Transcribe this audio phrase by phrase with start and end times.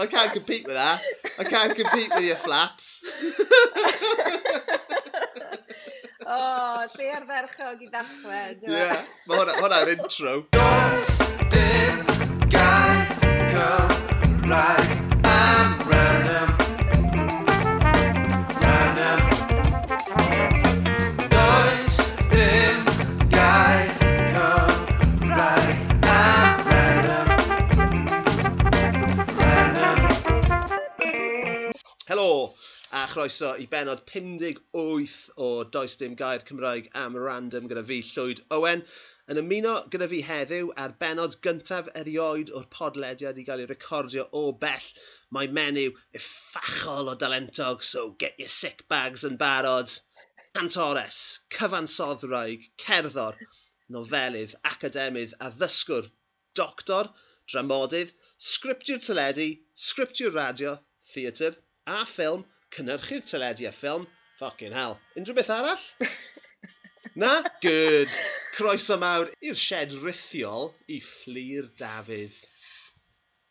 [0.00, 1.02] I can't compete with that.
[1.38, 3.02] I can't compete with your flaps.
[6.24, 8.32] o, oh, lle ar ferchog i ddechrau.
[8.32, 8.56] E?
[8.64, 10.38] Ie, yeah, mae hwnna'r hwnna intro.
[10.56, 11.12] Does
[11.52, 12.00] dim
[12.56, 13.04] gair
[13.52, 14.99] Cymraeg
[33.20, 38.82] croeso i benod 58 o Does Dim Gair Cymraeg am Random gyda fi, Llwyd Owen.
[39.28, 44.24] Yn ymuno gyda fi heddiw ar benod gyntaf erioed o'r podlediad i gael ei recordio
[44.40, 44.86] o bell.
[45.36, 49.92] Mae menyw effachol o dalentog, so get your sick bags yn barod.
[50.62, 51.18] Antores,
[51.58, 53.36] cyfansoddraig, cerddor,
[53.98, 56.08] nofelydd, academydd a ddysgwr,
[56.62, 57.12] doctor,
[57.52, 58.16] dramodydd,
[58.52, 59.50] sgriptiwr teledu,
[59.90, 60.78] sgriptiwr radio,
[61.12, 61.60] theatr
[61.98, 64.06] a ffilm cynhyrchydd teledu a ffilm,
[64.40, 64.98] fucking hell.
[65.18, 65.86] Unrhyw beth arall?
[67.20, 67.42] Na?
[67.62, 68.10] Good.
[68.56, 72.36] Croeso mawr i'r shed rithiol i Fflir Dafydd.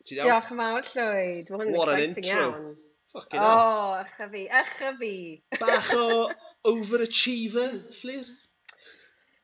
[0.08, 1.50] Diolch yn fawr, Llywyd.
[1.52, 2.24] What an intro.
[2.24, 2.70] Iawn.
[3.10, 3.50] Ffocin hell.
[3.50, 5.14] O, oh, ycha fi, ycha fi.
[5.58, 6.30] Bach o
[6.72, 8.24] overachiever, Fflir?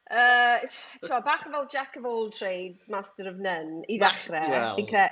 [0.09, 0.59] Uh,
[1.03, 4.51] to, bach fel Jack of all trades, master of none, i ddechrau.
[4.51, 4.77] Well.
[4.79, 5.07] Fi'n cre...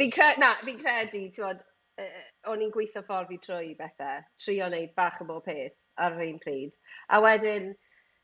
[0.00, 0.28] fi cre...
[0.40, 1.60] na, fi'n credu, ti'n
[1.98, 6.16] uh, o'n i'n gweithio ffordd fi trwy bethau, trio wneud bach o bob peth ar
[6.16, 6.76] yr un pryd.
[7.12, 7.70] A wedyn,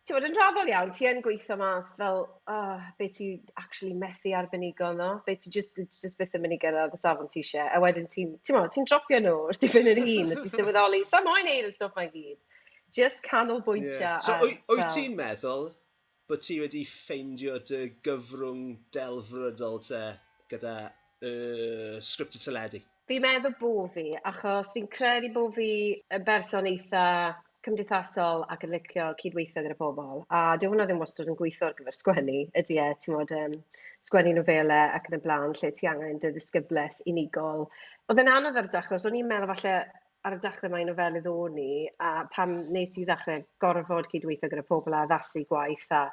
[0.08, 3.28] ti'n yn rafol iawn, ti yn gweithio mas fel, oh, be ti
[3.61, 5.11] actually methu arbenigo no?
[5.27, 7.80] be ti just, it's just byth yn mynd i gyrraedd y safon ti eisiau, a
[7.83, 11.05] wedyn ti'n, ti'n meddwl, ti'n dropio nhw, wrth ti fynd yr un, a ti'n sylweddoli,
[11.08, 12.45] sa moyn neud y stwff mae'n gyd.
[12.95, 13.98] Just canolbwyntio.
[13.98, 14.20] Yeah.
[14.22, 14.92] So, wyt fel...
[14.95, 15.72] ti'n meddwl
[16.30, 20.02] bod ti wedi ffeindio dy gyfrwng delfrydol te
[20.52, 22.80] gyda uh, sgript y teledu?
[23.11, 25.73] Fi'n meddwl bo' fi, achos fi'n credu bo' fi
[26.17, 27.03] yn berson eitha
[27.67, 30.23] cymdeithasol ac yn licio cydweithio gyda pobl.
[30.39, 33.59] A dyw hwnna ddim wastad yn gweithio ar gyfer sgwennu, ydy e, ti'n modd, um,
[34.09, 37.67] sgwennu nofelau ac yn y blaen, lle ti angen dy ddisgyblaeth unigol.
[38.09, 39.77] Oedd yn anodd ar y dechrau, so o'n i'n meddwl falle
[40.25, 41.70] ar y dechrau mae nofelydd o'n i,
[42.01, 46.07] a pam nes i ddechrau gorfod cydweithio gyda pobl a addasu gwaith a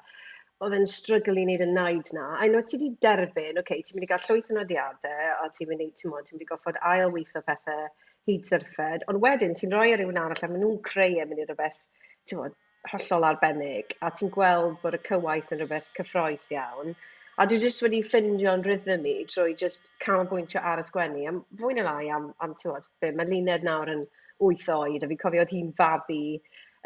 [0.61, 3.85] oedd yn strygl i wneud y naid na, a unwaith ti wedi derbyn, oce, okay,
[3.85, 6.45] ti'n mynd i gael llwyth o nodiadau, a ti'n mynd i, ti'n mynd, ti'n mynd
[6.45, 7.87] i goffod ail weithio pethau
[8.29, 11.31] hyd syrffed, ond wedyn ti'n rhoi ar rywun arall a maen nhw'n creu e yn
[11.31, 11.81] mynd i rhywbeth,
[12.29, 12.59] ti'n mynd,
[12.91, 16.93] hollol arbennig, a ti'n gweld bod y cywaith yn rhywbeth cyffroes iawn,
[17.41, 21.77] a dwi jyst wedi ffindio'n rhythm i drwy jyst canolbwyntio ar y sgwennu, am fwy
[21.77, 24.05] na lai am, am ti'n bod, be, mae Luned nawr yn
[24.41, 26.23] wyth oed, a fi'n cofio oedd hi'n fabi,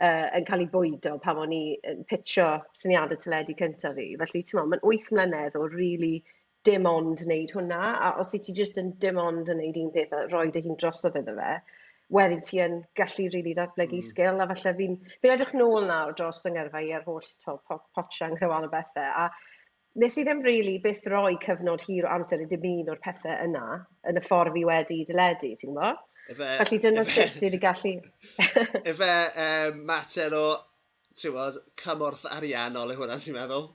[0.02, 2.48] uh, yn cael ei bwydo pam o'n i yn pitcho
[2.78, 4.08] syniadau teledu cyntaf fi.
[4.22, 6.16] Felly, ti'n meddwl, mae'n 8 mlynedd o really
[6.66, 9.92] dim ond wneud hwnna, a os i ti jyst yn dim ond yn wneud un
[9.96, 11.52] peth a roi dy hun drosodd iddo fe,
[12.16, 14.08] wedyn ti yn gallu rili really datblygu mm.
[14.08, 17.58] sgil, a falle fi'n fi edrych nôl nawr dros yng Ngyrfa i ar holl to,
[17.70, 19.30] pot, potsiau yn o bethau, a
[20.02, 23.38] nes i ddim really byth roi cyfnod hir o amser i dim un o'r pethau
[23.46, 23.66] yna
[24.10, 26.04] yn y ffordd fi wedi dyledu, ti'n gwybod?
[26.30, 27.96] Efe, Felly dyna efe, sut dwi wedi gallu.
[28.92, 29.12] efe
[29.46, 30.46] um, mater o
[31.22, 33.68] tywod, cymorth ariannol yw hwnna, ti'n meddwl?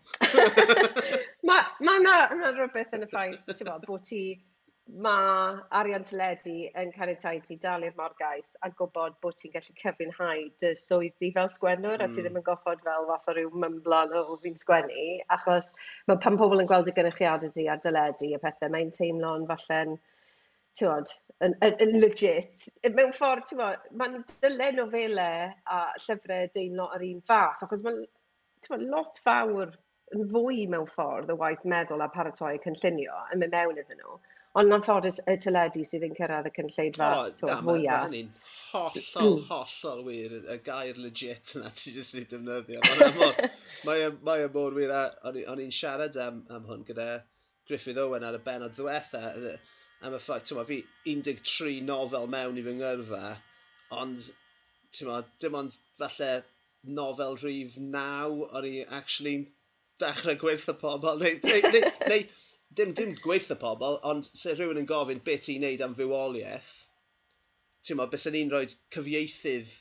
[1.49, 4.25] mae ma yna ma rhywbeth yn y ffaith, ti'n meddwl, bod ti,
[5.07, 10.45] mae arian teledu yn caniatau ti dal i'r morgais a gwybod bod ti'n gallu cyfiawnhau
[10.65, 12.05] dy swydd di fel sgwennwr mm.
[12.05, 12.27] a ti hmm.
[12.27, 15.05] ddim yn goffod fel fath o ryw mymblan o fi'n sgwennu
[15.37, 15.71] achos
[16.11, 19.95] mae pan pobl yn gweld y gynrychiadau di ar dyledu a pethau, mae'n teimlo'n falle'n
[20.81, 21.13] tywod,
[21.45, 22.67] yn, yn, yn legit.
[22.97, 28.03] Mewn ffordd, ti'n bod, mae'n dyle nofelau a llyfrau deimlo ar un fath, achos mae'n
[28.65, 29.79] ti'n bod, lot fawr
[30.17, 34.19] yn fwy mewn ffordd o waith meddwl a paratoi cynllunio yn mynd mewn iddyn nhw.
[34.59, 38.17] Ond yn ffordd y teledu sydd yn cyrraedd y cynlleidfa oh, tywod, fwyaf.
[38.75, 38.81] O,
[39.15, 42.83] hollol, hollol wir, y gair legit yna ti jyst ni defnyddio.
[43.91, 47.07] E, mae e mor wir, a o'n i'n siarad am, am hwn gyda
[47.69, 49.23] Griffith Owen ar y benod ddiwetha,
[50.07, 50.77] am y ffaith, ti'n ma, fi
[51.13, 53.23] 13 nofel mewn i fy ngyrfa,
[54.03, 54.29] ond,
[54.97, 56.31] ti'n ma, dim ond falle
[56.99, 59.35] nofel rhif naw o'n i actually
[60.01, 62.25] dechrau gweithio pobl, neu, neu, neu, neu
[62.81, 66.73] dim, dim gweithio pobl, ond se rhywun yn gofyn beth i'n neud am fywoliaeth,
[67.85, 68.67] ti'n ma, bys ni'n rhoi
[68.97, 69.77] cyfieithydd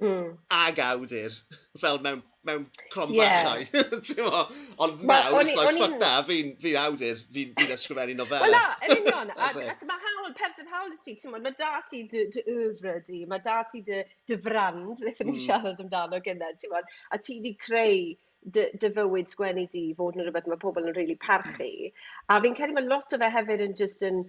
[0.00, 0.28] mm.
[0.56, 1.36] ag awdur,
[1.80, 3.98] fel mewn, mewn cromfachau, yeah.
[4.06, 4.46] ti'n mo?
[4.78, 5.98] Ond well, nawr, it's like, fuck in...
[6.04, 8.46] that, fi'n fi awdur, fi'n fi ysgrifennu nofelau.
[8.46, 11.74] Wel, na, yn union, a, a mae hawl, perffyn hawl ti, ti'n mo, mae da
[11.90, 15.44] ti dy, dy yfra di, mae da ti dy, dy frand, wnaethon ni mm.
[15.46, 18.10] siarad amdano gyda, ti'n mo, a ti di creu
[18.56, 21.68] dy dy fywyd sgwennu di fod yn rhywbeth mae pobl yn rili parchu.
[22.28, 24.22] A fi'n credu mae lot o fe hefyd yn just yn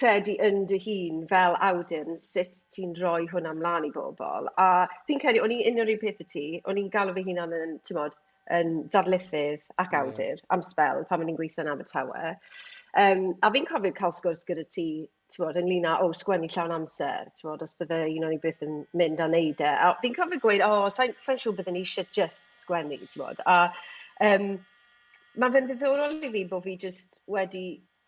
[0.00, 4.48] credu yn dy hun fel awdur sut ti'n rhoi hwnna mlaen i bobl.
[4.56, 7.76] A fi'n credu o'n i unrhyw peth y ti o'n i'n galw fy hunan yn
[7.84, 8.16] ti'n modd,
[8.56, 12.36] yn ddarlithydd ac awdur am spel pan o'n i'n gweithio yn Abertawe.
[12.96, 14.88] Um, a fi'n cofio cael sgwrs gyda ti
[15.34, 18.78] tywod, ynglyn â, o, sgwennu llawn amser, tywod, os bydde un o'n i byth yn
[18.96, 19.68] mynd a neud e.
[19.68, 23.42] A fi'n cofio gweud, o, oh, sa'n sa siŵr bydden ni eisiau just sgwennu, tywod.
[23.44, 23.58] A
[24.30, 24.54] um,
[25.36, 27.66] mae fe'n ddiddorol i fi bod fi just wedi,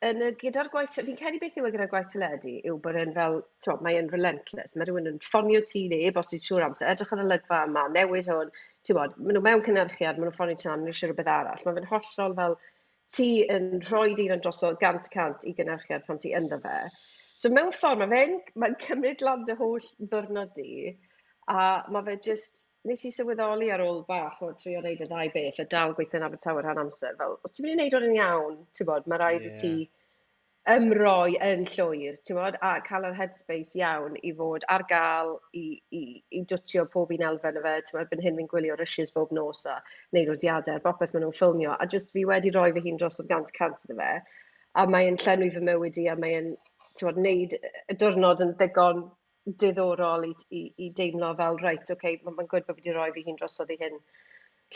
[0.09, 3.13] yn y, gyda'r gwaith, fi'n credu beth yw e gyda'r gwaith teledu, yw bod e'n
[3.17, 4.79] fel, tywod, bod, mae'n relentless.
[4.81, 7.85] Mae rhywun yn ffonio ti neb bos ti'n siŵr amser, edrych ar y lygfa yma,
[7.93, 8.57] newid hwn,
[8.89, 11.33] tywod, maen nhw mewn cynhyrchiad, maen nhw'n ffonio ti na, maen nhw'n siŵr o beth
[11.37, 11.67] arall.
[11.67, 12.57] Mae fe'n hollol fel,
[13.17, 16.79] ti yn rhoi un yn drosodd gant cant i gynhyrchiad pan ti ynddo fe.
[17.41, 20.93] So mewn ffordd, mae fe'n mae cymryd lan dy holl ddwrnod di,
[21.51, 25.33] a mae fe just, nes i sylweddoli ar ôl bach o trio wneud y ddau
[25.37, 28.09] beth, a dal gweithio yn Abertawe rhan amser, fel, os ti'n mynd i wneud hwn
[28.11, 29.57] yn iawn, ti'n bod, mae rhaid yeah.
[29.57, 29.73] i ti
[30.75, 35.65] ymroi yn llwyr, ti'n bod, a cael yr headspace iawn i fod ar gael i,
[35.99, 36.03] i,
[36.39, 39.33] i dwtio pob un elfen o fe, ti'n bod, byn hyn fi'n gwylio rysys bob
[39.37, 39.79] nos a
[40.17, 43.27] neud rodiadau, bopeth maen nhw'n ffilmio, a just fi wedi rhoi fy hun dros o
[43.31, 44.11] gant cant iddo fe,
[44.83, 46.53] a mae'n llenwi fy mywyd i, a mae'n,
[46.99, 49.05] ti'n bod, neud y diwrnod yn ddigon
[49.65, 52.97] diddorol i, i, i deimlo fel, reit, oce, okay, mae'n ma gwyd bod fi wedi
[52.99, 53.97] rhoi fy hun drosodd i hyn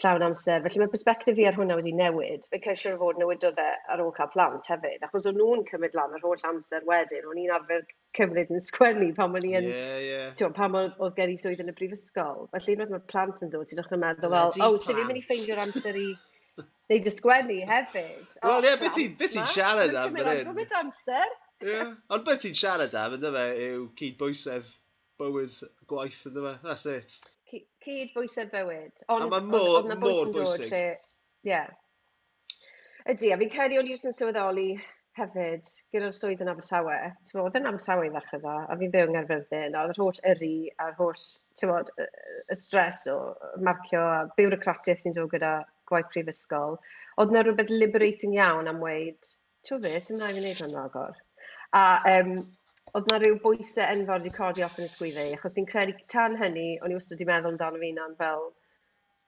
[0.00, 0.62] llawn amser.
[0.64, 2.48] Felly mae persbectif fi ar hwnna wedi newid.
[2.50, 5.64] Fe cael siwr o fod newidodd e ar ôl cael plant hefyd, achos o'n nhw'n
[5.68, 7.28] cymryd lan yr holl amser wedyn.
[7.30, 7.84] O'n i'n arfer
[8.18, 9.68] cymryd yn sgwennu pan o'n i'n...
[9.70, 10.32] Yeah, yeah.
[10.38, 12.48] Tiwon, pan oedd gen i swydd yn y brifysgol.
[12.56, 15.22] Felly unwaith mae'r plant yn dod, ti'n dechrau meddwl fel, o, oh, sy'n i'n mynd
[15.22, 16.08] i ffeindio'r amser i
[16.90, 18.34] neud y sgwennu hefyd.
[18.42, 20.64] Wel, ie, beth ti'n siarad am fan hyn?
[20.80, 21.36] amser.
[21.62, 21.94] yeah.
[22.10, 24.74] Ond beth ti'n siarad am, ynddo fe, yw cydbwysedd
[25.22, 26.56] bywyd gwaith, ynddo fe?
[26.66, 27.33] That's it
[27.84, 29.04] cyd bwysau bywyd.
[29.12, 30.74] Ond, a mae mor, on, on mor bwysig.
[30.74, 31.50] Ie.
[31.50, 31.70] Yeah.
[33.10, 34.68] Ydy, a fi'n credu o'n i jyst yn sylweddoli
[35.18, 36.96] hefyd gyda'r swydd yn Abertawe.
[37.28, 40.00] Ti'n bod yn Abertawe i ddechrau da, a fi'n byw yng Nghaerfyrddin, a oedd yr
[40.02, 41.20] holl yri a'r holl
[41.60, 43.18] ti'n bod, y stres o
[43.66, 45.52] marcio a bywrocratiaeth sy'n dod gyda
[45.90, 46.78] gwaith prifysgol,
[47.20, 49.30] oedd yna rhywbeth liberating iawn am weid,
[49.68, 51.20] ti'n be, sy'n rhaid i wneud yn agor.
[51.78, 51.84] A
[52.16, 52.34] um,
[52.92, 56.66] oedd 'na rhyw bwysau enfawr wedi codi off yn ysgwydd achos fi'n credu tan hynny,
[56.80, 58.48] o'n i wastad wedi meddwl amdano fi na'n fel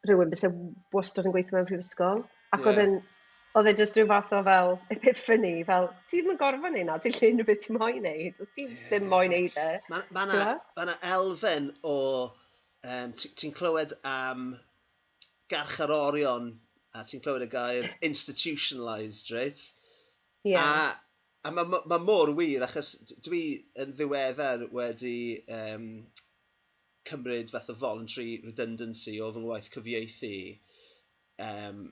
[0.06, 0.50] rhywun bys e
[0.94, 2.22] wastad yn gweithio mewn prifysgol.
[2.54, 2.68] Ac yeah.
[2.70, 2.96] oedd yn,
[3.58, 6.98] oedd e jyst rhyw fath o fel epiphany, fel, ti ddim yn gorfod neud na,
[7.02, 9.66] ti'n lle unrhyw beth ti'n moyn neud, os ti ddim moyn neud e.
[9.92, 10.44] Mae ma na,
[10.76, 11.96] ma na elfen o,
[12.84, 14.52] um, ti'n clywed am
[15.50, 16.52] garcharorion,
[16.94, 19.64] a ti'n clywed y gair institutionalised, reit?
[20.46, 20.62] Yeah.
[20.62, 21.05] A
[21.46, 23.43] a mae ma, ma mor wir, achos dwi
[23.82, 25.87] yn ddiweddar wedi um,
[27.06, 30.32] cymryd fath o voluntary redundancy o fy ngwaith cyfieithu.
[31.46, 31.82] Um,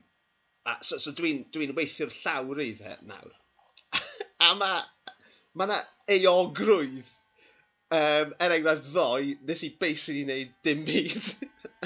[0.67, 3.35] a, so, so dwi'n dwi, dwi weithio'r llawr i dde nawr.
[4.47, 4.81] a mae
[5.55, 5.79] ma yna
[6.17, 7.13] eogrwydd.
[7.95, 11.29] Um, er enghraifft ddoe, nes i basically wneud dim byd.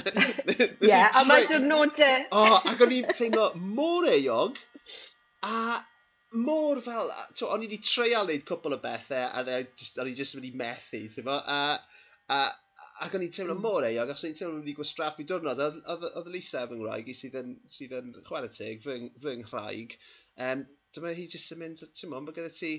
[0.00, 2.26] Ie, yeah, a mae diwrnodau...
[2.34, 4.58] o, ac o'n i'n teimlo mor eog,
[5.44, 5.54] a
[6.32, 10.36] mor fel, to, o'n i wedi treial neud cwpl o bethau, a o'n i jyst
[10.38, 11.58] wedi methu, ti'n fo, a,
[12.30, 12.40] a,
[13.06, 13.64] ac o'n i'n teimlo hmm.
[13.66, 17.38] mor eog, ac o'n i'n teimlo wedi gwastraffu diwrnod, oedd Lisa fy ngwraig i sydd
[17.40, 19.96] yn, sydd yn chwarae teg, fy, fy ngwraig,
[20.46, 22.72] um, dyma hi jyst yn mynd, ti'n mo, mae gyda ti,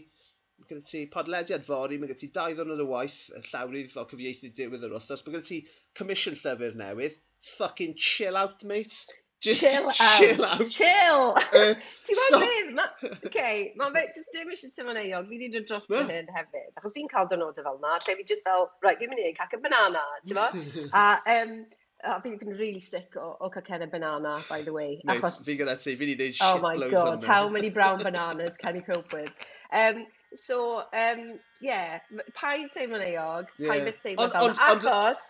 [0.62, 3.20] mae gyda ti podlediad fori, mae gyda ti dau ddwrnod o waith,
[3.50, 5.60] llawrydd fel cyfieithu diwedd yr wythnos, mae gyda ti
[6.00, 7.20] commission llyfr newydd,
[7.58, 9.21] fucking chill out, mate.
[9.42, 9.96] Just chill out.
[9.96, 10.70] Chill out.
[10.70, 11.34] Chill.
[11.36, 11.74] Uh,
[12.06, 12.72] Ti'n gwybod beth?
[12.78, 16.30] Mae okay, ma fe, just dim eisiau tymon eon, fi wedi dod dros fy hyn
[16.36, 16.74] hefyd.
[16.78, 19.56] Achos fi'n cael dynodau fel yna, lle fi just fel, right, fi'n mynd i cac
[19.58, 20.92] y banana, ti'n gwybod?
[21.04, 21.62] a um,
[22.04, 25.04] Oh, fi fi'n really sick o, o cacennau banana, by the way.
[25.06, 25.44] Mate, achos...
[25.46, 28.80] fi gyda ti, fi wedi gwneud shitloads Oh my god, how many brown bananas can
[28.80, 29.30] you cope with?
[29.72, 31.22] Um, so, um,
[31.62, 32.00] yeah,
[32.34, 33.70] paid teimlo'n eog, yeah.
[33.70, 35.30] paid bit teimlo fel achos...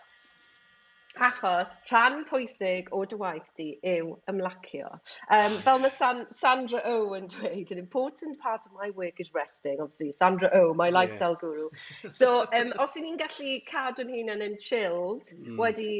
[1.18, 4.88] Achos rhan pwysig o dy waith di yw ymlacio.
[5.30, 9.20] Um, fel mae San Sandra O oh yn dweud, an important part of my work
[9.20, 10.12] is resting, obviously.
[10.12, 11.44] Sandra O, oh, my lifestyle yeah.
[11.44, 11.68] guru.
[12.10, 15.56] So, um, os y'n ni'n gallu cadw'n hunan yn chilled, mm.
[15.60, 15.92] wedi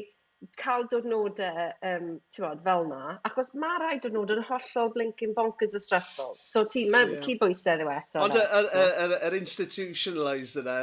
[0.59, 2.07] cael diwrnodau um,
[2.38, 6.35] bod, fel na, achos mae rai diwrnodau yn hollol blinking bonkers o stressful.
[6.42, 7.25] So ti, mae'n yeah.
[7.26, 8.25] cydbwysau ddew eto.
[8.25, 8.71] Ond yr er,
[9.04, 10.78] er, er, institutionalised yna,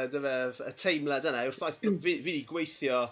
[0.64, 3.04] y teimlad yna, yw'r ffaith fi wedi gweithio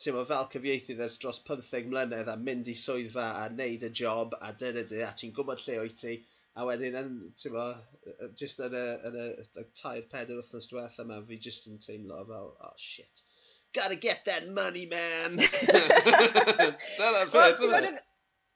[0.00, 3.90] ti'n mo, fel cyfieithydd ers dros 15 mlynedd a mynd i swyddfa a neud y
[4.02, 6.14] job a dyna dy, a ti'n gwybod lle o'i ti,
[6.56, 7.66] a wedyn, yn, ti'n mo,
[8.40, 9.26] jyst yn y, yn y,
[9.60, 13.24] y tair peder wythnos diwetha yma, fi jyst yn teimlo fel, oh shit,
[13.76, 15.36] gotta get that money, man!
[16.96, 17.98] Dyna'r peth, yma.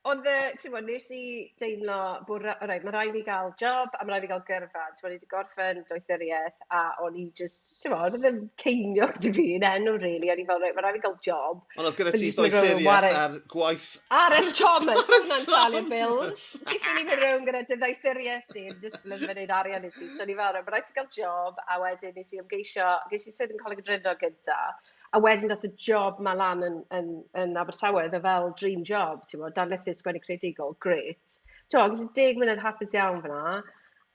[0.04, 1.18] Ond y, ti'n bod, nes i
[1.62, 1.94] deimlo
[2.28, 4.82] bod ra- o mae rhaid fi gael job a mae rhaid fi gael gyrfa.
[4.92, 9.06] Ti'n bod, i wedi gorffen doethuriaeth a o'n i just, ti'n bod, oedd yn ceinio
[9.16, 10.28] gyda fi yn enw, really.
[10.34, 11.62] O'n i fel, reit, mae rhaid fi gael job.
[11.78, 13.86] Ond oedd gyda But ti just mynd rownd doethuriaeth warren- ar gwaith...
[14.20, 14.50] R.S.
[14.60, 15.24] Thomas, R.S.
[15.24, 15.94] hwnna'n talu Thomas.
[15.94, 16.44] bills.
[16.68, 20.10] Ti'n ffili mynd rhywun gyda dy ddoethuriaeth di, yn just mynd fyny'n arian i ti.
[20.18, 23.24] So o'n i fel, mae rhaid ti gael job, a wedyn nes i ymgeisio, ges
[23.32, 24.84] i sydd yn coleg y drydno gyntaf
[25.14, 29.22] a wedyn dath y job ma lan yn, yn, yn Abertawe, dda fel dream job,
[29.28, 31.36] ti'n bod, darlithu sgwennu creadigol, great.
[31.70, 33.60] Ti'n bod, gyda deg munud hapus iawn fyna,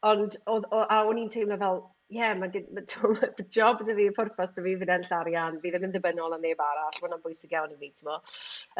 [0.09, 3.95] ond o, o, a o'n i'n teimlo fel, ie, yeah, mae ma, ma job dy
[3.95, 6.91] fi, y pwrpas dy fi, fy'n enll arian, fi ddim yn ddibynnol yn neb arall,
[6.97, 8.37] mae hwnna'n bwysig iawn i fi, ti'n bod.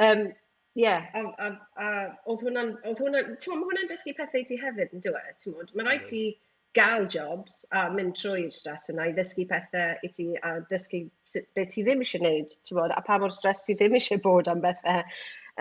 [0.09, 0.29] Um,
[0.77, 1.47] Ie, yeah, a, a,
[1.81, 1.87] a
[2.29, 5.55] oedd hwnna'n, oedd hwnna'n, ti'n ma, mae hwnna'n dysgu pethau ti hefyd yn dweud, ti'n
[5.55, 10.05] ma, mae'n rhaid ti, mm gael jobs a mynd trwy'r stres yna i ddysgu pethau
[10.05, 13.33] i ti a dysgu sut, be ti ddim eisiau gwneud, ti'n bod, a pa mor
[13.35, 15.01] stres ti ddim eisiau bod am bethau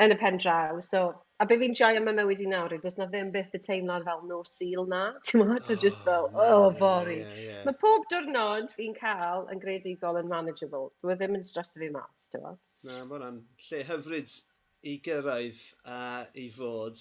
[0.05, 0.83] yn y pen draw.
[0.85, 1.07] So,
[1.41, 4.05] a be fi'n joio am y mywyd i nawr, does na ddim byth y teimlad
[4.07, 7.19] fel no seal na, ti'n modd, oh, just fel, ah, o, oh, fori.
[7.23, 7.65] Yeah, yeah.
[7.67, 11.91] Mae pob diwrnod fi'n cael yn greadigol yn manageable, dwi e ddim yn stressio fi
[11.97, 12.63] mas, ti'n modd.
[12.87, 14.39] Na, mae hwnna'n lle hyfryd
[14.87, 16.01] i gyrraedd a
[16.39, 17.01] i fod,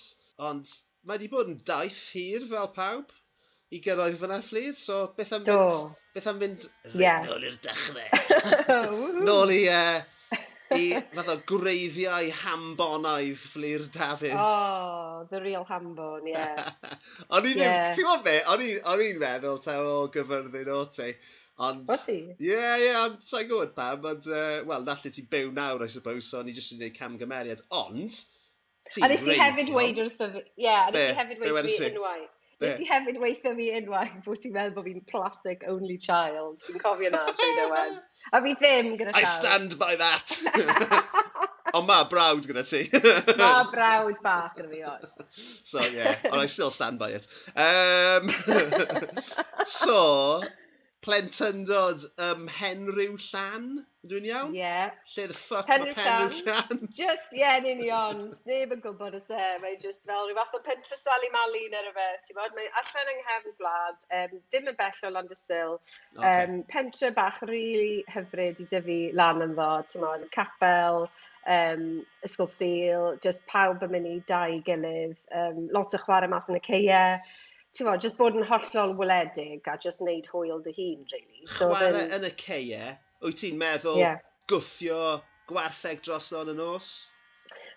[0.50, 0.72] ond
[1.04, 3.14] mae wedi bod yn daith hir fel pawb,
[3.74, 5.56] i gyrraedd fyna fflir, so beth am Do.
[5.56, 6.68] mynd, beth am fynd...
[6.96, 7.26] yeah.
[7.28, 8.46] nôl i'r dechrau.
[9.28, 10.38] nôl i, uh,
[10.78, 14.38] i fath o gwreiddiau hambonaidd fflir Dafydd.
[14.40, 16.36] Oh, the real hambon, ie.
[16.36, 16.72] Yeah.
[17.34, 17.90] o'n i ddim, yeah.
[17.92, 21.12] ti'n gwybod be, o'n i'n meddwl ta o gyfyrddin o ti.
[21.68, 22.18] Ond, o ti?
[22.38, 25.84] Ie, yeah, ie, yeah, ond sa'n gwybod pam, ond, uh, wel, nalle ti byw nawr,
[25.84, 28.24] I suppose, so o'n i jyst yn gwneud camgymeriad, ond...
[29.04, 30.46] A nes ti hefyd weid wrth y...
[30.64, 32.37] Ie, a nes ti hefyd weid fi unwaith.
[32.62, 36.64] Nes ti hefyd weithio fi unwaith bod ti'n meddwl bod fi'n classic only child.
[36.66, 38.00] Fi'n cofio na, dwi'n dweud.
[38.34, 39.36] A fi ddim gyda I llaw.
[39.40, 40.34] stand by that.
[41.78, 42.82] Ond ma brawd gyda ti.
[43.38, 45.14] ma brawd bach gyda fi, oes.
[45.64, 46.18] So, yeah.
[46.24, 47.28] and I still stand by it.
[47.56, 48.32] Um,
[49.68, 50.42] so,
[51.06, 54.54] plentyndod um, Henryw Llan, dwi'n iawn?
[54.56, 54.60] Ie.
[54.60, 54.96] Yeah.
[55.14, 56.82] Lle the fuck Henryw mae Henryw Llan?
[57.00, 58.24] Just, ie, yeah, yn union.
[58.50, 61.90] Neb yn gwybod y se, Mae just fel rhyw fath o pentre Sally Malin ar
[61.92, 62.58] y fe, ti'n bod?
[62.58, 65.80] Mae allan yng nghefn gwlad, um, ddim yn bell o land y sil.
[66.18, 66.34] Okay.
[66.34, 70.30] Um, pentre bach rili really hyfryd i dyfu lan yn ddo, ti'n bod?
[70.34, 71.08] Capel,
[71.48, 71.90] um,
[72.26, 76.60] ysgol sil, just pawb yn mynd i dau gilydd, um, lot o chwarae mas yn
[76.60, 77.04] y ceia,
[77.78, 81.44] ti'n Tewa, just bod yn hollol wledig a just wneud hwyl dy hun, really.
[81.48, 82.16] So Chwarae then...
[82.18, 84.24] yn y ceie, wyt ti'n meddwl yeah.
[84.52, 86.90] gwthio gwartheg droson yn nos?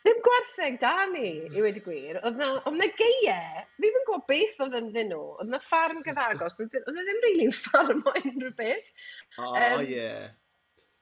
[0.05, 2.19] Ddim gwartheg da ni, i wedi gwir.
[2.25, 5.25] Oedd na geiau, fi ddim yn gwybod beth oedd yn ddyn nhw.
[5.37, 8.89] Oedd na ffarm gyfagos, oedd e ddim rili'n really ffarm o unrhyw beth.
[9.37, 10.31] O, oh, um, yeah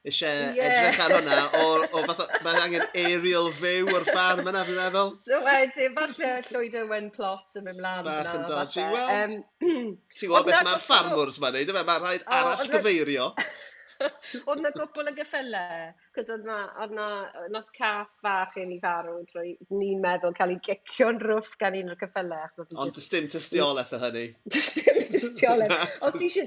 [0.08, 0.66] eisiau yeah.
[0.68, 1.38] edrych ar hwnna.
[1.58, 5.14] O, o fath, mae'n angen aerial fyw o'r ffarm yna, fi'n meddwl.
[5.24, 8.04] So wedyn, falle llwyd Owen plot yn mynd mlaen.
[8.08, 8.84] Bach yn dodgy.
[8.96, 9.38] Wel, um,
[10.18, 13.32] ti'n gweld beth mae'r ffarmwrs ma'n neud, yma, mae'n rhaid arall gyfeirio.
[14.48, 17.06] oedd na gwbl y geffylau, cos oedd na, oedd na,
[17.54, 21.92] nath caff fach yn ei farw trwy ni'n meddwl cael ei gicio'n rwff gan un
[21.94, 22.46] o'r ceffylau.
[22.68, 23.00] Ond just...
[23.00, 24.24] does dim tystiolaeth o hynny.
[24.54, 25.96] Does dim tystiolaeth.
[26.06, 26.46] os ti eisiau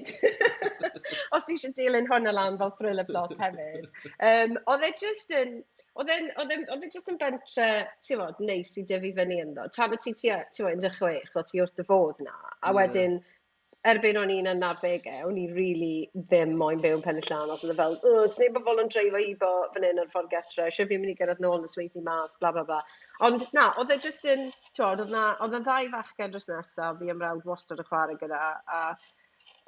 [1.35, 3.91] Os ti eisiau dilyn hwnna lan fel thriller plot hefyd.
[4.17, 5.61] Um, oedd e just yn...
[5.99, 7.65] Oedd e jyst yn bentre,
[7.99, 9.65] ti'n fod, neis i dyfu fyny ynddo.
[9.75, 12.37] Tan o ti, ti'n fod, 16, o ti wrth y fodd na.
[12.61, 12.77] A mm.
[12.77, 13.39] wedyn, mm
[13.87, 17.63] erbyn o'n i'n yn arddegau, o'n i really ddim moyn byw yn Penillianos.
[17.65, 20.29] Oedd e fel, o, sneb o fol yn dreifo i bo fan hyn ar ffordd
[20.33, 22.81] getre, eisiau fi'n mynd i gyrraedd nôl yn y sweithi mas, bla bla bla.
[23.27, 27.49] Ond na, oedd e just yn, ti'n oedd yna ddau fachgen dros nesaf, fi ymrawd
[27.49, 28.83] wastad y chwarae gyda, a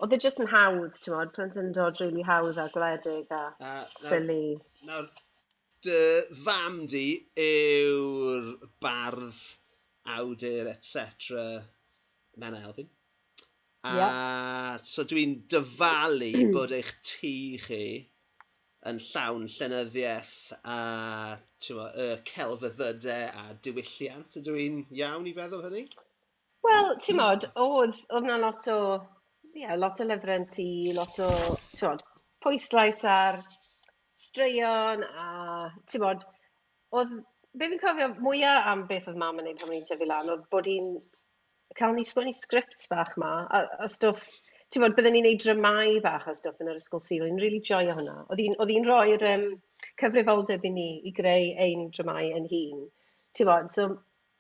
[0.04, 3.84] oedd e just yn hawdd, ti'n modd, plentyndod dod really hawdd a gwledig a uh,
[3.98, 4.58] silly.
[4.86, 5.10] Nawr,
[5.86, 6.02] dy
[6.46, 7.08] fam di
[7.50, 8.54] yw'r
[8.84, 9.46] bardd,
[10.20, 11.64] awdur, etc.
[12.38, 12.94] Mena Elfyn.
[13.84, 17.32] A so dwi'n dyfalu bod eich tŷ
[17.66, 17.84] chi
[18.92, 20.38] yn llawn llenyddiaeth
[20.76, 20.78] a
[21.76, 24.38] mo, y celfyddydau a diwylliant.
[24.40, 25.84] Ydw i'n iawn i feddwl hynny?
[26.64, 28.80] Wel, ti'n modd, oedd, oedd na lot o,
[29.56, 30.68] yeah, lot o lyfrau yn tŷ,
[31.00, 31.30] lot o,
[31.76, 32.04] ti'n modd,
[32.44, 33.42] pwyslais ar
[34.24, 35.28] straeon a,
[35.92, 36.24] ti'n modd,
[36.96, 37.18] oedd,
[37.60, 40.32] be fi'n cofio mwyaf am beth oedd mam yn ei pan o'n i'n tyfu lan,
[40.32, 40.94] oedd bod hi'n
[41.80, 44.24] cael ni sgwennu scripts bach ma, a, a stwff,
[44.74, 47.44] ti'n bod, byddwn ni'n neud dramau bach a stwff yn yr ysgol sil, o'n i'n
[47.44, 48.18] really joio hwnna.
[48.34, 49.46] Oedd hi'n rhoi'r um,
[50.02, 52.88] cyfrifoldeb i ni i greu ein dramau yn hun.
[53.34, 53.90] Ti'n bod, so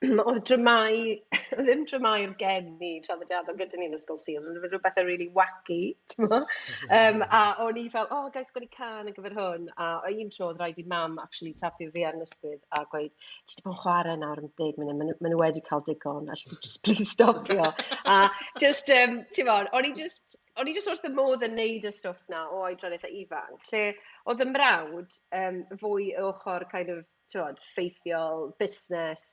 [0.27, 0.95] oedd dramau,
[1.63, 5.79] ddim dramau'r geni traddodiadol gyda ni yn ysgol Sul, ond rhywbeth rhywbethau really wacky,
[6.11, 9.89] ti'n um, a o'n i fel, o, oh, gais gwni can yn gyfer hwn, a
[10.03, 13.13] o un tro oedd rhaid i mam actually tapio fi ar ysgwydd a gweud,
[13.47, 16.27] ti wedi bod yn chwarae nawr am 10 munud, maen ma nhw wedi cael digon,
[16.33, 17.71] a just please stopio.
[18.17, 18.19] a
[18.59, 21.87] just, um, ti'n fawr, o'n i just, o'n i just wrth y modd yn neud
[21.87, 23.87] y stwff na o oedran eitha ifanc, lle
[24.27, 29.27] oedd y mrawd um, fwy o ochr kind of, ti'n feithiol, busnes,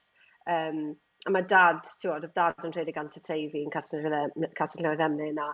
[0.49, 0.83] Um,
[1.29, 5.41] a mae dad, ti'n oedd dad yn rhedeg gant y teifi yn Castell Newydd Emlyn
[5.43, 5.53] a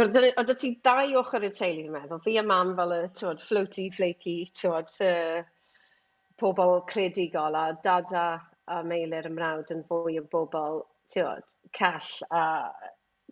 [0.00, 2.20] Oedd y ti ddau ochr i'r teulu, fi'n meddwl.
[2.24, 5.42] Fi a mam fel y tywod, floaty, flaky, tywod, uh,
[6.40, 8.24] pobl credigol a dad a,
[8.72, 10.80] a meilir ymrawd yn fwy o bobl,
[11.12, 11.44] tywod,
[11.76, 12.44] call a,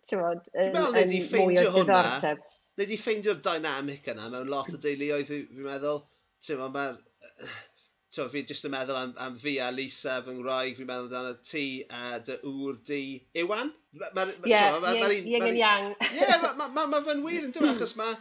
[0.05, 2.45] tywod, yn, yn mwy o diddordeb.
[2.77, 6.03] Nid i ffeindio'r dynamic yna mewn lot o deuluoedd, fi'n meddwl.
[6.45, 7.57] Ti'n meddwl, mae'r
[8.15, 11.33] to, fi jyst yn meddwl am, am fi a Lisa, fy ngwraig, fi'n meddwl amdano
[11.47, 13.01] ti a dy ŵr di
[13.43, 13.71] Iwan.
[13.95, 14.61] Ie,
[15.31, 15.91] Ying and Yang.
[16.17, 16.39] Ie,
[16.73, 18.17] mae fe'n wir yn dweud, achos mae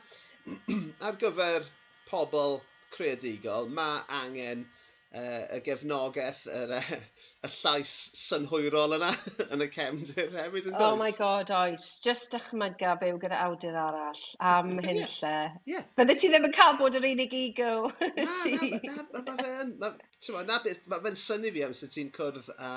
[1.06, 1.66] ar gyfer
[2.10, 2.60] pobl
[2.94, 9.10] creadigol, mae angen uh, y gefnogaeth, yr, uh, y llais synhwyrol yna
[9.54, 11.86] yn y cefndir hefyd yn Oh my god, oes.
[12.04, 15.14] Just dychmyga byw gyda awdur arall am hyn yeah.
[15.14, 15.36] lle.
[15.72, 15.86] Yeah.
[15.96, 18.56] Bydde ti ddim yn cael bod yr unig ego ti.
[18.84, 19.92] Na, na, na, na, na,
[20.50, 22.74] na, na, fe'n syni fi am sydd ti'n cwrdd a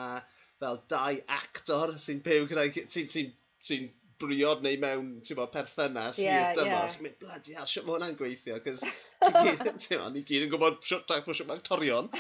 [0.64, 3.26] fel dau actor sy'n byw gyda, ti'n ti,
[3.68, 3.82] ti,
[4.24, 6.96] briod neu mewn, ti'n bod, perthynas yeah, i'r dymor.
[7.02, 7.16] Yeah.
[7.20, 8.84] Bloody hell, siwt mae hwnna'n gweithio, cos
[10.14, 12.12] ni gyd yn gwybod siwt ac mae siwt actorion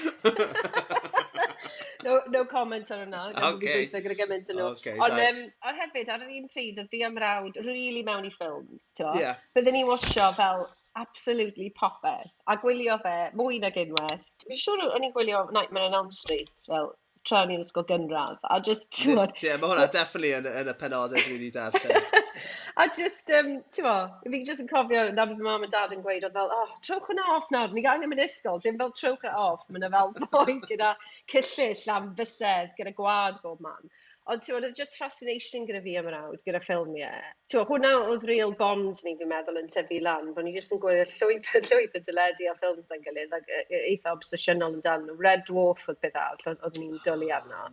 [2.05, 3.24] no, no comment ar hwnna.
[3.53, 3.83] Okay.
[3.83, 4.69] Gwythio gyda gymaint yn nhw.
[4.77, 8.29] Okay, Ond um, on hefyd, ar yr un pryd, oedd fi am rawd really mewn
[8.29, 9.43] i ffilms, ti'n yeah.
[9.57, 10.67] Byddwn ni watcho fel
[11.00, 12.33] absolutely popeth.
[12.48, 14.27] A gwylio fe mwy nag unwaith.
[14.45, 16.93] Fi'n siŵr o'n i'n gwylio Nightmare on Elm Street fel
[17.27, 18.39] tra o'n i'n ysgol gynradd.
[18.51, 22.08] A just, ti'n Ie, mae hwnna definitely yn, yn y penodau dwi wedi darllen.
[22.84, 26.03] a just, um, ti'n mo, fi just yn cofio, na fy mam a dad yn
[26.06, 29.27] gweud, oedd fel, oh, trowch hwnna off nawr, ni gael mynd ysgol, dim fel trowch
[29.27, 29.68] e off.
[29.70, 30.96] mae'n fel boi gyda
[31.32, 33.94] cyllill am fysedd, gyda gwad bob man.
[34.32, 37.24] Ond ti'n oedd just fascination gyda fi am yr awd, gyda ffilmiau.
[37.51, 40.80] Ti'n hwnna oedd real bond ni, fi'n meddwl, yn tyfu lan, bod ni jyst yn
[40.86, 44.86] gwylio llwyth, llwyth y dyledu a ffilms da'n gilydd, ac e, e, eitha obsesiynol yn
[44.86, 45.17] dan nhw.
[45.26, 47.41] Red Dwarf oedd beth arall, oedd ni'n dwlu ah.
[47.41, 47.67] arno.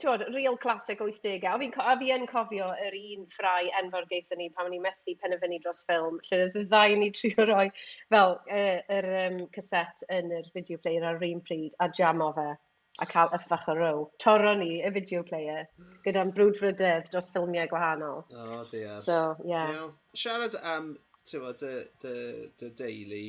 [0.00, 1.44] Ti'n oedd, real classic 80au.
[1.52, 4.82] A fi'n co fi yn cofio yr un ffrau enfawr geithio ni pan o'n i
[4.86, 7.66] methu penderfynu dros ffilm, lle oedd y ddau ni trio roi
[8.14, 11.76] fel e, yr er, er, um, cassette yn yr video player ar yr un pryd
[11.84, 12.54] a jamo fe
[13.02, 14.04] a cael yffach o row.
[14.22, 15.66] Toro ni y video player
[16.06, 18.22] gyda'n brwdfrydedd dros ffilmiau gwahanol.
[18.30, 19.00] O, oh, dear.
[19.04, 19.36] So.
[19.44, 19.72] Yeah.
[19.72, 20.94] Now, siarad am,
[21.28, 22.14] ti'n bod, dy, dy,
[22.60, 23.24] dy deulu,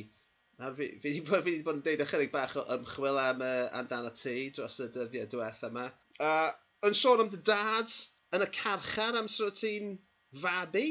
[0.58, 3.68] Nawr fi, fi, fi, fi wedi bod yn deud ychydig bach o ymchwil am, uh,
[3.78, 5.84] amdano ti dros y dyddiau diwethaf yma.
[6.18, 6.48] Uh,
[6.88, 7.94] yn sôn am dy dad
[8.34, 9.92] yn y carchar am o ti'n
[10.42, 10.86] fabi?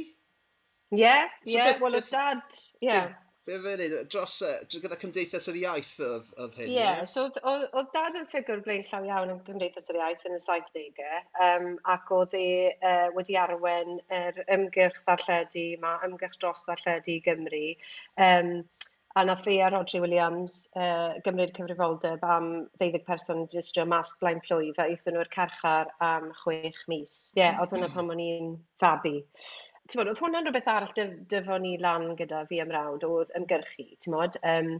[0.95, 1.57] Ie, yeah, ie.
[1.57, 2.45] Yeah, so yeah, well, y dad,
[2.79, 2.87] ie.
[2.87, 3.11] Yeah.
[3.47, 6.67] Be fe wneud, dros, uh, gyda Cymdeithas yr Iaith oedd, oedd hyn?
[6.67, 10.36] Ie, yeah, so oedd dad yn ffigwr blaen llaw iawn yn Cymdeithas yr Iaith yn
[10.36, 16.67] y 70au, um, ac oedd e uh, wedi arwen yr ymgyrch ddarlledu yma, ymgyrch dros
[16.67, 17.63] ddarlledu i Gymru,
[18.27, 18.51] um,
[19.17, 22.49] a nath fe a Rodri Williams uh, gymryd cyfrifoldeb am
[22.83, 27.15] 20 person yn distrio mas blaen plwyf a eithon nhw'r carchar am chwech mis.
[27.31, 28.51] Ie, yeah, oedd hwnna pan o'n i'n
[28.83, 29.21] fabi
[29.88, 33.86] ti'n t'mod oedd hwnna'n rhywbeth arall dy, dyfon ni lan gyda fi ymrawd, oedd ymgyrchu,
[33.88, 34.39] ti'n t'mod.
[34.54, 34.73] Um,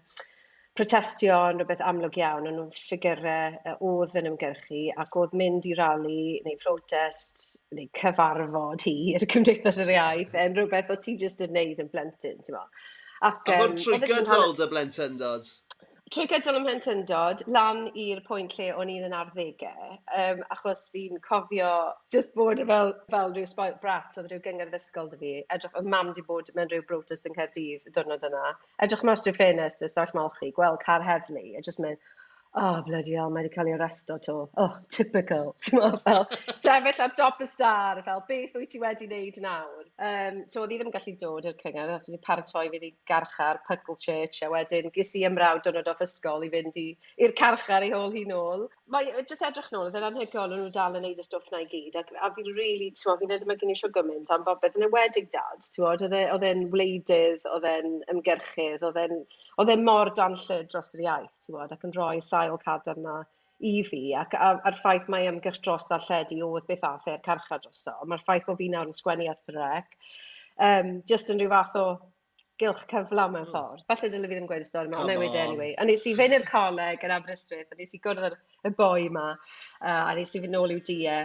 [0.78, 5.74] protestio yn rhywbeth amlwg iawn, ond nhw'n ffigurau oedd yn ymgyrchu ac oedd mynd i
[5.80, 7.46] rali neu protest
[7.78, 12.44] neu cyfarfod hir Cymdeithas yr Iaith yn rhywbeth o ti jyst yn neud yn blentyn,
[12.44, 12.66] ti'n mo.
[13.26, 15.50] Ac, a hwn trwy e gydol dy blentyn dod?
[16.14, 21.20] trwy gydol ym mhlentyndod, lan i'r pwynt lle o'n i'n yn arddegau, um, achos fi'n
[21.26, 21.72] cofio
[22.14, 25.90] just bod fel, fel rhyw spoilt brat, oedd rhyw gyngor ddysgol dy fi, edrych, oedd
[25.96, 28.54] mam di bod mewn rhyw brotest yn Caerdydd y diwrnod yna,
[28.88, 32.00] edrych mas drwy ffenest y stall malchi, gweld car heddlu, a just mynd,
[32.56, 34.36] oh bloody hell, mae wedi cael ei arresto to.
[34.58, 35.56] Oh, typical.
[35.66, 36.26] Ti'n fel
[36.62, 39.86] sefyll ar dop y star, fel beth wyt ti wedi wneud nawr?
[39.98, 42.92] Um, so oedd i ddim yn gallu dod i'r cyngor, oedd wedi paratoi fi wedi
[43.10, 47.86] garchar, Puckle Church, a wedyn ges i ymrawd dwrnod off ysgol i fynd i'r carchar
[47.86, 48.68] i hôl hi nôl.
[48.94, 51.64] Mae jyst edrych nôl, oedd e'n anhygoel o'n nhw dal yn neud y stwff na
[51.64, 54.32] i gyd, ac, a fi'n really, ti'n meddwl, fi'n edrych mae gen i sio gymaint
[54.34, 59.02] am bobeth yn ewedig dad, ti'n modd, e, oedd e'n wleidydd, oedd e'n ymgyrchydd, oedd
[59.04, 59.20] e'n
[59.58, 63.18] Oedd e mor dan dros yr iaith, ti'n bod, ac yn rhoi sail cadarn na
[63.66, 67.64] i fi, ac a, a'r ffaith mae ymgyrch dros darlledu oedd beth ath e'r carchar
[67.64, 69.98] droso, mae'r ffaith bod fi nawr yn sgwennu at brec,
[70.70, 71.88] um, just yn rhyw fath o
[72.62, 73.54] gylch cyfla mewn hmm.
[73.54, 73.84] ffordd.
[73.90, 75.74] Falle dylai fi ddim gweud y stori yma, ond newid anyway.
[75.78, 79.08] A nes i fynd i'r coleg yn Aberystwyth, a nes i gwrdd ar y boi
[79.08, 79.28] yma,
[79.82, 81.18] uh, a nes i fynd nôl i'w die.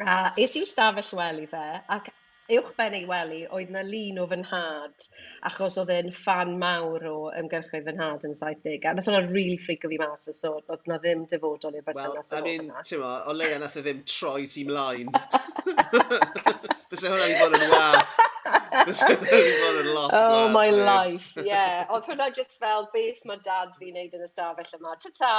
[0.00, 2.10] A es i'w stafell wely fe, ac
[2.58, 5.06] uwch ben ei wely, oedd na lun o fy nhad,
[5.50, 8.88] achos oedd e'n fan mawr o ymgyrchoedd fy nhad yn y 70.
[8.90, 12.30] A nath hwnna rili really ffrico fi mas so, oedd na ddim dyfodol i'r berthynas
[12.32, 13.12] well, I mean, yma.
[13.30, 15.12] o leia nath e ddim troi tîm lain.
[16.90, 18.59] Fyse hwnna'n bod yn wath.
[19.82, 20.80] Oh, lot, oh, my thing.
[20.84, 21.32] life.
[21.36, 21.86] Yeah.
[21.90, 24.94] Oedd hwnna just fel beth mae dad fi'n neud yn y stafell yma.
[25.02, 25.32] Ta-ta!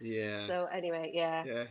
[0.00, 0.38] Yeah.
[0.46, 1.42] So, anyway, yeah.
[1.48, 1.66] yeah.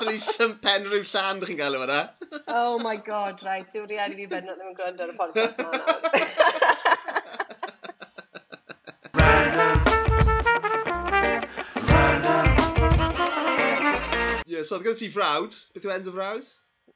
[0.00, 2.00] Threesome pen rhyw llan chi'n gael yma
[2.48, 3.68] oh my god, right.
[3.74, 5.76] Dwi'n rhaid i fi bennod ddim yn gwrando ar y podcast yma.
[14.50, 15.54] Yeah, so oedd gen ti frawd.
[15.74, 16.46] Beth yw end o frawd?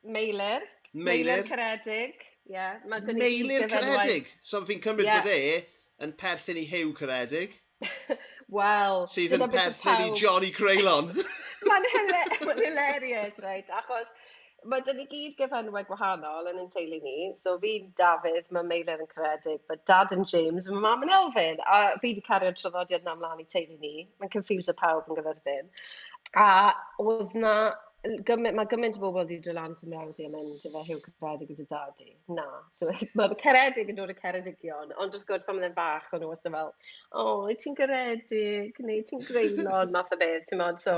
[0.03, 0.65] Meilir.
[0.93, 1.05] Meilir.
[1.07, 2.25] Meilir Caredig.
[2.47, 4.27] Yeah, Meilir caredig.
[4.43, 5.23] So fi'n cymryd yeah.
[5.25, 7.57] bod e yn perthyn i Hew caredig.
[8.59, 9.05] Wel...
[9.11, 11.13] Sydd yn perthyn i Johnny Creulon.
[11.69, 11.91] Mae'n
[12.65, 13.71] hilarious, right?
[13.73, 14.13] Achos
[14.69, 17.31] mae dyn ni gyd gyfenwau gwahanol yn ein teulu ni.
[17.41, 21.65] So fi'n Dafydd, mae Meilir yn caredig, but Dad yn James, mae Mam yn Elfyn.
[21.65, 24.07] A fi wedi cario traddodiad na mlaen i teulu ni.
[24.21, 25.73] Mae'n confuse pawb yn gyferbyn.
[26.41, 26.51] A
[27.01, 27.57] oedd na
[28.05, 31.01] gymaint, mae gymaint o bobl wedi dod lan sy'n mrawd i am mynd efo hiw
[31.03, 32.11] cyffredin gyda dadu.
[32.37, 32.47] Na,
[33.19, 36.55] Mae'r caredig yn dod y caredigion, ond wrth gwrs pan mae'n fach, o'n nhw wastad
[36.55, 36.73] fel,
[37.11, 40.97] o, oh, ti'n garedig, neu ti'n greulon, math o beth, ti'n modd, so.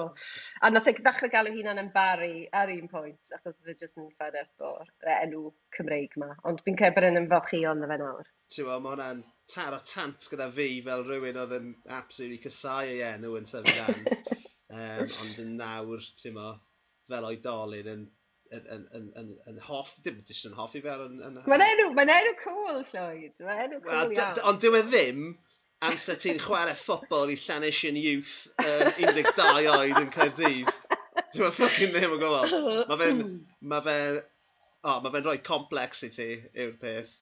[0.60, 3.78] A nath eich ddechrau gael galw hunan yn bari ar un pwynt, achos oedd e
[3.78, 7.72] jyst yn fed up o'r e, enw Cymreig ma, ond fi'n cael bod yn ymfalchio
[7.72, 8.30] ond fe nawr.
[8.54, 13.02] Ti'n ma, mae hwnna'n taro tant gyda fi fel rhywun oedd yn absolutely casau ei
[13.12, 14.00] enw yn tyfu gan.
[14.74, 16.54] um, ond yn nawr, ti'n mo,
[17.10, 18.06] fel oedolyn yn
[18.54, 21.18] yn, yn, yn, yn, yn hoff, dim jyst yn hoffi fel yn...
[21.26, 21.40] yn...
[21.50, 23.34] Mae'n enw, mae'n enw cool, Lloyd.
[23.42, 25.26] Mae'n enw cool well, Ond dyw e ddim
[25.86, 30.72] amser ti'n chwarae ffobl i Llanesian Youth um, 12 oed yn Caerdydd.
[31.34, 32.56] Dwi'n e ffocin ddim yn gwybod.
[32.92, 33.22] Mae fe'n...
[33.72, 33.98] Ma fe,
[34.86, 37.14] oh, ma fe'n rhoi complex i ti yw'r peth.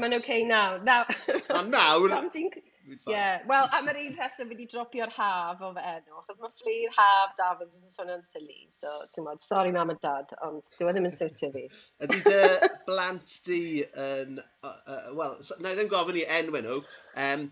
[0.00, 0.80] Mae'n oce okay nawr.
[0.86, 1.10] Nawr...
[1.56, 2.10] A nawr...
[2.14, 2.52] Pam ti'n
[2.88, 3.42] Ie, yeah.
[3.48, 6.94] wel, am yr un rheswm fi wedi dropio'r haf o fy enw, achos mae fflir
[6.96, 10.96] haf Davids yn swnio'n silly, so ti'n modd, sori mam a dad, ond dwi e
[10.96, 11.66] ddim yn siwtio fi.
[12.06, 16.62] Ydy dy blant di yn, uh, uh, wel, so, na i ddim gofyn i enw
[16.64, 16.78] nhw,
[17.26, 17.48] um,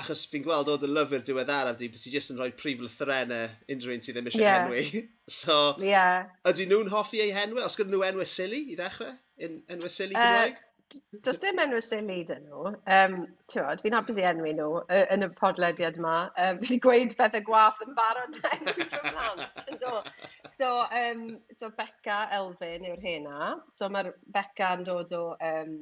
[0.00, 3.48] achos fi'n gweld oedd y lyfr diweddaraf di, bys ti jyst yn rhoi prif lythrenau
[3.70, 4.64] unrhyw un ti ddim eisiau yeah.
[4.66, 5.04] henwi.
[5.40, 6.30] so, yeah.
[6.50, 7.62] ydy nhw'n hoffi eu henwi?
[7.64, 9.14] Os gyda nhw enwau silly i ddechrau?
[9.40, 10.58] En, enwau silly Cymraeg?
[10.58, 10.70] Uh,
[11.26, 12.72] does dim enw sili 'da nhw.
[12.96, 13.16] Um,
[13.52, 16.16] ti'mod, fi'n hapus i enwi nhw yy yn y podlediad yma.
[16.44, 20.02] Um, fi wedi gweud pethe gwaith yn barod heddiw tro blant yndo?
[20.56, 23.54] So um, so Becca Elfyn yw'r hena.
[23.78, 25.74] So mae'r Becca yn dod o um,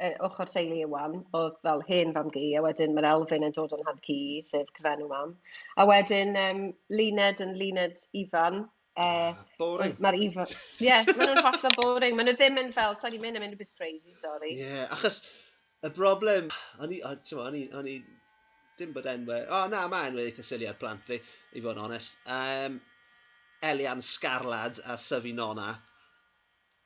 [0.00, 3.74] yy ochr teulu Iwan oedd fel hen fam gi, a wedyn mae'r Elfyn yn dod
[3.76, 4.18] o'n had ci,
[4.50, 5.34] sef cyfenw mam.
[5.76, 6.66] A wedyn um,
[7.00, 8.62] Luned yn Luned Ifan
[8.98, 9.94] Uh, boring.
[10.02, 10.44] Mae'r ifo...
[10.50, 12.16] Ie, yeah, maen nhw'n hollol boring.
[12.18, 14.54] Maen nhw ddim yn fel, sa'n i'n mynd yn am beth crazy, sorry.
[14.56, 15.20] Ie, yeah, achos
[15.86, 16.50] y broblem,
[16.82, 17.98] o'n i, o'n i, o'n i,
[18.80, 21.20] dim bod enwau, o oh, na, mae enwau eitha syliad plant fi,
[21.54, 22.18] i fod yn onest.
[22.26, 22.80] Um,
[23.70, 25.70] Elian Scarlad a Syfi Nona.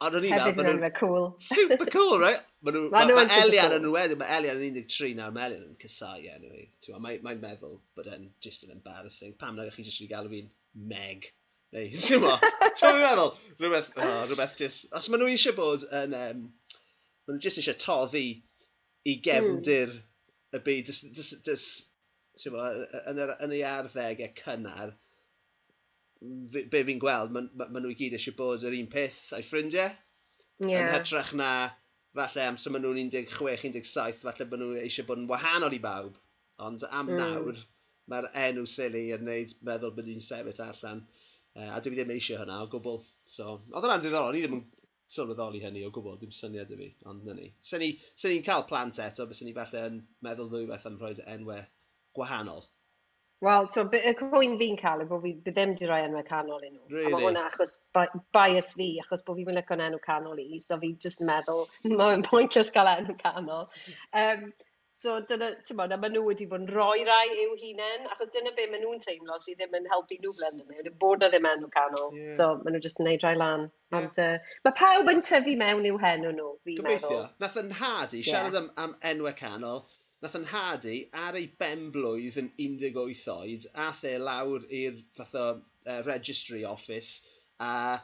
[0.05, 0.51] Ond o'n i'n meddwl...
[0.51, 1.29] Hefyd yn enwau cool.
[1.49, 2.43] Super cool, right?
[2.67, 5.71] Mae nhw, ma, ma ma Elian yn wedi, mae Elian yn 13 nawr, mae Elian
[5.71, 6.67] yn cysau enw i.
[7.01, 9.35] Mae'n meddwl, bod e'n just yn embarrassing.
[9.41, 11.31] Pam na chi jyst wedi galw fi'n Meg?
[11.75, 12.35] neu, ti'n mo,
[12.79, 16.45] ti'n meddwl, rhywbeth, oh, rhywbeth just, os maen nhw eisiau bod yn, um,
[17.27, 18.27] maen nhw just eisiau toddi
[19.11, 20.05] i gefndir mm.
[20.57, 21.89] y byd, just, just, just,
[22.41, 22.69] ti'n mo,
[23.05, 24.95] yn, yr, yn ei arddegau cynnar,
[26.55, 29.45] be fi'n gweld, maen ma, ma nhw i gyd eisiau bod yr un peth a'i
[29.47, 29.93] ffrindiau.
[30.65, 30.87] Yeah.
[30.87, 31.51] Yn hytrach na,
[32.15, 36.17] falle amser maen nhw'n 16-17, falle maen nhw eisiau bod yn wahanol i bawb.
[36.65, 37.19] Ond am mm.
[37.19, 37.61] nawr,
[38.11, 41.03] mae'r enw sili yn neud meddwl bod ni'n sefyll allan.
[41.55, 43.03] Uh, a dwi ddim eisiau hynna o gwbl.
[43.31, 44.65] So, oedd hwnna'n diddorol, ni ddim yn
[45.15, 47.51] sylweddoli hynny o gwbl, dim syniad i fi, ond na ni.
[47.63, 51.23] Sy'n ni, sy ni'n cael plant eto, bys ni falle yn meddwl rhywbeth am roed
[51.37, 51.63] enwau
[52.19, 52.65] gwahanol.
[53.45, 56.71] Wel, so, y cwyn fi'n cael yw bod fi ddim wedi rhoi enwau canol i
[56.71, 56.85] nhw.
[56.89, 57.11] Really?
[57.11, 57.75] A mae hwnna achos
[58.33, 61.29] bias fi, achos bod fi ddim yn lyco'n enw canol i, so fi just yn
[61.29, 63.69] meddwl, mae'n pointless cael enw canol.
[64.23, 64.47] Um,
[64.97, 68.53] So dyna, ti'n a maen nhw wedi bod yn rhoi rai i'w hunain, achos dyna
[68.55, 71.71] be maen nhw'n teimlo sydd ddim yn helpu nhw blender mewn, bod na ddim enw
[71.73, 72.13] canol.
[72.15, 72.29] Yeah.
[72.37, 73.65] So maen nhw just yn neud rai lan.
[73.67, 73.97] Yeah.
[73.99, 77.11] Ond uh, mae pawb yn tyfu mewn i'w henw nhw, fi Gobeithio.
[77.11, 77.27] meddwl.
[77.43, 79.83] Nath yn hadu, i, siarad am, am enwau canol,
[80.23, 80.95] nath yn hadu
[81.27, 87.19] ar ei benblwydd yn 18 oed, ath e lawr i'r fath o uh, registry office,
[87.59, 87.99] a,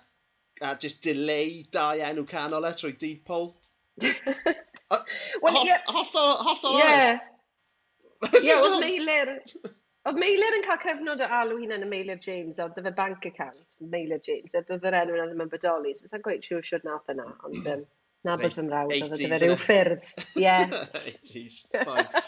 [0.58, 3.54] a just delay dau enw canol e trwy deed poll.
[5.42, 5.76] Wel, ie.
[5.90, 7.04] Hollol, hollol Ie.
[8.40, 9.36] Ie, oedd Meilir...
[10.08, 13.76] Oedd Meilir yn cael cyfnod o alw hunan y Meilir James, oedd fe bank account,
[13.92, 17.12] Meilir James, oedd yr enw yna ddim yn bodoli, so sa'n gweud siwr siwr nath
[17.12, 17.82] yna, ond um,
[18.24, 20.08] na bod fy mrawd, oedd fe rhyw ffyrdd.
[20.40, 20.54] Ie.
[21.12, 22.24] 80s, fine.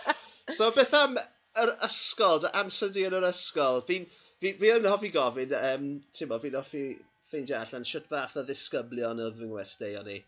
[0.53, 1.17] So beth am
[1.63, 3.81] yr ysgol, dy amser di yn yr ysgol?
[3.89, 6.85] Fi'n fi, fi yn hoffi gofyn, um, ti'n fi'n hoffi
[7.33, 10.19] ffeindio allan sut fath o ddisgyblion oedd fy ngwesteion ni.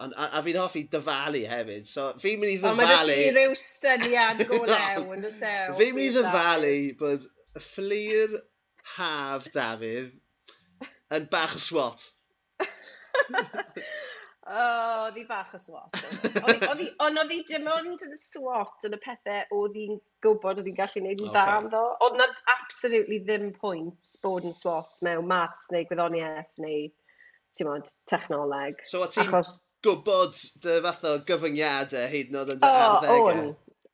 [0.00, 2.72] Ond, a, a fi'n hoffi dyfalu hefyd, so fi'n mynd i ddyfalu...
[2.72, 5.76] Ond mae jyst i ryw syniad go lew yn y sew.
[5.80, 8.38] Fi'n mynd i ddyfalu bod y fflir
[8.96, 10.14] haf Dafydd
[11.16, 12.08] yn bach o swat.
[14.42, 15.98] O, oh, hi bach o swat.
[16.42, 20.78] Ond oedd hi dim ond yn swat yn y pethau oedd hi'n gwybod oedd hi'n
[20.80, 21.44] gallu gwneud yn okay.
[21.46, 21.82] dda ddo.
[22.06, 22.26] Oedd na
[22.56, 26.88] absolutely ddim pwynt bod yn swat mewn maths neu gwyddoniaeth neu,
[27.54, 28.82] ti'n modd, technoleg.
[28.90, 29.28] So, a ti'n...
[29.28, 33.24] Achos gwybod dy fath o gyfyngiadau hyd yn oed yn dy oh, arddegau?
[33.30, 33.42] O'n,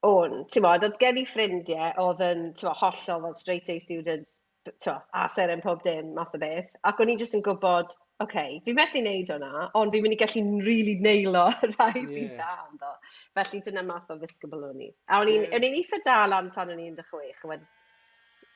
[0.08, 0.36] o'n.
[0.52, 4.38] Ti'n modd, oedd gen i ffrindiau oedd yn mo, hollol fel straight A students,
[4.84, 6.68] mo, aser yn pob dim, math o beth.
[6.88, 10.16] Ac o'n i jyst yn gwybod, oce, okay, fi methu wneud hwnna, ond fi'n mynd
[10.16, 12.12] i gallu rili really neilo rhai yeah.
[12.12, 12.94] fi dda amddo.
[13.38, 14.92] Felly dyna math o ddisgybl o'n i.
[15.08, 15.58] A o'n i'n yeah.
[15.80, 17.68] eitha e dal am tan o'n i'n dechreuch, a wedyn,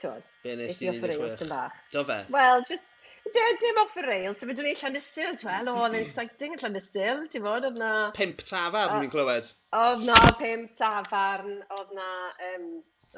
[0.02, 1.78] ti'n modd, nes i offer un bach.
[1.94, 2.22] Do fe?
[2.34, 2.88] Wel, just
[3.24, 6.62] De, dim off y rail, so fydden ni llandysil, ti'n wel, oedd yn exciting yn
[6.62, 7.90] llandysil, ti'n fod, oedd na...
[8.16, 9.50] Pimp tafarn, fi'n clywed.
[9.78, 12.08] Oedd na pimp tafarn, oedd na,
[12.50, 12.66] um,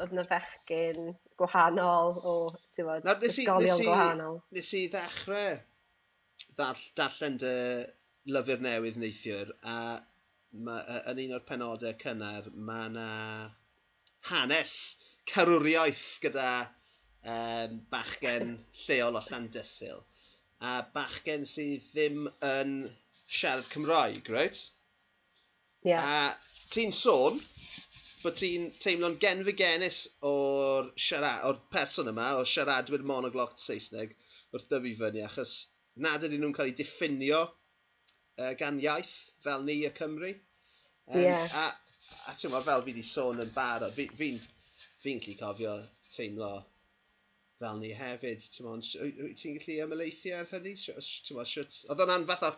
[0.05, 2.35] oedd na fechgyn gwahanol o,
[2.77, 4.43] ti'n fod, ysgolion gwahanol.
[4.55, 5.57] Nes i ddechrau
[6.59, 7.55] dall, darllen dy
[8.35, 9.79] lyfr newydd neithiwr, a
[10.67, 10.79] ma,
[11.11, 13.09] yn un o'r penodau cynnar, mae yna
[14.31, 14.75] hanes
[15.31, 16.49] carwriaeth gyda
[17.25, 20.03] um, bachgen lleol o Llandysil,
[20.61, 22.75] a bachgen sydd ddim yn
[23.27, 24.61] siarad Cymraeg, right?
[25.85, 26.05] Yeah.
[26.05, 27.41] A ti'n sôn
[28.23, 34.15] bod ti'n teimlo'n genfigenis o'r, siarad, o'r person yma, o'r siaradwyr monoglot Saesneg
[34.55, 35.55] wrth dyfu fyny, achos
[36.01, 40.33] nad ydyn nhw'n cael eu diffinio uh, gan iaith fel ni y Cymru.
[41.11, 41.49] Um, yeah.
[41.53, 41.67] A,
[42.31, 45.77] a ti'n meddwl, fel fi wedi sôn yn barod, fi'n fi, fi, fi, fi cofio
[46.15, 46.55] teimlo
[47.62, 48.47] fel ni hefyd.
[48.64, 50.75] Wyt ti'n gallu ymlaethu ar hynny?
[51.35, 52.53] Oedd hwnna'n fath o...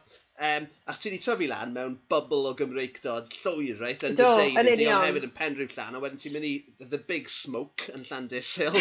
[0.47, 4.05] Um, a ti wedi tyfu lan mewn bubl o Gymreigdod llwyr, reit?
[4.05, 4.99] Yn Do, yn union.
[4.99, 6.55] Ond hefyd yn penrhyw llan, a wedyn ti'n mynd i
[6.93, 8.77] The Big Smoke yn Llandys Hill.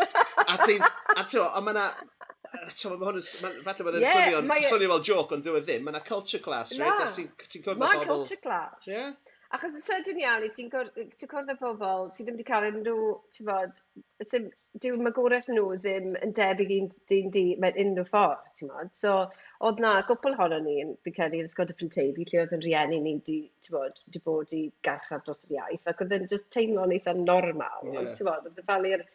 [0.52, 0.84] a ti'n...
[1.16, 1.44] A ti'n...
[1.46, 1.86] A mae'na...
[2.50, 5.84] Falle mae'n swnio e- fel joke, ond dwi e ddim.
[5.86, 6.82] Mae'na culture class, reit?
[6.82, 8.88] No, mae'n culture class.
[8.90, 9.14] Yeah?
[9.56, 13.06] Achos yn sydyn iawn, ti'n cwrdd, ti cwrdd â pobl sydd ddim wedi cael unrhyw,
[13.34, 13.80] ti'n bod,
[14.28, 14.44] sydd,
[14.84, 18.92] dyw magwraeth nhw ddim yn debyg i'n dyn di mewn unrhyw ffordd, ti'n bod.
[18.94, 19.14] So,
[19.66, 23.00] oedd na gwpl honno ni, fi'n credu, yn ysgol Dyffryn Teifi, lle oedd yn rieni
[23.08, 26.52] ni, di, ti'n bod, di bod i garchar dros yr iaith, ac oedd yn just
[26.54, 28.12] teimlo'n eitha normal, yeah.
[28.14, 29.06] ti'n bod, oedd y fel i'r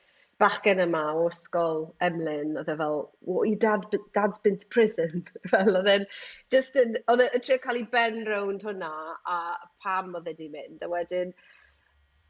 [0.42, 2.98] bachgen yma o ysgol Emlyn oedd e fel
[3.32, 3.86] what your dad
[4.18, 5.26] dad's been to prison.
[5.52, 6.08] Fel oedd e'n
[6.54, 8.94] just yn oedd e'n yn trio cael ei ben rownd hwnna
[9.36, 9.42] a
[9.86, 11.32] pam oedd e 'di mynd a wedyn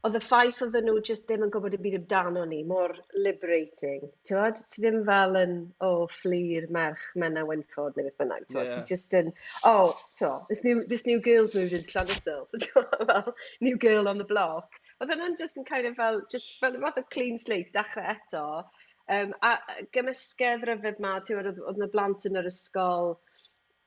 [0.06, 2.92] oedd y ffaith oedd nhw just ddim yn gwybod y byd amdano ni mor
[3.28, 5.56] liberating t'wod ti ddim fel yn
[5.88, 8.76] o oh, fflir merch Menna Winford neu beth bynnag t'wod yeah.
[8.76, 9.32] ti just yn
[9.72, 12.46] oh t'wo this new this new girl's moved into Llanysl
[13.10, 13.34] fel
[13.70, 14.78] new girl on the block.
[15.04, 18.44] Oedd hwnna'n just yn kind of fel, just fel fath o clean slate dechrau eto.
[19.16, 19.58] Um, a
[19.96, 23.18] gymysgedd ryfedd ma, ti'n oedd, oedd yna blant yn yr ysgol,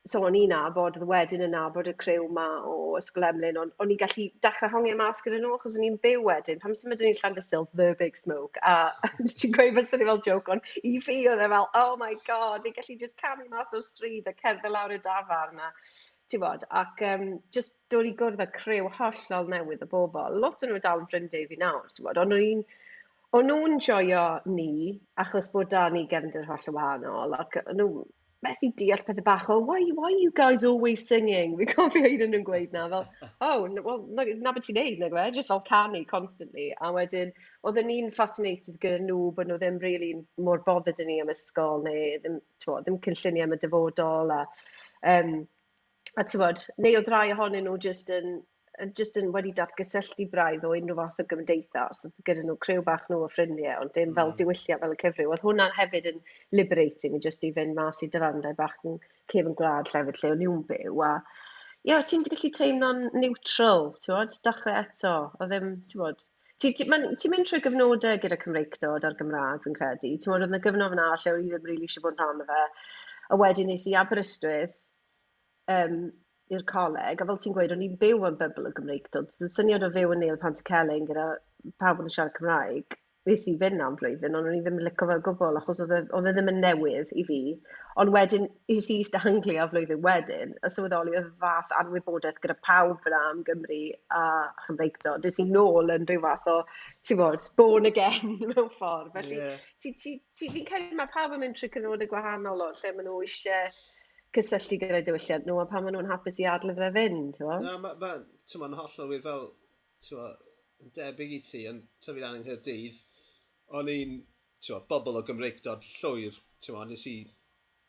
[0.09, 3.73] so o'n i'n nabod, oedd wedyn yn nabod y crew ma o Ysgol Emlyn, ond
[3.83, 6.93] o'n i'n gallu dechrau hongi mas gyda nhw, achos o'n i'n byw wedyn, pam sy'n
[6.93, 8.77] mynd i'n Llandysil, the big smoke, a
[9.19, 12.65] ti'n gweud fel sy'n fel joke, ond i fi oedd e fel, oh my god,
[12.65, 15.73] fi'n gallu just camu mas o stryd a cerdded lawr y dafar na
[16.33, 20.41] ti'n bod, ac um, just dod i gwrdd â criw hollol newydd o bobl.
[20.45, 22.63] lot o'n nhw dal yn ffrindiau fi nawr ti'n t'mod on i'n
[23.39, 24.27] o'n nhw'n joio
[24.59, 24.71] ni
[25.25, 27.91] achos bod da ni gefndir hollol wahanol ac o'n nhw
[28.47, 31.57] methu deall pethau bach o why, why are you guys always singing?
[31.59, 33.07] Fi'n cofio un yn gweud na fel,
[33.41, 36.69] oh, n- well, na, na beth ti'n neud, nag we, just fel canu constantly.
[36.81, 37.33] A wedyn,
[37.67, 40.13] oedden ni'n fascinated gyda nhw bod nhw ddim really
[40.49, 44.43] mor bothered yn ni am ysgol neu ddim, twa, ddim cynlluniau am y dyfodol a
[45.17, 45.35] um,
[46.19, 48.39] a tywod, neu oedd rai ohonyn nhw just yn,
[48.99, 53.05] just yn wedi datgysylltu braidd o unrhyw fath o gymdeithas, oedd gyda nhw crew bach
[53.11, 54.17] nhw o ffrindiau, ond dim mm.
[54.19, 55.33] fel diwylliau fel y cyfryw.
[55.35, 56.23] Oedd hwnna'n hefyd yn
[56.61, 58.99] liberating, just i fynd mas i dyfandau bach yn
[59.33, 61.05] cef yn gwlad llefydd lle o'n nhw'n byw.
[61.07, 61.13] A,
[61.85, 66.27] ie, yeah, ti'n gallu teimlo'n neutral, ti'n bod, dechrau eto, o ddim, ti'n bod,
[66.59, 66.83] Ti'n ti,
[67.23, 70.09] ti mynd trwy gyfnodau gyda Cymreicdod a'r Gymraeg, fi'n credu.
[70.19, 72.25] Ti'n meddwl, oedd yna gyfnod yna lle o'n i ddim rili really eisiau bod yn
[72.25, 72.65] rhan o fe.
[73.31, 74.75] A wedyn nes i Aberystwyth,
[75.75, 75.99] um,
[76.55, 79.35] i'r coleg, a fel ti'n gweud, o'n i'n byw yn bybl y Gymreig, dod.
[79.45, 81.35] Y syniad o fyw yn Neil Pant Celyn gyda
[81.83, 82.97] pawb yn siarad Cymraeg,
[83.29, 85.83] nes i fynd am flwyddyn, ond o'n i ddim yn licio fe o gwbl, achos
[85.85, 87.41] oedd e ddim yn newydd i fi.
[88.01, 93.03] Ond wedyn, is i eist Anglia flwyddyn wedyn, a sylweddoli y fath anwybodaeth gyda pawb
[93.05, 93.83] fyna am Gymru
[94.17, 94.23] a
[94.65, 95.27] Chymreigdod.
[95.27, 96.57] Nes i nôl yn rhyw fath o,
[97.05, 99.13] ti'n bod, born again mewn ffordd.
[99.19, 99.61] Felly, yeah.
[99.85, 103.69] fi'n credu mae pawb yn mynd trwy cyfnodau gwahanol o lle maen nhw eisiau
[104.37, 107.77] cysylltu gyda diwylliant nhw, a pan maen nhw'n hapus i adle fe fynd, ti'n Na,
[107.81, 108.13] ma, ma,
[108.51, 109.47] ti'n ma'n hollol wir fel,
[110.05, 110.31] ti'n ma,
[110.85, 112.99] yn debyg i ti, yn tyfu lan yng Nghyrdydd,
[113.79, 114.17] o'n i'n,
[114.65, 117.17] ti'n ma, bobl o Gymreigdod llwyr, ti'n ma, nes i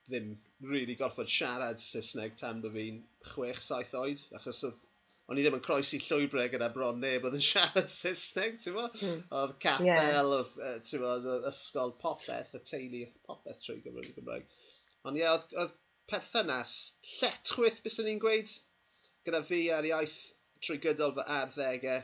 [0.10, 0.30] ddim
[0.66, 4.80] really gorfod siarad Saesneg tan bod fi'n 6-7 oed, achos oedd
[5.30, 8.88] o'n i ddim yn croesi llwybrau gyda bron neb oedd yn siarad Saesneg, ti'n mo?
[8.96, 9.20] Mm.
[9.42, 10.24] Oedd capel, yeah.
[10.24, 10.56] oedd,
[10.88, 11.12] ti'n mo,
[11.52, 14.50] ysgol popeth, y teulu popeth trwy Gymru Gymraeg.
[15.06, 15.78] Ond ie, yeah, oedd, oedd
[16.12, 16.76] perthynas
[17.20, 18.52] lletchwyth, bys ni'n gweud,
[19.28, 20.20] gyda fi ar iaith
[20.66, 22.04] trwy gydol fy arddegau,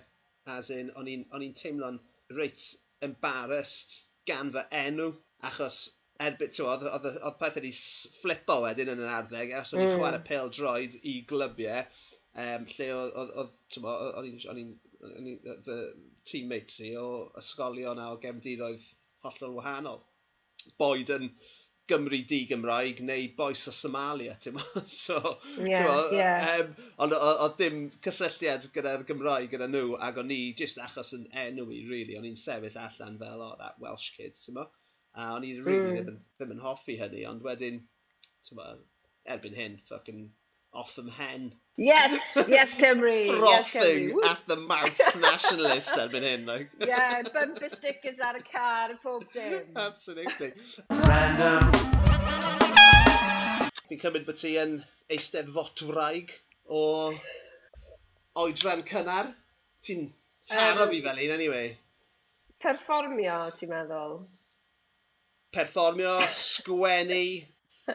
[0.56, 2.00] as in, o'n i'n teimlo'n
[2.38, 2.66] reit
[3.06, 5.12] embarrassed gan fy enw,
[5.50, 5.80] achos
[6.24, 7.72] erbyn, ti'n oedd, oedd, oedd peth wedi
[8.22, 10.00] flipo wedyn yn yr arddeg, os o'n i'n mm.
[10.00, 11.84] chwarae pel droed i glybiau,
[12.46, 14.76] um, lle oedd, oedd, ti'n o'n i'n,
[15.66, 15.80] fy
[16.30, 17.08] teammates i o
[17.42, 18.88] ysgolion a o gefndiroedd
[19.26, 20.02] hollol wahanol.
[20.82, 21.30] Boed yn
[21.92, 24.58] Gymru di-Gymraeg neu boes o Somalia, ti'n
[24.90, 25.20] so,
[25.60, 26.48] yeah, yeah.
[26.62, 26.72] um,
[27.06, 31.68] ond oedd dim cysylltiad gyda'r Gymraeg gyda nhw, ac o'n i, just achos yn enw
[31.70, 34.64] i, really, o'n i'n sefyll allan fel, oh, that Welsh kid, ti'n
[35.16, 36.02] A o'n i really mm.
[36.02, 37.78] ddim, yn, ddim yn hoffi hynny, ond wedyn,
[38.48, 38.64] ti'n
[39.36, 40.26] erbyn hyn, fucking
[40.76, 43.38] off ym hen, Yes, yes Cymru.
[43.38, 46.46] Frothing yes, at the mouth nationalist erbyn hyn.
[46.46, 46.70] Like.
[46.80, 49.76] yeah, bumper stickers ar y car pob dim.
[49.76, 50.54] Absolutely.
[50.90, 51.72] Random.
[53.90, 54.78] Fi'n cymryd bod ti yn
[55.12, 56.32] eistedd fotwraig
[56.72, 57.12] o
[58.40, 59.34] oedran cynnar.
[59.84, 60.08] Ti'n
[60.48, 61.76] taro um, fi fel un, anyway.
[62.64, 64.16] Perfformio, ti'n meddwl?
[65.54, 67.26] Perfformio, sgwennu,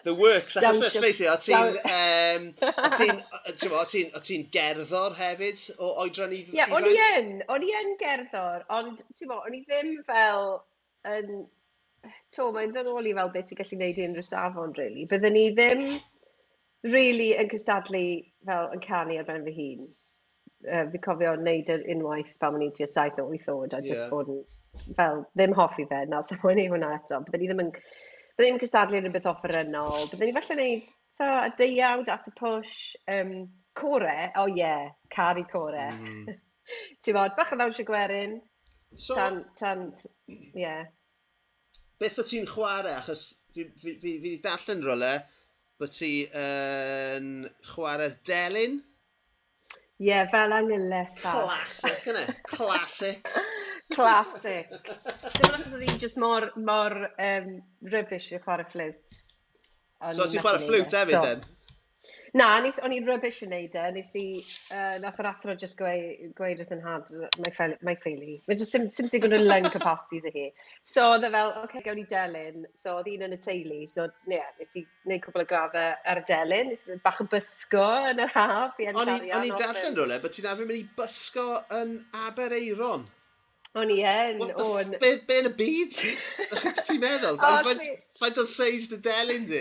[0.05, 0.57] The works.
[0.57, 1.79] Achos let's o ti'n...
[1.91, 6.43] Um, o ti'n ti gerddor hefyd o oedran i...
[6.45, 7.33] Ie, yeah, o'n i yn.
[7.51, 10.61] O'n i yn gerddor, ond ti'n mo, o'n i ddim fel...
[11.11, 11.41] Yn,
[12.37, 15.09] to, mae'n ddynol i fel beth ti'n gallu gwneud i unrhyw safon, really.
[15.11, 15.83] Byddwn ni ddim
[16.87, 18.05] really yn cystadlu
[18.47, 19.89] fel yn canu ar ben fy hun.
[20.61, 23.81] Uh, fi cofio wneud yr unwaith pan o'n i tua 7 o 8 oed, a
[23.81, 23.89] yeah.
[23.91, 24.45] just bod yn
[24.95, 27.21] fel, ddim hoffi fe, na, sef so, o'n i hwnna eto.
[27.27, 27.75] Byddwn ni ddim yn
[28.41, 30.07] Bydde ni'n cystadlu yn rhywbeth offerynnol.
[30.09, 32.77] Bydde ni falle wneud so, a deiawd at y push,
[33.13, 33.35] um,
[33.77, 35.91] core, o oh, ie, yeah, caru core.
[35.93, 36.31] Mm.
[37.05, 38.39] Ti'n bod, bach o ddawnsio gwerin.
[38.97, 39.83] So, tan, tan,
[40.33, 40.39] ie.
[40.57, 40.89] Yeah.
[42.01, 42.97] Beth o ti'n chwarae?
[43.03, 45.21] Achos fi wedi darllen rolau,
[45.77, 48.81] bod ti yn uh, chwarae'r delyn?
[50.01, 51.69] Ie, yeah, fel angyles fach.
[51.83, 52.25] Classic, yna.
[52.55, 53.35] Classic.
[53.95, 54.71] Classic.
[54.71, 57.55] Dim ond achos oedd hi'n just mor, mor um,
[57.93, 59.23] rubbish i chwarae fflwt.
[60.17, 61.01] So ti'n chwarae fflwt e.
[61.03, 61.49] hefyd, so, then?
[62.33, 64.23] Na, nes, o'n i'n rubbish yn neud e, nes i,
[64.71, 67.11] uh, nath yr athro just gweud, gweud wrth yn had,
[67.43, 68.37] mae ffeili.
[68.47, 70.47] Mae just sim, sim digon o lung capacity dy hi.
[70.87, 73.83] So oedd e fel, oce, okay, gawn ni delyn, so oedd un yn y teulu,
[73.91, 77.21] so ne, nes i wneud cwbl o graddau ar y delyn, nes i fynd bach
[77.21, 78.81] o bysgo yn yr haf.
[78.95, 81.49] O'n i'n darllen rhywle, bod ti'n arfer mynd i bysgo
[81.83, 81.99] yn
[82.29, 83.09] Abereiron.
[83.79, 84.97] O'n i yn, o'n.
[84.99, 85.99] Be, be yn y byd?
[86.89, 87.37] ti'n meddwl?
[88.19, 89.61] Faint o'n seis dy delyn di?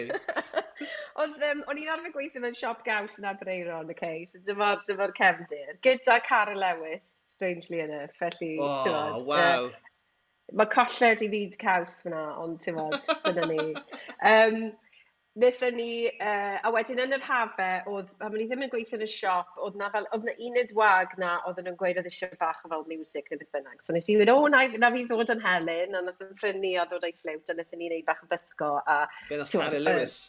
[1.21, 4.25] Oedd, um, o'n i'n arfer gweithio mewn siop gaws yn Abreiron, oce, okay?
[4.25, 5.77] so dyma'r dyma cefndir.
[5.85, 9.29] Gyda Cara Lewis, strangely enough, felly, oh, tywod.
[9.29, 9.69] wow.
[9.69, 9.85] Uh,
[10.57, 13.67] mae colled i fyd caws fyna, ond ti'n fod, dyna ni.
[14.33, 14.71] Um,
[15.37, 18.97] Nethon ni, uh, a wedyn yn yr hafe, oedd, a o'n i ddim yn gweithio
[18.97, 22.09] yn y siop, oedd na fel, oedd na uned wag na, oedd nhw'n gweud oedd
[22.09, 23.77] eisiau bach o fel music neu beth bynnag.
[23.85, 26.73] So nes i wedi, o, na, na fi ddod yn Helen, a nath yn ffrinnu
[26.81, 28.73] a ddod o'i fflewt, a nethon ni wneud bach o bysgo.
[28.81, 30.19] A, Be nath Carrie Lewis?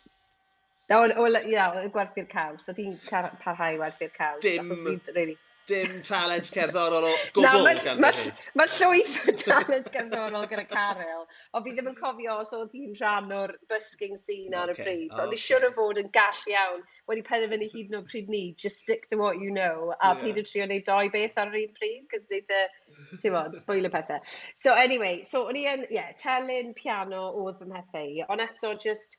[0.95, 2.69] o, ia, gwerthu'r caws.
[2.71, 4.45] Oedd hi'n parhau werthu'r caws.
[4.45, 4.69] Dim.
[4.69, 5.39] Achos Really
[5.71, 11.27] dim talent cerddorol o gwbl no, gan Mae ma llwyth o talent cerddorol gyda Carol,
[11.55, 14.87] ond fi ddim yn cofio os oedd hi'n rhan o'r busking scene ar okay, y
[14.87, 15.15] pryd.
[15.17, 15.39] Ond okay.
[15.39, 18.83] i siwr o fod yn gall iawn wedi penderfynu hyd yn o'r pryd ni, just
[18.85, 20.21] stick to what you know, a yeah.
[20.23, 23.35] pyd yn trio gwneud doi beth ar yr un pryd, cos wneud e, y, ti'n
[23.35, 24.21] bod, spoiler pethau.
[24.55, 29.19] So anyway, so o'n i yn, yeah, telyn piano oedd fy mhethau, ond eto just,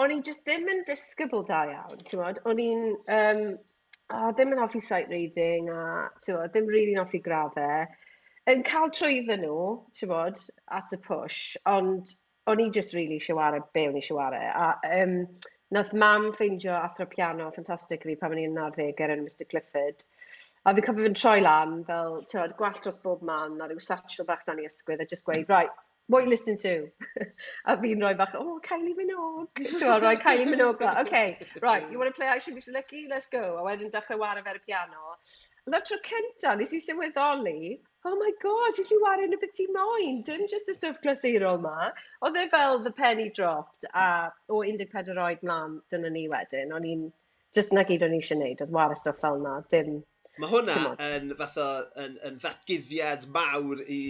[0.00, 2.88] o'n i just ddim yn ddisgybl da iawn, ti'n bod, o'n i'n,
[3.18, 3.44] um,
[4.10, 7.86] oh, ddim yn hoffi sight reading a t'wod ddim rili'n hoffi graddau.
[8.50, 9.58] Yn cael trwydden nhw,
[9.94, 10.40] ti'n bod,
[10.78, 12.10] at y push, ond
[12.50, 14.48] o'n i just really eisiau wario be o'n i eisiau wario.
[14.50, 15.14] A um,
[15.76, 19.46] nath mam ffeindio athro piano ffantastig i fi pan o'n i'n 19 er yn Mr
[19.52, 20.02] Clifford.
[20.66, 24.26] A fi cofio fy'n troi lan fel, tywed, gwallt dros bob man a rhyw satchel
[24.26, 25.72] bach dan i ysgwydd a just gweud, right,
[26.08, 26.88] what are you listening to?
[27.66, 29.62] a fi'n rhoi bach, oh, Kylie Minogue.
[29.78, 30.82] Ti'n rhoi Kylie Minogue.
[31.02, 33.06] Okay, right, you want to play Actually Be Lucky?
[33.08, 33.56] Let's go.
[33.58, 35.16] A wedyn dechrau wario fe'r piano.
[35.66, 39.64] Na tro cynta, nes i sylweddoli, oh my god, i chi wario yn y beth
[39.64, 41.90] i moyn, dim just y stwff glasurol ma.
[42.26, 46.88] Oedd e fel the penny dropped, a o 14 oed mlaen, dyna ni wedyn, o'n
[46.94, 47.10] i'n,
[47.54, 50.00] just na gyd o'n i eisiau gwneud, oedd wario stwff fel na, dim
[50.40, 51.68] Mae hwnna yn fath o,
[52.00, 54.02] yn, yn ddatguddiad mawr i,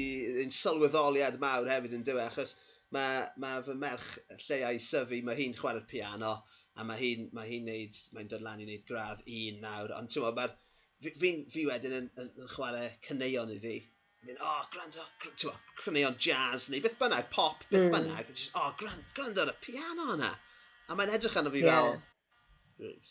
[0.45, 2.53] yn sylweddoliad mawr hefyd yn dywe, achos
[2.95, 4.11] mae, mae fy merch
[4.45, 6.37] lleiau syfu, mae hi'n chwarae'r piano,
[6.79, 10.13] a mae hi'n mae hi neud, mae'n dod lan i wneud gradd un nawr, ond
[10.13, 10.55] ti'n meddwl,
[11.03, 13.75] fi, fi, fi wedyn yn, yn, yn chwarae cyneuon iddi,
[14.23, 17.93] mynd, o, oh, gwrando, ti'n cyneuon jazz, neu beth bynnag, pop, beth mm.
[17.97, 20.31] bynnag, o, oh, gwrando ar y piano yna.
[20.87, 21.75] A mae'n edrych arno fi yeah.
[21.75, 22.01] fel,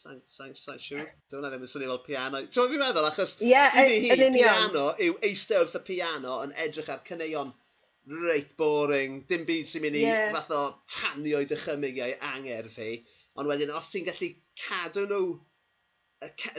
[0.02, 1.08] Sa'n sa, sa siŵr.
[1.32, 2.42] Dyna ddim yn swnio fel piano.
[2.46, 3.08] Ti'n fi'n meddwl?
[3.08, 7.54] Achos yeah, i hi, yn piano yw eistedd wrth y piano yn edrych ar cyneuon
[8.26, 9.22] reit boring.
[9.30, 10.34] Dim byd sy'n mynd i yeah.
[10.36, 10.64] fath o
[10.96, 12.92] tanio i dychymyg ei angerdd hi.
[13.40, 14.34] Ond wedyn, os ti'n gallu
[14.66, 15.24] cadw nhw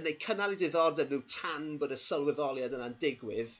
[0.02, 3.52] neu cynnal i diddordeb nhw tan bod y sylweddoliad yna'n digwydd,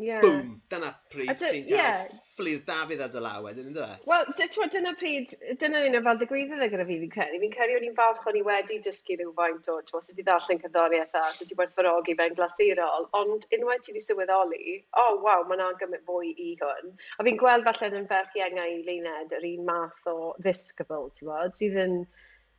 [0.00, 0.22] Yeah.
[0.24, 0.62] Boom!
[0.72, 2.06] Dyna pryd ti'n cael yeah.
[2.38, 3.98] fflir Dafydd ar dy law wedyn, ynddo nhw?
[4.00, 4.06] E?
[4.08, 7.40] Wel, dyna pryd, dyna un o fel ddigwyddodd e gyda fi, fi'n credu.
[7.42, 10.62] Fi'n credu o'n i'n falch o'n i wedi dysgu rhyw faint o, ti'n ti ddarllen
[10.62, 15.44] cyddoriaeth a ti wedi werthfarogi fe'n glasurol, ond unwaith ti wedi sylweddoli, o oh, waw,
[15.50, 16.96] mae'n yna'n fwy i hwn.
[17.18, 21.32] A fi'n gweld falle yn ferch iengau i Leined yr un math o ddisgybl, ti'n
[21.34, 22.02] bod, sydd yn...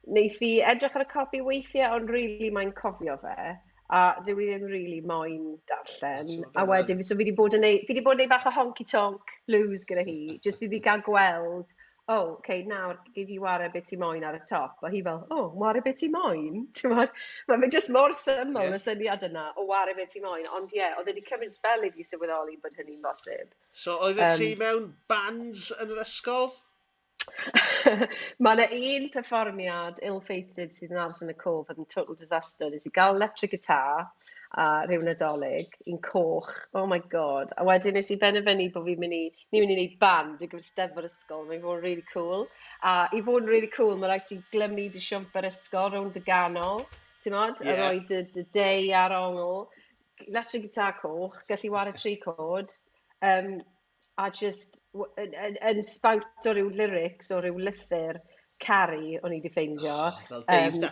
[0.10, 3.52] Neith fi edrych ar y copi weithiau, ond rili really mae'n cofio fe
[3.92, 6.46] a dwi ddim really moyn darllen.
[6.56, 8.54] A wedyn, so fi wedi bod yn neud, fi wedi bod yn neud bach o
[8.56, 11.74] honky-tonk blues gyda hi, jyst iddi gael gweld,
[12.12, 14.80] o, oh, okay, nawr, gyd i wario beth i moyn ar y top.
[14.84, 16.66] A hi fel, o, oh, wario beth i moyn?
[16.92, 18.76] Mae fe jyst mor syml yeah.
[18.76, 20.48] y syniad yna o wario beth i moyn.
[20.58, 23.54] Ond ie, yeah, oedd wedi cymryd spel i fi sylweddoli bod hynny'n bosib.
[23.72, 26.52] So, oedd um, ti mewn bands yn yr ysgol?
[28.44, 32.72] Mae yna un perfformiad ill-fated sydd yn aros yn y cof oedd yn total disaster.
[32.72, 34.10] Nes i gael electric guitar
[34.60, 37.54] a rhyw nadolig, un coch, oh my god.
[37.58, 39.22] A wedyn nes i benderfynu bod fi'n mynd i,
[39.54, 42.48] ni'n mynd i wneud band i gyfer steddfod ysgol, mae'n fod yn really cool.
[42.84, 46.20] A i fod yn really cool, mae rhaid ti glymu dy siwmp yr ysgol rownd
[46.20, 46.84] y ganol,
[47.24, 47.64] ti'n modd?
[47.64, 47.78] Yeah.
[47.78, 49.70] A rhoi dy, dy dei ar ongl.
[50.28, 52.76] Electric guitar coch, gallu wario tri cod.
[53.24, 53.62] Um,
[54.18, 58.20] a just yn, yn, yn spout o ryw lyrics o ryw lythyr
[58.62, 59.96] caru o'n i wedi ffeindio.
[59.96, 60.86] Oh, fel Dave um,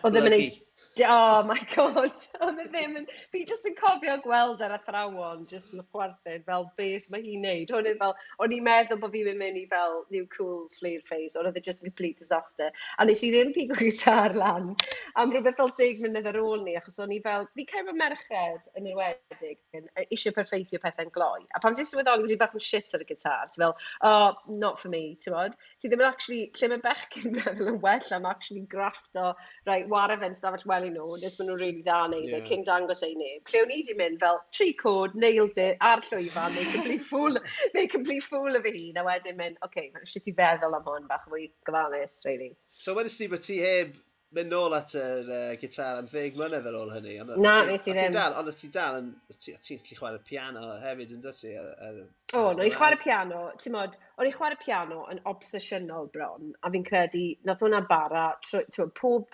[1.07, 2.11] Oh my god,
[2.43, 3.05] oedd e ddim yn...
[3.33, 7.45] Fi jyst yn cofio gweld yr athrawon jyst yn y chwarthed fel beth mae hi'n
[7.45, 7.73] neud.
[7.75, 11.37] O'n i fel, o'n i'n meddwl bod fi'n mynd i fel new cool flare phase,
[11.39, 12.73] ond oedd e just yn complete disaster.
[12.97, 14.73] A nes i ddim pigo gitar lan
[15.19, 17.95] am rhywbeth fel deg munud ar ôl ni, achos o'n i fel, fi cael fy
[17.99, 21.45] merched yn enwedig yn eisiau perfeithio pethau'n gloi.
[21.55, 23.75] A pam ti'n swyddoli wedi bach yn shit ar y gitar, ti'n fel,
[24.09, 24.35] oh,
[24.65, 25.57] not for me, ti'n bod?
[25.79, 29.33] Ti ddim yn actually, lle mae bechgyn meddwl yn well am actually grafft o,
[29.69, 32.45] right, wara fe'n stafell wely amdani nhw, nes maen nhw'n really dda wneud yeah.
[32.49, 33.45] cyn dangos ei neb.
[33.51, 37.39] Lle o'n i wedi mynd fel, tri cod, nailed it, ar llwyfan, neu complete fool,
[37.75, 40.85] neu complete fool o fy hun, a wedyn mynd, oce, okay, eisiau ti feddwl am
[40.87, 42.53] hwn bach fwy gyfalus, really.
[42.75, 43.97] So wedyn ti bod ti heb
[44.37, 47.15] mynd nôl at yr uh, gitar am ddeg mlynedd ar ôl hynny.
[47.23, 48.13] Ond, Na, nes i ddim.
[48.13, 49.07] Dal, ond ti dal yn...
[49.41, 51.55] Ti'n gallu chwarae piano hefyd yn dyti?
[51.57, 56.69] O, no, i chwarae piano, ti'n modd, o'n i chwarae piano yn obsesiynol bron, a
[56.75, 59.33] fi'n credu, nath hwnna bara, ti'n pob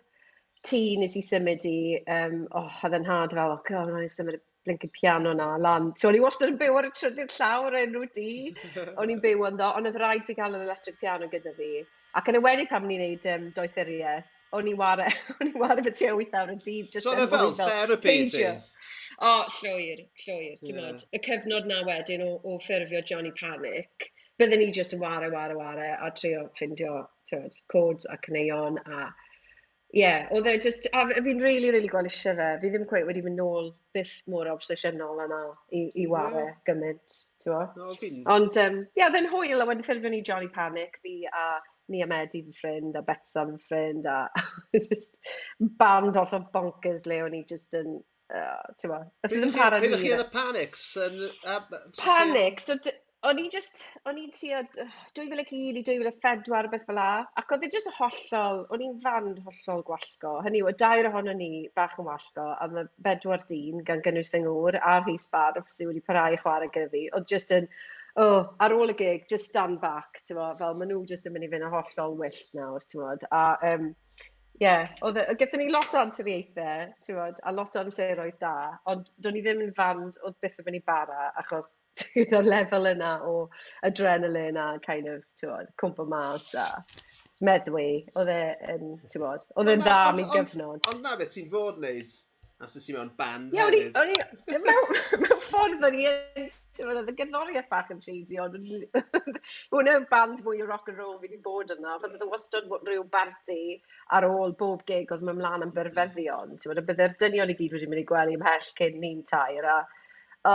[0.66, 1.80] tŷ nes i symud i,
[2.18, 5.56] um, oh, oedd yn had fel, oh, god, o'n i symud y blinkin piano na
[5.62, 5.92] lan.
[5.98, 8.32] So, o'n i wastad yn byw ar y trydydd llawr enw di.
[9.00, 11.84] o'n i'n byw ynddo, ond oedd rhaid fi gael yr electric piano gyda fi.
[12.18, 15.08] Ac yn y wedi pam ni'n neud um, doethuriaeth, o'n i ware,
[15.38, 16.90] o'n i ware fy tua 8 awr y dydd.
[16.96, 18.48] Just so oedd e fel therapy ti?
[19.22, 20.82] O, llwyr, llwyr, ti'n yeah.
[20.82, 21.06] mod.
[21.16, 24.10] Y cyfnod na wedyn o, o ffurfio Johnny Panic,
[24.40, 27.06] bydden ni just yn ware, ware, ware, a trio ffindio
[27.72, 29.08] codes a cneuon a
[29.96, 32.50] ie, oedd e just, a fi'n rili, rili gwalisio fe.
[32.62, 35.42] Fi ddim cweith wedi mynd nôl byth mor obsesiynol yna
[35.72, 36.58] i, i ware yeah.
[36.68, 37.62] gymaint, ti'n bo?
[37.80, 38.26] No, fi'n...
[38.32, 41.46] Ond, um, ie, yeah, fe'n hwyl, a wedyn ffilmio ni Johnny Panic, fi a
[41.94, 44.28] ni a Medi fy ffrind, a Betsa fy ffrind, a
[44.76, 45.18] just
[45.80, 48.00] band off o bonkers le o'n i just yn,
[48.36, 49.02] uh, ti'n bo?
[49.28, 49.88] Ydw i ddim para ni.
[49.88, 50.86] Byddwch chi yn y Panics?
[51.08, 51.62] Yn, uh,
[52.02, 52.72] Panics?
[52.72, 52.80] So,
[53.26, 54.60] o'n i just, o'n i'n trio
[55.18, 57.08] 2001 i 2004, beth fel la,
[57.42, 60.36] ac oedd e just hollol, o'n i'n fand hollol gwallgo.
[60.46, 64.32] Hynny yw, y dair ohono ni bach yn wallgo, a mae bedwar dyn gan gynnwys
[64.34, 67.70] fy ngŵr a rhys bar sydd wedi parhau chwarae gyda fi, oedd just yn,
[68.22, 71.50] oh, ar ôl y gig, just stand back, ti'n fel maen nhw just yn mynd
[71.50, 73.94] i fynd yn hollol wyllt nawr, ti'n A um,
[74.64, 75.24] Ie, oedd y...
[75.40, 78.54] Gaethon ni lot o anturiaethau, ti'n bod, a lot o amseroedd da,
[78.92, 82.48] ond do'n i ddim yn fand oedd byth yn mynd i bara, achos ti gyda'r
[82.48, 83.34] lefel yna o
[83.90, 86.70] adrenaline a kind of, ti'n bod, cwmpa mas a
[87.44, 88.40] meddwi, oedd e
[88.78, 88.96] yn,
[89.26, 90.88] bod, oedd e'n dda am ei gyfnod.
[90.94, 92.16] Ond na beth ti'n fod wneud
[92.64, 93.98] Os ydych mewn band Ie, o'n i, hefyd.
[94.00, 96.46] o'n i, mewn, mewn ffordd o'n i yn,
[96.78, 99.42] ti'n meddwl, y gyddoriaeth bach yn cheesy, ond hwnna
[99.76, 103.04] hwnna'n band mwy o rock and roll fi wedi bod yna, fod oedd wastad rhyw
[103.12, 103.60] barti
[104.16, 107.76] ar ôl bob gig oedd mewn mlaen am byrfeddion, ti'n meddwl, byddai'r dynion i gyd
[107.76, 109.82] wedi mynd i gwely ymhell cyn ni'n tair, a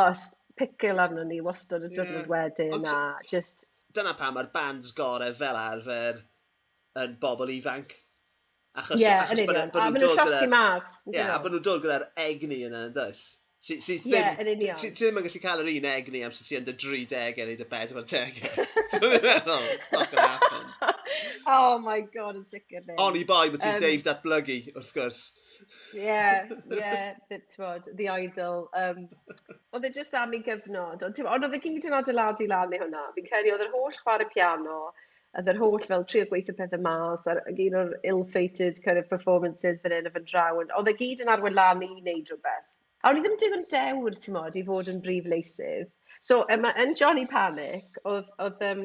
[0.01, 0.24] os
[0.57, 2.32] picil arno ni wastad y diwrnod yeah.
[2.32, 3.68] wedyn, a just...
[3.92, 6.24] Dyna pam mae'r bands gorau fel arfer
[7.05, 7.92] yn bobl ifanc
[8.79, 9.71] Achos, yeah, achos yn union.
[9.75, 10.89] A maen nhw'n llosgi mas.
[11.11, 13.23] Ie, a maen nhw'n dod gyda'r egni yna, yn dweud.
[13.61, 14.07] Si, does?
[14.09, 14.79] Ie, yn union.
[14.81, 17.59] Ti ddim yn gallu cael yr un egni am sy'n ti yn dy 30 neu
[17.59, 18.39] dy 40.
[18.95, 20.95] Dwi'n meddwl, not gonna happen.
[21.51, 22.95] Oh my god, yn sicr ni.
[23.03, 25.27] Oni i boi, mae ti'n um, Dave datblygu, wrth gwrs.
[25.93, 27.18] yeah, yeah,
[27.59, 28.68] bod, the idol.
[28.79, 29.09] Um,
[29.75, 33.09] oedd e just am ei gyfnod, ond oedd e gyd yn adeiladu lan neu hwnna.
[33.18, 34.81] Fi'n credu oedd yr holl chwarae piano,
[35.39, 39.09] Oedd yr holl fel trio gweithio pethau mas a ag un o'r ill-fated kind of
[39.12, 40.59] performances fan hyn a fan draw.
[40.62, 42.66] ond Oedd e gyd yn arwen lan i wneud rhywbeth.
[43.01, 45.93] A o'n i ddim digon dewr, ti'n modd, i fod yn brif leisydd.
[46.20, 48.83] So, yma, yn Johnny Panic, oedd, oedd, um,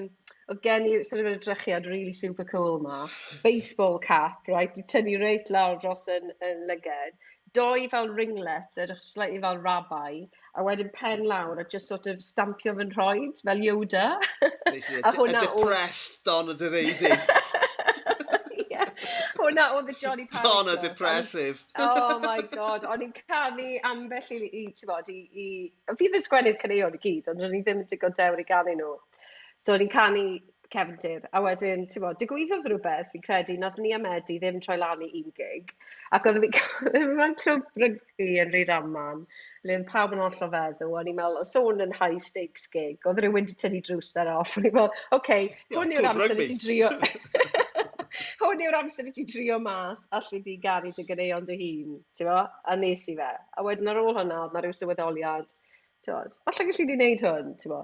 [0.47, 3.01] oedd gen i sort of edrychiad really super cool ma.
[3.43, 7.17] Baseball cap, right, di tynnu reit lawr dros yn, yn lyged
[7.55, 10.25] doi fel ringlet, edrych slightly fel rabbi,
[10.55, 14.07] a wedyn pen lawr a just sort of stampio fy nhroed fel Yoda.
[14.43, 15.63] a hwnna o...
[15.63, 17.11] depressed Donna Dereiddi.
[18.71, 18.91] yeah.
[19.39, 20.49] Hwnna oedd y Johnny Parker.
[20.49, 21.63] Donna depressive.
[21.75, 25.49] oh my god, o'n i'n canu ambell i, i ti'n bod, i, i...
[25.95, 28.75] Fi ddim sgwennu'r caneuon i gyd, ond o'n i ddim yn digon dewr i ganu
[28.79, 28.95] nhw.
[29.65, 30.25] So o'n i'n canu
[30.73, 31.25] cefndir.
[31.35, 35.03] A wedyn, ti'n bod, digwyddodd rhywbeth, fi'n credu, nath ni a Medi ddim troi lan
[35.05, 35.73] i un gig.
[36.15, 39.25] Ac oedd fi'n mewn clwb rygbi yn rhaid amman,
[39.65, 42.69] le oedd pawb yn oll o feddw, a ni'n meddwl, o sôn yn high stakes
[42.73, 46.09] gig, oedd rhywun wedi tynnu drws ar off, a ni'n meddwl, oce, okay, hwn yw'r
[46.13, 46.93] amser i ti drio...
[48.39, 52.31] hwn yw'r amser i ti drio mas, allu di garu dy gyneuon dy hun, ti'n
[52.31, 52.39] bo?
[52.45, 53.33] A nes i fe.
[53.57, 55.51] A wedyn ar ôl hwnna, oedd na rhyw sylweddoliad,
[56.05, 56.39] ti'n bo?
[56.51, 57.83] Alla gallu di wneud hwn, ti'n bo?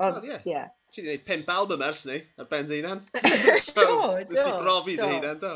[0.00, 0.30] Ond, ie.
[0.30, 0.44] Oh, yeah.
[0.48, 3.02] yeah ti wedi gwneud pimp album ers ni, ar ben dy hunan.
[3.64, 4.36] so, do, do.
[4.36, 5.54] Nes brofi dy hunan, do.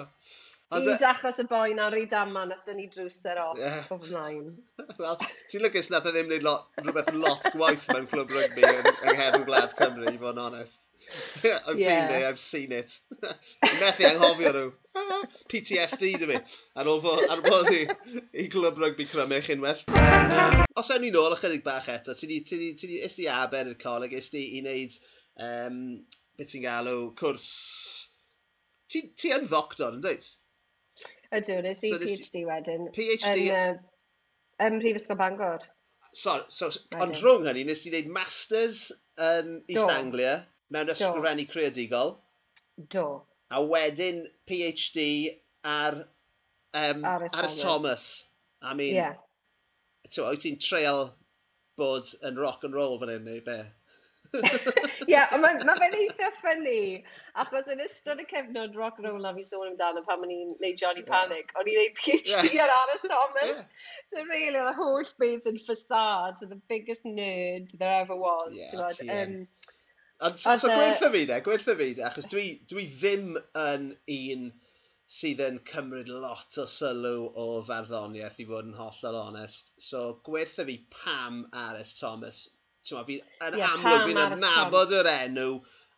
[0.75, 3.85] Un uh, dachos y boi na ryd amma man, dyn ni drwser off yeah.
[3.93, 4.55] o flaen.
[4.99, 5.19] Wel,
[5.51, 9.19] ti'n lwcus nath e ddim wneud lot, rhywbeth lot gwaith mewn clwb rygbi yng, yng
[9.19, 10.81] nghefn gwlad Cymru, i fod yn onest.
[11.45, 12.09] I've yeah.
[12.09, 12.95] been there, I've seen it.
[13.81, 14.71] methu anghofio nhw.
[15.53, 16.39] PTSD dy fi.
[16.81, 17.83] Ar ôl fod, ar fod i,
[18.41, 19.85] i glwb rygbi crymych unwaith.
[20.81, 23.29] Os ewn ni nôl ychydig bach eto, ti di, ti di, ti di, ti di
[23.31, 24.97] aber i'r coleg, ti di i wneud
[25.41, 25.79] um,
[26.39, 27.51] beth ti'n galw, cwrs...
[28.93, 30.27] Ti, ti yn ddoctor, yn dweud?
[31.35, 32.89] Ydw, nes i so, PhD wedyn.
[32.95, 33.47] PhD?
[33.49, 35.65] Yn, uh, ym Mhrifysgol Bangor.
[36.15, 36.71] Sorry, so,
[37.03, 38.85] ond rhwng hynny, nes ti wneud Masters
[39.19, 39.89] yn East Do.
[39.91, 40.35] Anglia
[40.75, 42.15] mewn ysgrifennu creadigol.
[42.95, 43.07] Do.
[43.51, 45.07] A wedyn PhD
[45.65, 46.05] ar
[46.75, 48.07] um, Aris, Aris Thomas.
[48.63, 49.19] I mean, yeah.
[50.07, 51.09] wyt ti'n treol
[51.79, 53.59] bod yn rock and roll fan hyn neu be?
[54.35, 56.79] Ie, ond mae ma fe'n eitha ffynnu,
[57.43, 60.57] achos yn ystod y cefnod rock and roll na fi sôn amdano pan o'n i'n
[60.63, 63.69] neud Johnny Panic, o'n i'n neud PhD ar Aris Thomas.
[64.13, 68.59] So really, the holl beth yn ffasad, so the biggest nerd there ever was.
[68.59, 69.47] Yeah, she um,
[70.21, 74.45] And so, so gwertha fi de, gwertha fi de, achos dwi, dwi ddim yn un
[75.15, 79.73] sydd yn cymryd lot o sylw o farddoniaeth i fod yn hollol onest.
[79.89, 82.45] So gwertha fi pam Aris Thomas
[82.85, 85.51] ti'n fi, yn yeah, amlwg fi'n adnabod yr enw,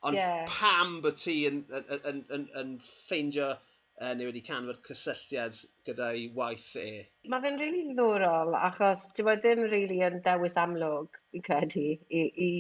[0.07, 0.45] ond yeah.
[0.51, 2.75] pam bod ti yn, yn, yn, yn, yn
[3.09, 3.55] ffeindio
[4.01, 5.59] uh, neu wedi canfod cysylltiad
[5.89, 6.89] gyda'i waith e?
[7.33, 11.47] Mae fe'n rili really ddiddorol, achos dyw e ddim rili really yn dewis amlwg, fi'n
[11.47, 12.51] credu, i, i,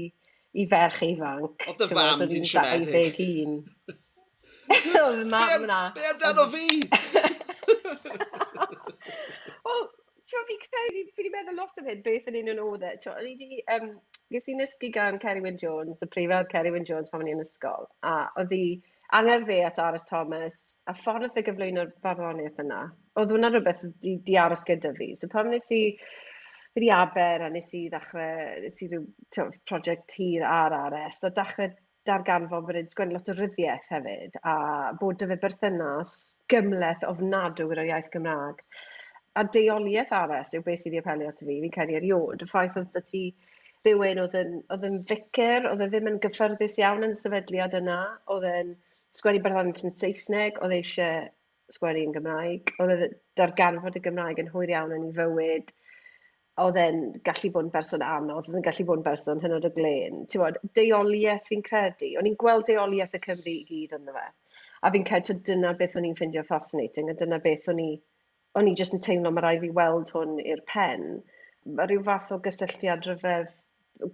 [0.56, 1.68] i ferch ifanc.
[1.68, 3.20] Oedd dy fam di'n siomedig?
[5.02, 5.80] Oedd mam na.
[5.94, 6.66] Be amdano fi?
[9.66, 9.82] Wel,
[10.26, 12.94] so fi credu, fi wedi meddwl lot am hyn, beth yn un o'n oedd e.
[13.12, 13.92] O'n i wedi um,
[14.34, 17.42] ges i'n nysgu gan Kerry Wyn Jones, y prifel Kerry Wyn Jones pan o'n i'n
[17.44, 18.64] ysgol, a oedd hi
[19.14, 20.60] angerdd fe at Aris Thomas,
[20.90, 22.80] a ffordd wnaeth e gyflwyno'r farddoniaeth yna,
[23.20, 25.12] oedd hwnna rhywbeth di, di aros gyda fi.
[25.14, 25.80] So pam nes i,
[26.74, 31.34] fi di aber a nes i ddechrau, nes i rhyw prosiect hir ar RS, a
[31.38, 31.70] dechrau
[32.06, 34.56] darganfod bod yn sgwennu lot o ryddiaeth hefyd, a
[34.98, 36.18] bod dy fe berthynas
[36.52, 38.62] gymleth ofnadw gyda'r iaith Gymraeg.
[39.38, 42.78] A deoliaeth RS yw beth sydd wedi apelio at fi, fi'n credu eriod, y ffaith
[42.80, 43.26] oedd ti
[43.86, 47.78] rhywun oedd yn, oedd yn ficer, oedd e ddim yn gyffyrddus iawn yn y sefydliad
[47.78, 48.00] yna,
[48.34, 48.76] oedd e'n
[49.16, 51.26] sgwennu barddoniaeth yn Saesneg, oedd e eisiau
[51.74, 53.10] sgwennu yn Gymraeg, oedd e
[53.40, 55.72] darganfod y Gymraeg yn hwyr iawn yn ei fywyd,
[56.64, 59.70] oedd e'n gallu bod yn berson anodd, oedd e'n gallu bod yn berson hynod o
[59.76, 60.22] glen.
[60.30, 62.12] Ti'n bod, deoliaeth fi'n credu.
[62.20, 64.26] O'n i'n gweld deoliaeth y Cymru i gyd ynddo fe.
[64.82, 67.90] A fi'n credu dyna beth o'n i'n ffindio fascinating, a dyna beth o'n i,
[68.56, 71.06] o'n i jyst yn teimlo mae rhaid fi weld hwn i'r pen.
[71.66, 73.52] Mae rhyw fath o gysylltiad rhyfedd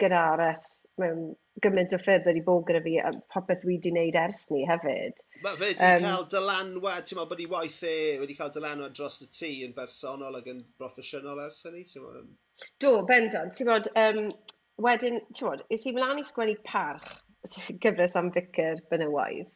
[0.00, 0.64] gyda Ares
[1.00, 1.32] mewn
[1.64, 5.22] gymaint o ffyrdd wedi bod gyda fi a popeth wedi wneud ers ni hefyd.
[5.44, 8.96] Mae fe wedi um, cael dylanwad, ti'n meddwl bod ei waith e wedi cael dylanwad
[8.98, 11.84] dros y tŷ yn bersonol ac yn broffesiynol ers hynny?
[11.90, 12.30] ti'n meddwl?
[12.84, 13.56] Do, bendant.
[13.58, 14.30] Ti'n meddwl, um,
[14.86, 17.10] wedyn, ti'n meddwl, is i mlaen i sgwennu parch
[17.84, 19.50] gyfres am Ficyr Benywaidd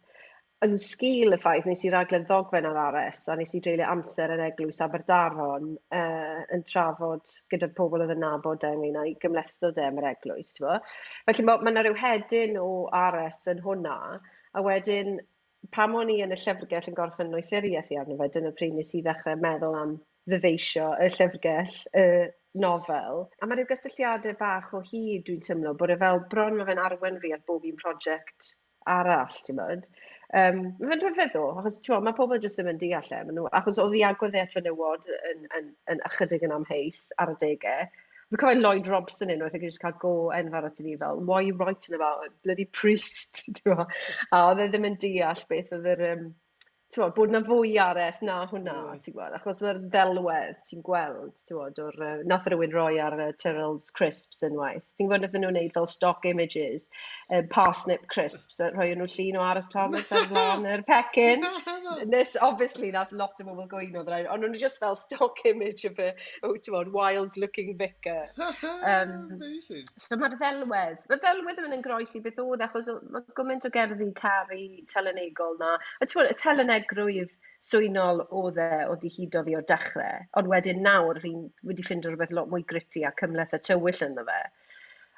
[0.65, 4.33] yn sgil y ffaith nes i raglen ddogfen ar ares a nes i dreulio amser
[4.33, 9.77] yn eglwys Aberdaron uh, yn trafod gyda pobl oedd yn nabod e ynglyn â'i gymlethdod
[9.77, 10.55] e am yr eglwys.
[10.63, 10.79] Fo.
[11.29, 12.71] Felly mae ma yna rhyw hedyn o
[13.03, 15.21] ares yn hwnna a wedyn
[15.77, 18.97] pam o'n i yn y llyfrgell yn gorffen noethuriaeth i arno fe, dyna pryd nes
[18.97, 19.97] i ddechrau meddwl am
[20.31, 22.07] ddyfeisio y llyfrgell, y
[22.65, 23.27] nofel.
[23.43, 26.87] A mae rhyw gysylltiadau bach o hyd dwi'n teimlo bod e fel bron mae fe'n
[26.87, 28.55] arwen fi ar bob un prosiect
[28.91, 29.89] arall, ti'n mynd.
[30.35, 33.21] Um, Mae'n rhyfedd ddo, achos ti'n mae pobl jyst ddim yn deall e.
[33.29, 37.37] Nhw, achos oedd i agweddiad fy nywod yn, yn, yn, ychydig yn amheus ar y
[37.43, 37.87] degau.
[38.27, 41.47] Fi'n cofio Lloyd Robson unwaith ac eisiau cael go enfawr at ni fel, why are
[41.47, 43.63] you writing about a bloody priest?
[43.71, 46.05] a oedd e ddim yn deall beth oedd yr...
[46.11, 46.27] Um,
[46.95, 49.01] t'mod, bod na fwy ares na hwnna, mm.
[49.03, 53.17] ti'n gweld, achos mae'r ddelwedd ti'n gweld, ti'n gweld, o'r, uh, nath rhywun roi ar
[53.19, 54.85] y uh, Tyrrell's crisps unwaith.
[54.95, 56.87] Ti'n gweld nath nhw'n neud fel stock images,
[57.33, 61.43] uh, parsnip crisps, a rhoi nhw llun o Aros Thomas ar flan yr pecyn.
[62.13, 65.99] Nes, obviously, nath lot o bobl gwyno ddau, ond nhw'n just fel stock image of
[65.99, 66.13] a,
[66.45, 68.31] oh, ti'n gweld, wild looking vicar.
[68.93, 69.35] um,
[69.99, 73.75] so mae'r ddelwedd, mae'r ddelwedd yn yn groes i beth oedd, achos mae gymaint o
[73.75, 74.63] gerddi caru
[74.95, 77.35] telenegol na, a ti'n gweld, y telenegol anhregrwydd
[77.67, 82.35] swynol oedd e o ddihudo fi o'r dechrau, ond wedyn nawr fi'n wedi ffindo rhywbeth
[82.37, 84.41] lot mwy gritty a cymleth a tywyll ynddo fe.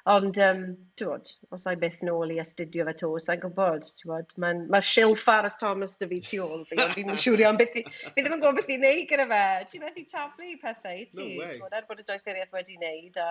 [0.09, 0.61] Ond, um,
[0.97, 4.61] ti'n tywod, os ai byth nôl i astudio fe to, sa'n gwybod, ti'n tywod, mae
[4.73, 7.83] ma Sill Aras Thomas dy fi tu ôl fi, ond fi'n siŵr iawn beth i,
[7.83, 9.43] fi ddim yn gwybod beth i wneud gyda fe.
[9.73, 11.51] Ti'n methu taflu pethau, ti, no way.
[11.57, 13.19] tywod, er bod y doethuriaeth wedi wneud.
[13.21, 13.27] A...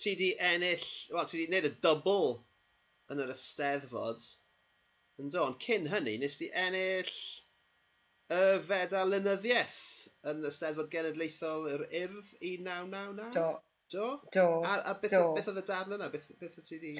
[0.00, 2.36] Ti di ennill, wel, ti di wneud y double
[3.12, 4.24] yn yr Esteddfod,
[5.20, 7.12] yn do, ond cyn hynny, nes di ennill
[8.32, 9.82] y fedal lynyddiaeth
[10.26, 13.32] yn y Steddfod Genedlaethol yr Urdd 1999?
[13.36, 13.48] Do.
[13.92, 14.20] Do?
[14.34, 14.44] Do.
[14.66, 15.34] A, a beth, Do.
[15.36, 16.08] beth oedd y darn yna?
[16.10, 16.94] Beth, beth oedd ti di...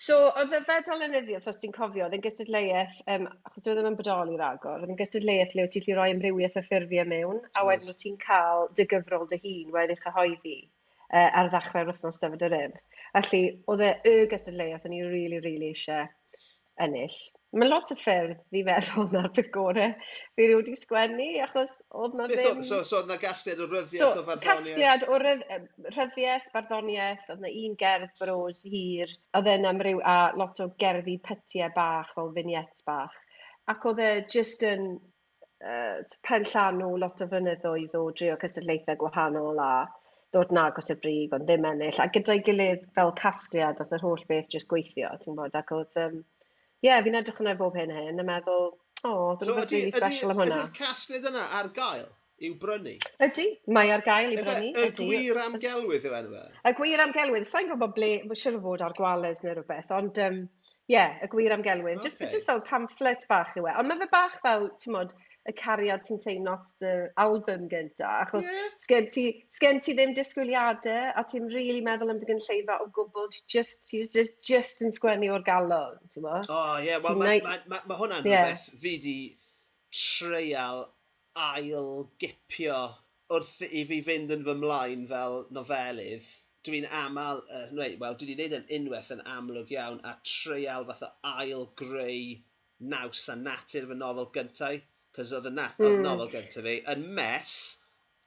[0.00, 3.90] So, oedd y fedal lynyddiaeth, os ti'n cofio, oedd yn gystadleuaeth, um, achos dwi ddim
[3.90, 7.42] yn bodoli ragor, oedd yn gystadleuaeth le wyt ti'n gallu rhoi ymrywiaeth y ffurfiau mewn,
[7.52, 12.22] a wedyn wyt ti'n cael dy gyfrol dy hun wedi'i chyhoeddi uh, ar ddechrau'r wythnos
[12.24, 12.80] dyfod yr urdd.
[13.18, 16.08] Felly, oedd e y gystadleuaeth o'n i really, really eisiau
[16.80, 17.20] ennill.
[17.50, 19.94] Mae lot o ffyrdd fi feddwl na'r peth gorau
[20.38, 22.60] fi rwy wedi sgwennu, achos oedd na ddim...
[22.68, 24.44] So, so oedd na gasgliad o ryddiaeth so, o farddoniaeth?
[24.46, 25.42] Casgliad o rydd,
[25.96, 30.68] ryddiaeth, barddoniaeth, oedd na un gerdd bros hir, oedd e'n am ryw a lot o
[30.84, 33.18] gerddi pytiau bach fel vignettes bach.
[33.74, 35.98] Ac oedd e just yn uh,
[36.30, 39.72] pen llanw lot o fynyddoedd o drio cystadlaethau gwahanol a
[40.30, 41.98] ddod na agos y brig, ond ddim ennill.
[41.98, 46.06] A gyda'i gilydd fel casgliad, oedd yr holl beth jyst gweithio, ti'n bod, ac oedd...
[46.06, 46.20] Um,
[46.80, 48.70] ie yeah, fi'n edrych yna bob hyn hyn a meddwl
[49.04, 50.62] o dyna so, rili special am hwnna.
[50.64, 52.06] Ydy'r casgliad yna ar gael
[52.40, 52.94] i'w brynu?
[53.26, 54.70] Ydy, mae ar gael i'w brynu.
[54.80, 56.44] Y gwir amgelwydd yw enw e?
[56.70, 60.20] Y gwir amgelwydd, sa'n gwybod ble, mae'n siŵr o fod ar gwales neu rhywbeth, ond
[60.20, 60.40] ie, um,
[60.92, 62.00] yeah, y gwir amgelwydd.
[62.00, 62.08] Okay.
[62.08, 63.76] Just, just fel pamphlet bach yw e.
[63.80, 65.12] Ond mae fe bach fel, ti'n modd,
[65.48, 68.72] y cariad ti'n teimlo at dy album gynta, achos yeah.
[68.84, 72.88] sgen, ti, sgen ti ddim disgwyliadau, a ti'n rili really meddwl am dy gynlleidfa o
[72.96, 76.36] gwbl, just, ti just, just yn sgwennu o'r galon, ti'n mo?
[76.42, 78.50] O, oh, ie, yeah, well, mae ma, ma, ma hwnna'n yeah.
[78.50, 79.16] rhywbeth fi di
[79.96, 80.84] treial
[81.40, 82.82] ail gipio
[83.32, 86.28] wrth i fi fynd yn fy mlaen fel nofelydd
[86.66, 90.84] dwi'n aml, uh, neu, wel, dwi wedi gwneud yn unwaith yn amlwg iawn a treial
[90.88, 92.34] fath o ail greu
[92.92, 94.82] naws a natur fy nofel gyntaf.
[95.16, 95.86] Cos oedd y na, hmm.
[95.86, 96.06] oedd mm.
[96.06, 97.54] nofel gyntaf fi yn mes,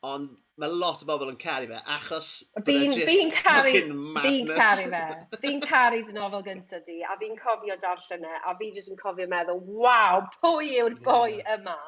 [0.04, 2.28] ond mae lot o bobl yn caru fe, achos...
[2.68, 3.72] Fi'n fi caru,
[4.22, 5.06] fi'n caru fe.
[5.46, 9.00] Fi'n caru dy nofel gyntaf di, a fi'n cofio darllen e, a fi jyst yn
[9.00, 11.56] cofio meddwl, waw, pwy yw'r boi yeah.
[11.58, 11.80] yma?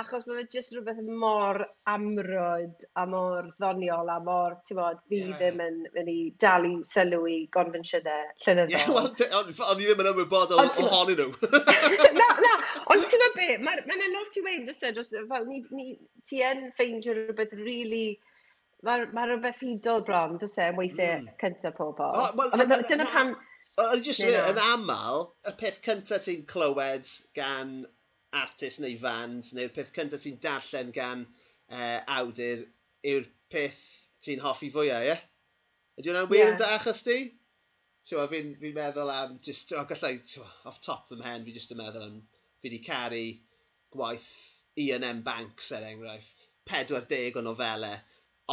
[0.00, 1.58] Achos oedd e jyst rhywbeth mor
[1.92, 6.78] amrwyd a mor ddoniol a mor, ti'n bod, fi yeah, ddim yn mynd i dalu
[6.88, 8.72] sylw i gonfensiynau llynyddol.
[8.72, 9.10] E Ie, yeah, well,
[9.42, 11.52] ond fi ddim yn ymwybodol ohonyn nhw.
[12.22, 12.51] na, na,
[12.92, 15.86] Ond ti'n meddwl be, mae'n yna ma lot i wein, dys e, fel ni, ni,
[16.28, 18.18] ti yn ffeindio rhywbeth really,
[18.86, 21.32] mae ma rhywbeth hudol bron, dros e, weithiau mm.
[21.40, 22.04] cyntaf pobl.
[22.04, 23.34] Oh, well, Ond dyna pam...
[23.80, 27.78] Ond jyst yn aml, y peth cyntaf ti'n clywed gan
[28.36, 31.24] artist neu fand, neu'r peth cyntaf ti'n darllen gan
[31.72, 32.66] uh, awdur,
[33.08, 33.80] yw'r peth
[34.26, 35.16] ti'n hoffi fwyaf, ie?
[36.00, 36.76] Ydy hwnna'n wir yn yeah.
[36.76, 37.16] achos ti?
[38.08, 40.18] Ti'n fi'n fi meddwl am, just, o, gallai,
[40.68, 42.20] off top fy mhen, fi just yn meddwl am
[42.62, 43.24] fi wedi caru
[43.92, 44.30] gwaith
[44.78, 46.48] E&M Banks er enghraifft.
[46.70, 47.98] 40 o nofelau,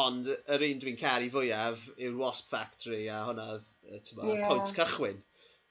[0.03, 3.99] ond yr un dwi'n caru fwyaf yw'r Wasp Factory a hwnna oedd y
[4.33, 4.47] yeah.
[4.49, 5.21] pwynt cychwyn.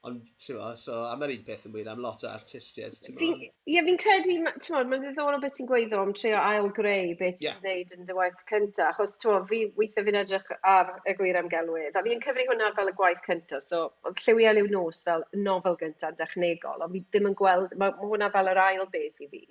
[0.07, 3.17] Ond, ti'n so, a mae'r un peth yn wir am lot o artistiaid, ti'n Ie,
[3.19, 7.41] fi'n yeah, fi credu, ti'n modd, mae'n ddiddorol beth ti'n gweithio am trio ail-greu beth
[7.43, 7.57] yeah.
[7.57, 8.85] ti'n gwneud yn dy waith cynta.
[8.93, 12.91] achos ti'n fi weithio fi'n edrych ar y gwir amgelwydd, a fi'n cyfri hwnna fel
[12.91, 13.59] y gwaith cynta.
[13.65, 17.91] so, oedd Lliwi Eliw Nos fel nofel gynta dechnegol, ond fi ddim yn gweld, mae
[17.97, 19.43] ma hwnna fel yr ail beth i fi.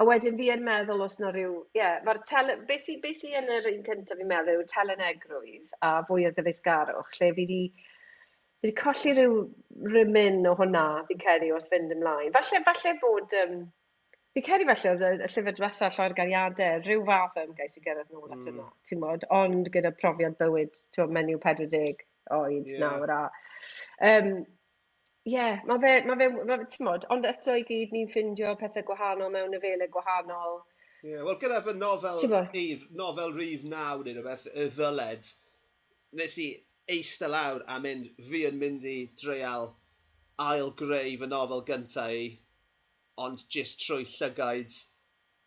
[0.00, 3.36] A wedyn fi yn meddwl os na rhyw, ie, yeah, mae'r tele, beth sy'n sy
[3.42, 7.60] yn yr un cyntaf fi'n meddwl yw telenegrwydd a fwy o ddyfeisgarwch, lle fi di,
[8.66, 9.34] Fi 'di colli rhyw
[9.94, 12.32] rymyn o hwnna, fi'n credu, wrth fynd ymlaen.
[12.34, 13.34] Falle, falle bod...
[13.42, 13.60] Um,
[14.34, 17.82] fi'n credu falle oedd y, y llyfr diwethaf, llawer Gariadau, rhyw fath o ymgais i
[17.84, 18.74] gyrraedd nôl at hwnna, mm.
[18.90, 22.02] ti'n bod, ond gyda profiad bywyd, ti'n bod, menyw 40
[22.40, 22.82] oed yeah.
[22.82, 23.22] nawr a...
[24.10, 24.36] Um,
[25.26, 28.10] Ie, yeah, mae fe, ma fe, ma fe ti'n modd, ond eto i gyd ni'n
[28.12, 30.60] ffindio pethau gwahanol mewn nofelau gwahanol.
[31.02, 32.20] Ie, yeah, wel gyda fy nofel
[32.52, 35.32] rhif, nofel rhif naw neu rhywbeth, y ddyled,
[36.20, 36.46] nes i
[36.92, 39.72] eistedd lawr a mynd, fi yn mynd i dreial
[40.42, 42.26] ail greu fy nofel gyntaf i,
[43.26, 44.76] ond jyst trwy llygaid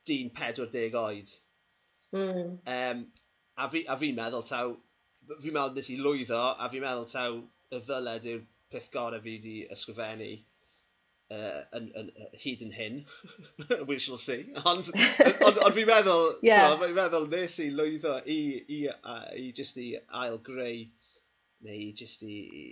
[0.09, 1.33] dyn 40 oed.
[2.15, 2.57] Mm.
[2.65, 3.07] Um,
[3.57, 4.75] a fi'n fi, a fi meddwl taw,
[5.29, 7.41] fi'n meddwl nes i lwyddo, a fi'n meddwl taw
[7.75, 10.31] y ddyled yw'r peth gorau fi wedi ysgrifennu
[11.33, 13.01] uh, yn, yn, yn, hyd yn hyn.
[13.89, 14.49] We shall see.
[14.65, 14.89] Ond,
[15.45, 16.71] ond, ond fi'n meddwl, yeah.
[16.71, 19.91] so, fi'n meddwl nes i lwyddo i, i, i, i, just i
[20.23, 20.87] ail greu
[21.65, 22.65] neu jyst i, i,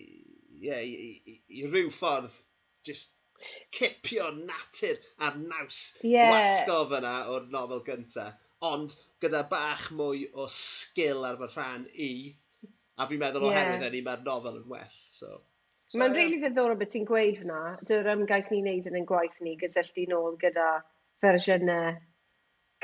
[0.63, 2.33] yeah, i, i, i ryw ffordd
[2.88, 3.13] just
[3.73, 6.31] cipio natur a'r naws yeah.
[6.33, 8.31] wallgof yna o'r nofel gynta.
[8.67, 12.11] Ond gyda bach mwy o sgil ar fy rhan i,
[12.97, 13.59] a fi'n meddwl yeah.
[13.59, 14.97] oherwydd hynny mae'r nofel yn well.
[15.13, 15.38] So.
[15.85, 16.17] so Mae'n yeah.
[16.17, 17.61] rili really ddiddorol beth ti'n gweud hwnna.
[17.89, 20.69] Dy'r ymgais ni'n neud yn ein gwaith ni gysylltu nôl gyda
[21.21, 21.97] fersiynau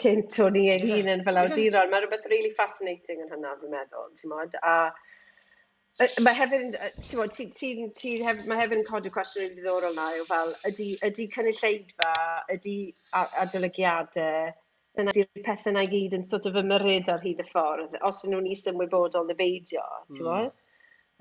[0.01, 0.85] cynt o'n ni ei yeah.
[0.89, 1.73] hun yn fel awduron.
[1.73, 1.89] Yeah.
[1.89, 4.13] Mae rhywbeth really fascinating yn hynna, fi'n meddwl.
[4.19, 4.61] Ti'n modd.
[4.61, 4.77] A
[6.01, 7.69] Mae hefyd, ti'n bod, ti, ti,
[7.99, 12.13] ti hef, mae hefyd yn codi cwestiwn rili ddiddorol na, yw fel, ydy, ydy cynulleidfa,
[12.55, 12.75] ydy
[13.43, 14.49] adolygiadau,
[14.97, 18.23] yna ydy'r pethau yna i gyd yn sort of ymyrryd ar hyd y ffordd, os
[18.23, 20.49] ydyn nhw'n is-ymwybodol neu beidio, ti'n bod?
[20.49, 20.59] Mm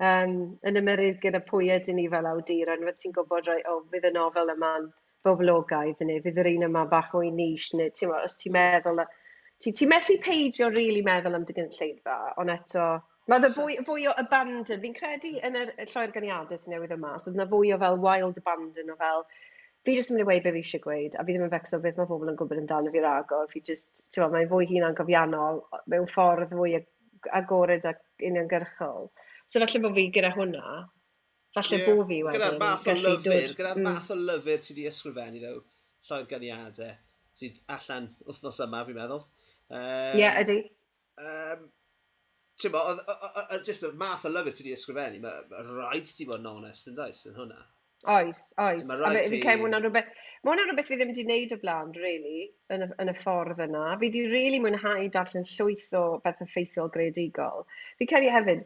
[0.01, 0.35] um,
[0.67, 4.09] yn ymyrryd gyda pwy ydyn ni fel awduron, fod ti'n gwybod, rai, o, oh, fydd
[4.09, 4.89] y nofel yma'n
[5.27, 9.03] boblogaidd, neu fydd yr un yma bach o'i nish, neu ti'n os ti'n meddwl,
[9.63, 12.87] ti'n ti methu peidio rili really meddwl am dy gynulleidfa, ond eto,
[13.31, 14.81] Mae yna fwy, fwy o abandon.
[14.83, 16.11] Fi'n credu yn yr y Lloer
[16.59, 19.23] sy'n newydd yma, so yna fwy o fel wild abandon o fel,
[19.87, 21.79] fi jyst yn mynd i weid beth fi eisiau gweud, a fi ddim yn fecso
[21.83, 23.45] beth mae pobl yn gwybod amdano fi'r agor.
[23.51, 25.61] Fi jyst, ti'n meddwl, mae'n fwy hunan gofiannol,
[25.93, 26.75] mewn ffordd fwy
[27.39, 29.07] agored ac uniongyrchol.
[29.47, 30.73] So falle bod fi gyda hwnna,
[31.55, 32.41] falle yeah, bo fi wedyn.
[32.41, 33.87] Gyda'r math o lyfr, gyda'r mm.
[33.87, 35.53] math o lyfr ti wedi ysgrifennu nhw,
[36.09, 36.91] lloer ganiadau,
[37.39, 39.23] sydd allan wythnos yma, fi'n meddwl.
[39.71, 40.57] Ie, um, yeah, ydy.
[41.23, 41.63] Um,
[42.61, 42.99] ti'n bod,
[43.49, 46.51] oedd jyst y math o lyfr ti wedi ysgrifennu, mae ma rhaid ti fod yn
[46.51, 47.63] onest yn dweud yn hwnna.
[48.13, 48.89] Oes, oes.
[48.91, 49.41] A fi ti...
[49.45, 50.09] cael hwnna'n rhywbeth...
[50.43, 52.41] Mae hwnna'n rhywbeth fi ddim wedi gwneud y blaen, really,
[52.75, 53.83] yn y, yn y ffordd yna.
[53.93, 57.63] Fi wedi really mwynhau darllen llwyth o beth ffeithiol greadigol.
[58.01, 58.65] Fi cael ei hefyd,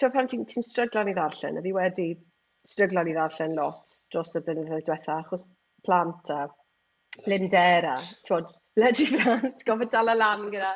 [0.00, 2.08] ti'n pan ti'n ti stryglan i ddarllen, a fi wedi
[2.66, 5.46] stryglan i ddarllen lot dros y blynyddoedd diwetha, achos
[5.86, 6.42] plant a
[7.20, 7.96] Blindera,
[8.26, 10.70] t'wod, blydi hell, gofod dal y lan gyda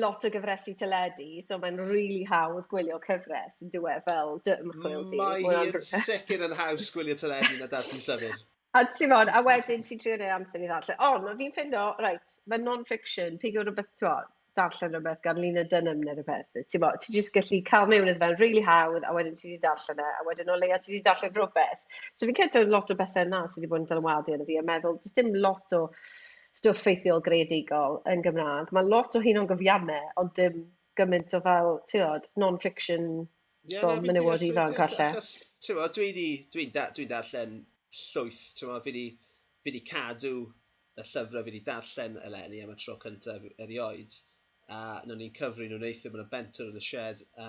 [0.00, 5.04] lot o gyfresu teledu, so mae'n rili hawdd gwylio cyfres, yn dywe, fel dy ymchwil
[5.10, 5.20] di.
[5.20, 5.76] Mae'n
[6.08, 8.40] sicr yn haws gwylio teledu na dat sy'n llyfr.
[8.74, 11.26] A ti'n fawr, a wedyn ti'n trio neu amser i ddarllen.
[11.26, 16.14] no, fi'n ffindo, reit, mae non-fiction, pigio rhywbeth t'wod, darllen rhywbeth gan Lina Dunham neu
[16.16, 16.60] rhywbeth.
[16.70, 19.62] Ti'n bo, ti'n just gallu cael mewn iddo fe'n really hawdd, a wedyn ti wedi
[19.64, 21.82] darllen e, a wedyn o leia ti wedi darllen rhywbeth.
[22.12, 24.58] So fi'n credu lot o bethau yna sydd wedi bod yn dylwadu yn y fi,
[24.60, 25.82] a meddwl, does dim lot o
[26.54, 28.72] stwff ffeithiol greadigol yn Gymraeg.
[28.74, 30.60] Mae lot o hun o'n gyfiannau, ond dim
[30.98, 33.08] gymaint o fel, ti'n non-fiction
[33.70, 35.12] yeah, fel no, menywod ifanc allai.
[35.64, 37.62] Ti'n bod, dwi wedi dwi'n da, dwi darllen
[38.04, 39.08] llwyth, ti'n bo, fi
[39.64, 40.36] wedi cadw
[40.94, 44.14] y llyfrau fi wedi darllen eleni am y tro cyntaf erioed
[44.72, 47.48] a nhw'n ni'n cyfri nhw'n eithaf yn y bentor yn y shed, a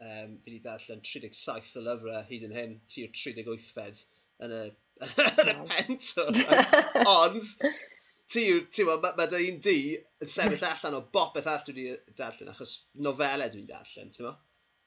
[0.00, 4.02] um, fi wedi darllen 37 o lyfrau hyd yn hyn, tir 38 fed
[4.46, 4.62] yn y,
[5.44, 6.32] yn y pentor.
[7.16, 7.52] Ond,
[8.32, 12.16] ti'n ti ma, mae dy un di yn sefyll allan o bopeth all dwi wedi
[12.18, 14.34] darllen, achos nofelau dwi'n darllen, ti'n ma?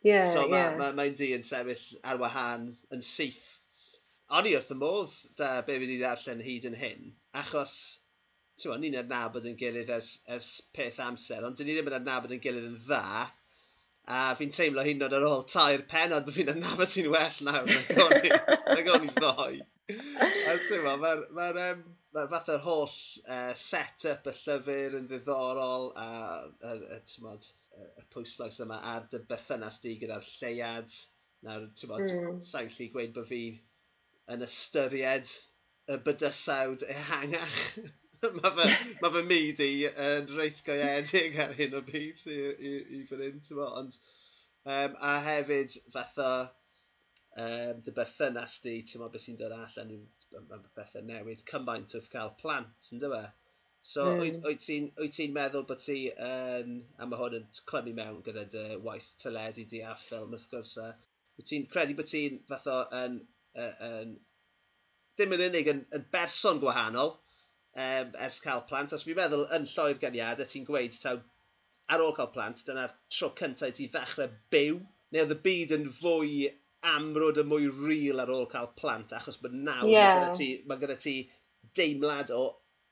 [0.05, 0.75] Yeah, so mae yeah.
[0.79, 3.55] ma, ma, ma di yn sefyll ar wahân yn syth.
[4.29, 7.09] O'n i wrth y modd da be fi wedi darllen hyd yn hyn,
[7.41, 7.73] achos
[8.59, 12.33] Tewa, ni'n adnabod yn gilydd ers, ers peth amser, ond dyn ni ddim yn adnabod
[12.35, 13.27] yn gilydd yn dda.
[14.09, 17.69] A fi'n teimlo hyn oed ar ôl tair penod bod fi'n adnabod ti'n well nawr
[17.69, 19.61] na gwn i ddoi.
[19.93, 21.83] A ti'n ma, mae'r ma, r, ma, um,
[22.17, 22.97] ma fath o'r holl
[23.35, 26.09] uh, set-up y llyfr yn ddiddorol a,
[26.71, 27.47] a, a mod,
[27.85, 30.99] y pwyslais yma ar dy berthynas di gyda'r lleiad.
[31.45, 32.41] Nawr, ti'n bod, mm.
[32.43, 33.43] sa'n lli gweud bod fi
[34.33, 35.31] yn ystyried
[35.89, 37.61] y bydysawd ehangach.
[38.21, 38.69] mae fy,
[39.01, 42.39] ma fy myd i yn reit goiedig ar hyn o byd i,
[42.69, 43.99] i, i fan hyn, ti'n bod, ond...
[44.69, 46.31] Um, a hefyd, fatha,
[47.39, 50.01] um, dy berthynas di, ti'n meddwl beth sy'n dod allan yw
[50.75, 53.31] bethau newid cymaint wrth cael plant, yn dweud?
[53.89, 54.41] So, mm.
[54.43, 58.65] wyt ti'n ti meddwl bod ti yn, a mae hwn yn clymu mewn gyda dy
[58.83, 60.89] waith teledu di a ffilm wrth gwrs, a
[61.39, 63.15] wyt ti'n credu bod ti'n fatho yn,
[63.55, 64.13] yn, yn,
[65.15, 67.15] ddim yn unig yn, yn berson gwahanol,
[67.75, 68.95] um, ers cael plant.
[68.95, 71.19] Os fi'n meddwl yn lloi'r ganiadau, ti'n gweud taw
[71.93, 74.81] ar ôl cael plant, dyna'r tro cyntaf i ti ddechrau byw.
[75.13, 76.49] Neu oedd y byd yn fwy
[76.89, 80.13] amrwd y mwy real ar ôl cael plant, achos bod nawr yeah.
[80.13, 81.15] mae, gyda ti, mae gyda ti
[81.75, 82.43] deimlad o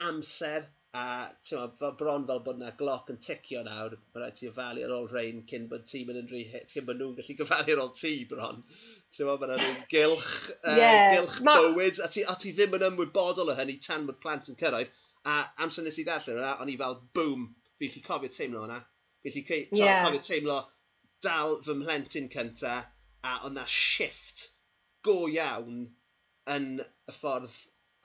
[0.08, 0.66] amser
[0.98, 1.04] a
[1.52, 4.94] ma, fel, bron fel bod yna gloc yn ticio nawr, mae rhaid ti ofalu ar
[4.98, 7.94] ôl rhain cyn bod tîm yn unrhyw hit, cyn bod nhw'n gallu gofalu ar ôl
[8.02, 8.64] ti bron.
[9.16, 11.12] Ti'n meddwl, mae'n rhyw gylch, uh, yeah.
[11.16, 11.56] gylch Ma...
[11.64, 14.92] bywyd, a ti, a ti ddim yn ymwybodol o hynny tan bod plant yn cyrraedd.
[15.28, 17.48] A amser nes i ddarllen yna, o'n i fel, boom,
[17.80, 18.82] fi lli cofio teimlo hwnna.
[19.24, 19.46] Fi lli
[19.80, 20.04] yeah.
[20.06, 20.60] cofio teimlo
[21.26, 22.76] dal fy mhlentyn cynta,
[23.24, 24.50] a o'na shift
[25.08, 25.88] go iawn
[26.54, 27.56] yn y ffordd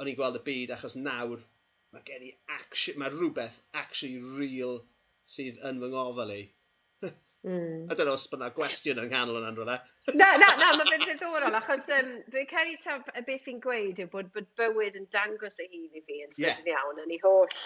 [0.01, 1.43] o'n i'n gweld y byd, achos nawr
[1.93, 4.79] mae gen i action, mae rhywbeth actually real
[5.35, 6.43] sydd yn fy ngofal i.
[7.45, 7.91] Mm.
[7.91, 9.71] I don't know os bod yna gwestiwn yng nghanol yna, rwy'n
[10.21, 14.03] Na, na, na, mae'n fynd ddiddorol, achos um, dwi'n cael ei tam, beth fi'n gweud
[14.05, 16.85] yw bod, bod bywyd yn dangos ei hun i fi yn sydyn yeah.
[16.85, 17.57] iawn yn ei holl,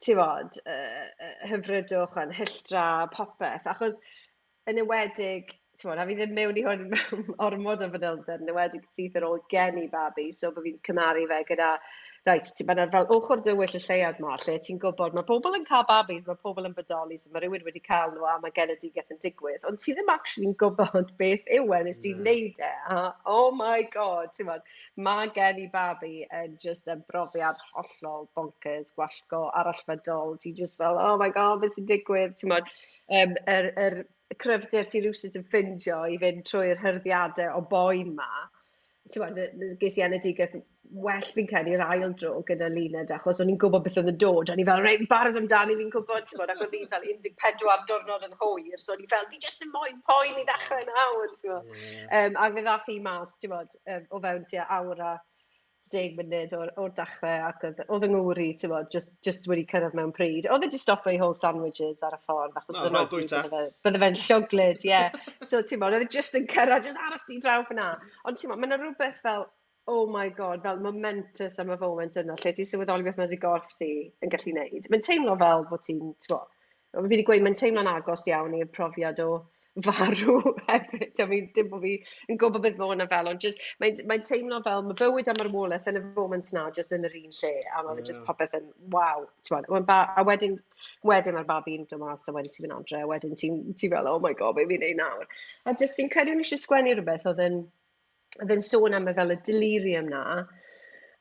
[0.00, 4.00] ti fod, uh, hyfrydwch a'n hylltra, popeth, achos
[4.72, 8.54] yn ywedig, ti'n bod, a fi ddim mewn i hwn mewn ormod o fanylder, yn
[8.54, 11.74] ywedig sydd ar ôl gen i babi, so bod fi'n cymaru fe gyda
[12.28, 15.64] reit, ti'n bynnag fel ochr dywyll y lleiad ma, lle ti'n gwybod, mae pobl yn
[15.66, 19.10] cael babis, mae pobl yn bodoli, so mae rhywun wedi cael nhw a mae genedigaeth
[19.14, 22.28] yn digwydd, ond ti ddim actually'n gwybod beth yw e, nes ti'n mm.
[22.28, 23.00] neud e, a
[23.34, 24.70] oh my god, ti'n bod,
[25.08, 31.02] mae gen i babi yn just yn brofiad hollol bonkers, gwallgo, arallfydol, ti'n just fel,
[31.02, 32.70] oh my god, beth sy'n digwydd, ti'n bod,
[33.10, 34.08] um, yr, er, yr er,
[34.40, 38.30] cryfder sy'n rhywsyd yn ffindio i fynd trwy'r hyrddiadau o boen ma,
[39.10, 39.38] t'mod
[39.80, 40.54] ges i enedigeth
[41.04, 44.52] well fi'n credu'r ail dro gyda Luned achos o'n i'n gwybod beth oedd yn dod,
[44.52, 47.86] o'n i fel reit barod amdani fi'n gwybod ti'n t'mod ac oedd hi fel 14
[47.90, 51.34] diwrnod yn hwyr so o'n i fel fi jyst yn moyn poen i ddechrau nawr
[51.40, 51.82] t'mod.
[51.82, 52.14] Yeah.
[52.20, 55.12] Um, ac fe ddath hi mas ti'n t'mod um, o fewn ti awr a
[55.92, 59.64] deg munud o'r, or dechrau ac oedd, oedd yng Ngwri, ti'n bod, just, just wedi
[59.70, 60.48] cyrraedd mewn pryd.
[60.52, 63.04] Oedd e di stopio i whole sandwiches ar y ffordd, achos no, no,
[63.86, 64.92] bydde fe'n llwglyd, ie.
[64.92, 65.18] Yeah.
[65.48, 67.92] so, ti'n bod, oedd e just yn cyrraedd, just aros di draw fyna.
[68.26, 69.46] Ond ti'n bod, mae yna rhywbeth fel,
[69.92, 73.40] oh my god, fel momentous am y foment yna, lle ti'n sylweddoli beth mae wedi
[73.42, 74.90] gorff ti yn gallu wneud.
[74.92, 76.52] Mae'n teimlo fel bod ti'n, ti'n bod,
[76.94, 79.32] fi wedi gweud, mae'n teimlo'n agos iawn i'r profiad o
[79.80, 81.20] farw hefyd.
[81.20, 81.92] I mean, dim bod fi
[82.28, 85.40] yn gwybod beth mae hwnna fel, ond just, mae'n mae teimlo fel, mae bywyd am
[85.44, 88.08] yr wolaeth yn y foment na, just yn yr un lle, a mae yeah.
[88.10, 89.24] just popeth yn, waw.
[89.52, 90.58] A wedyn,
[91.08, 94.10] wedyn mae'r babi'n dod mas, a wedyn ti'n mynd adre, a wedyn ti'n ti fel,
[94.10, 95.24] oh my god, beth fi'n ei nawr.
[95.64, 97.62] A just fi'n credu yn eisiau sgwennu rhywbeth oedd yn,
[98.42, 100.24] oedd yn sôn am y fel y delirium na,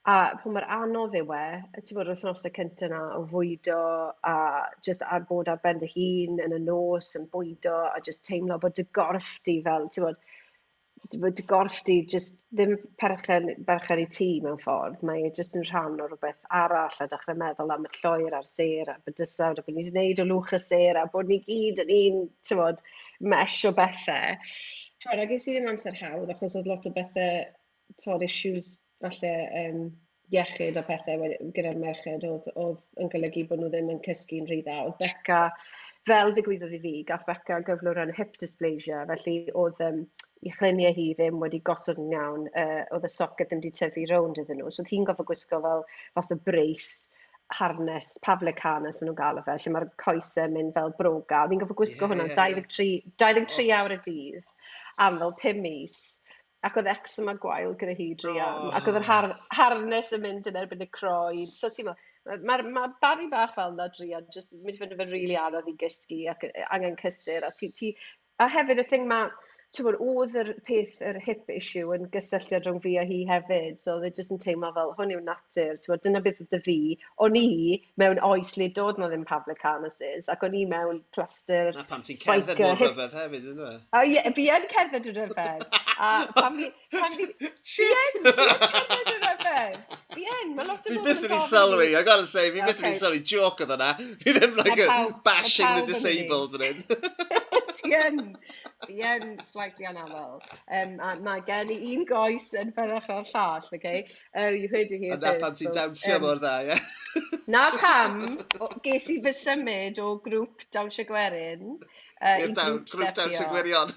[0.09, 1.41] A pan mor anodd yw e,
[1.77, 3.81] ti'n bod yr wythnose cynta 'na o fwydo
[4.29, 4.37] a
[4.87, 8.57] just ar bod ar ben dy hun yn y nos yn bwydo a just teimlo
[8.63, 10.17] bod dy gorff di fel ti'n bod,
[11.25, 12.73] bod dy gorff di just ddim
[13.03, 17.11] perchen berchen i ti mewn ffordd, mae e just yn rhan o rhywbeth arall a
[17.13, 20.57] dechrau meddwl am y lloer a'r sêr a'r bydysawd a bod ni'n gwneud o lwch
[20.57, 22.81] y ser a bod ni gyd yn un ti'n bod,
[23.35, 24.21] mesh o bethe.
[24.97, 27.51] T'mod a ges i ddim amser hawdd achos oedd lot o bethau,
[28.01, 29.35] ti'n bod, issues falle
[29.65, 29.83] um,
[30.31, 34.61] iechyd a pethau gyda'r merched oedd, oedd yn golygu bod nhw ddim yn cysgu'n rhy
[34.63, 34.77] dda.
[34.87, 35.39] Oedd Beca,
[36.07, 40.05] fel ddigwyddodd i fi, gath Beca gyflwr yn hip dysplasia, felly oedd um,
[40.47, 44.05] i chluniau hi ddim wedi gosod yn iawn, uh, oedd y socket ddim wedi tyfu
[44.09, 44.71] rownd iddyn nhw.
[44.71, 45.83] So hi'n gofod gwisgo fel
[46.15, 47.11] fath o brace
[47.59, 51.43] harnes, pavlik harnes yn nhw'n gael o fe, lle mae'r coesau mynd fel broga.
[51.43, 52.89] Oedd hi'n gofod gwisgo yeah, hwnna 23,
[53.19, 53.75] 23 oh.
[53.81, 54.47] awr y dydd
[55.03, 55.99] am fel 5 mis
[56.67, 58.73] ac oedd eczema gwael gyda hi drian, oh.
[58.77, 61.55] ac oedd yr har harnes yn mynd yn erbyn y croed.
[61.57, 65.01] So ti'n meddwl, ma, ma babi bach fel yna drian, just mynd i fynd yn
[65.01, 67.47] rili really anodd i gysgu ac angen cysur.
[67.47, 67.95] A, ti, ti,
[68.41, 69.31] a hefyd y thing mae,
[69.75, 73.95] t'mod, oedd yr peth, yr hip issue yn gysylltiad rhwng fi a hi hefyd, so
[73.95, 76.77] oedd e jyst yn teimlo fel, hwn yw natur, t'mod, dyna beth oedd y fi.
[77.23, 77.47] O'n i
[78.01, 81.85] mewn oes le dod na ddim pafle canisters, ac o'n i mewn plaster, spiker...
[81.85, 83.73] A pam ti'n cerdded mor rhyfedd hefyd, ynddo?
[83.95, 85.67] A ie, fi yn cerdded yn rhyfedd.
[85.97, 87.27] a pam fi, Pan fi...
[87.73, 88.17] Shit!
[88.19, 89.93] Ie, yn rhyfedd!
[90.11, 90.55] Fi yn!
[90.57, 91.21] mae lot o bobl yn gofyn.
[91.21, 93.75] Fi byth yn ei sylwi, I gotta say, fi byth yn ei sylwi joke oedd
[93.77, 93.91] yna.
[94.23, 96.83] Fi ddim like a bashing the disabled yn hyn.
[97.77, 98.19] Ti yn,
[98.87, 100.41] Fi yn slightly anawel.
[100.67, 104.03] Um, a mae gen i un goes yn fferach o'r llall, okay?
[104.35, 105.23] Uh, you heard it here first.
[105.23, 106.79] A na pan ti'n dawnsio um, mor dda, ie?
[107.55, 108.39] Na pam,
[108.87, 111.77] ges i fy symud o grŵp dawnsio gwerin.
[112.19, 113.95] Uh, I'r grŵp dawnsio gwirion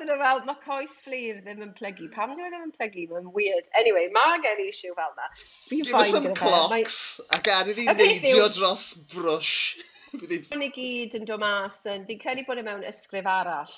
[0.00, 2.08] oedden nhw fel, mae coes fflir ddim yn plygu.
[2.14, 3.06] Pam dwi ddim yn plygu?
[3.12, 3.70] Mae'n weird.
[3.80, 5.28] Anyway, mae gen i isiw fel na.
[5.68, 6.40] Fi'n ffain gyda fe.
[6.40, 6.98] Clocks,
[7.36, 9.56] ac ar iddi neidio dros brwsh.
[10.10, 13.70] Mae'n i gyd yn dod mas yn, fi'n credu bod e mewn ysgrif arall,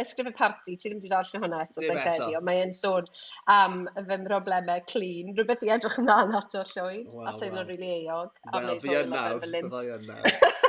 [0.00, 3.10] ysgrif y parti, ti ddim wedi darllen hwnna eto, sa'n credu, ond mae'n sôn
[3.52, 7.74] am fy mroblemau clean, rhywbeth i edrych ymlaen ato llwyd, well, a teimlo'n well.
[7.74, 8.32] rili eog.
[8.54, 10.64] Wel, fi yn nawr, fi yn nawr.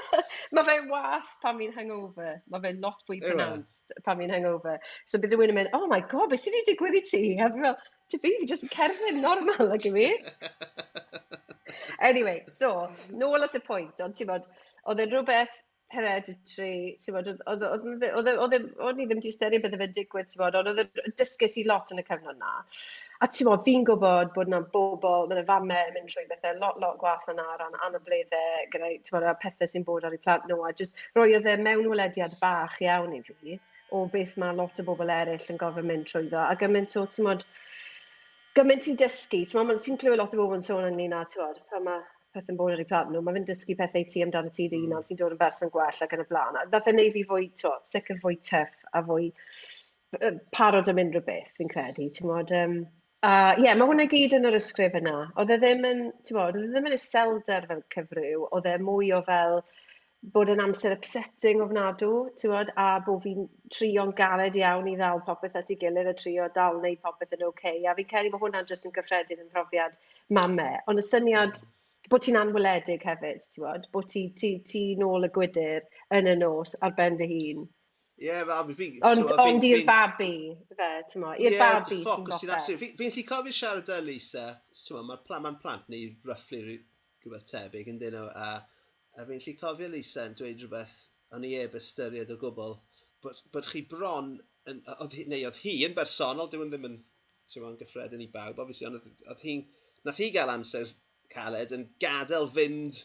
[0.56, 2.40] Mae fe'n was pan fi'n hangover.
[2.52, 4.78] Mae fe'n lot fwy pronounced pan fi'n hangover.
[5.06, 7.24] So bydd rhywun yn mynd, oh my god, beth sydd wedi digwydd i ti?
[7.40, 7.78] A fi fel,
[8.12, 10.10] ti fi, fi jyst yn cerdded normal, ag i fi.
[12.10, 13.20] anyway, so, mm.
[13.22, 14.50] nôl at y pwynt, ond ti'n bod,
[14.86, 15.56] oedd e'n rhywbeth
[15.94, 20.30] hereditary, ti'n oedd, oedd, oedd, oedd, oedd, o'n i ddim di ystyried beth fe'n digwydd,
[20.32, 22.54] ti'n bod, ond oedd dysgus i lot yn y cyfnod na.
[23.22, 26.58] A ti'n bod, fi'n gwybod bod yna bobl, mae'n y famau yn mynd trwy bethau
[26.64, 30.24] lot, lot gwaith yna ar ran anableddau gyda, ti'n bod, pethau sy'n bod ar eu
[30.26, 33.60] plant nhw, a jyst roi oedd e mewn welediad bach iawn i fi
[33.94, 37.30] o beth mae lot o bobl eraill yn gofyn mynd trwyddo, a gymaint o, ti'n
[37.30, 37.46] bod,
[38.58, 41.62] gymaint ti'n dysgu, ti'n ti'n clywed lot o bobl yn sôn ynglyn â, ti'n bod,
[41.70, 42.04] pan mae
[42.36, 44.92] pethau'n bod ar eu plant nhw, mae fe'n dysgu pethau ti amdano ti dy hmm.
[44.92, 46.60] hunan ti'n dod yn berson gwell ac yn y blaen.
[46.74, 49.32] Nath e neu fi fwy, to, sicr fwy tyff a fwy
[50.56, 52.08] parod am unrhyw beth, fi'n credu.
[52.14, 52.78] Ti'n gwybod, um,
[53.26, 55.18] a ie, yeah, mae hwnna gyd yn yr ysgrif yna.
[55.42, 58.78] Oedd e ddim yn, ti'n bod, oedd e ddim yn iselder fel cyfryw, oedd e
[58.84, 59.62] mwy o fel
[60.34, 65.22] bod yn amser upsetting ofnadw, ti'n bod, a bod fi'n trio'n galed iawn i ddal
[65.28, 67.54] popeth at ei gilydd a trio dal wneud popeth yn oce.
[67.54, 67.86] Okay.
[67.86, 69.98] A fi'n credu bod hwnna'n jyst yn gyffredin yn profiad
[70.38, 70.70] mame.
[70.90, 71.62] Ond y syniad
[72.12, 75.86] bod ti'n anweledig hefyd, ti'n bod bod ti, ti, ti nôl y gwydr
[76.18, 77.66] yn y nos ar ben dy hun.
[78.16, 78.88] Ie, yeah, fi...
[79.04, 80.36] Ond, so, ond i'r babi,
[80.78, 82.78] fe, ti'n mo, i'r yeah, babi ti'n goffer.
[82.80, 84.46] Fi'n fi lli cofio siarad â Lisa,
[84.78, 88.52] ti'n mo, mae'r plan, ma plant ni rufflu rhywbeth tebyg yn dyn nhw, a,
[89.20, 90.96] a fi'n lli cofio Lisa yn dweud rhywbeth
[91.36, 92.78] o'n i eb ystyried o gwbl,
[93.26, 94.36] bod, bod chi bron,
[94.72, 97.00] yn, oedd, neu oedd hi yn bersonol, dim ond e ddim yn,
[97.52, 99.66] ti'n yn gyffredin i bawb, obviously, ond oedd, oedd hi'n,
[100.08, 100.94] nath hi gael amser
[101.34, 103.02] caled yn gadael fynd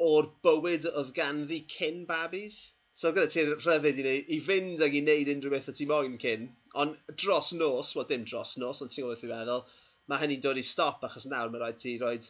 [0.00, 2.60] o'r bywyd oedd ganddi cyn babis.
[3.00, 5.76] So oedd gyda ti'r rhyfedd i, neud, i fynd ag i wneud unrhyw beth o
[5.76, 6.48] ti moyn cyn,
[6.82, 9.64] ond dros nos, wel dim dros nos, ond ti'n gwybod beth i meddwl,
[10.10, 12.28] mae hynny'n dod i stop achos nawr mae rhaid ti roed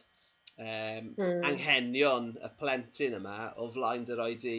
[0.61, 1.43] um, mm.
[1.49, 4.57] anghenion y plentyn yma o flaen dy roed i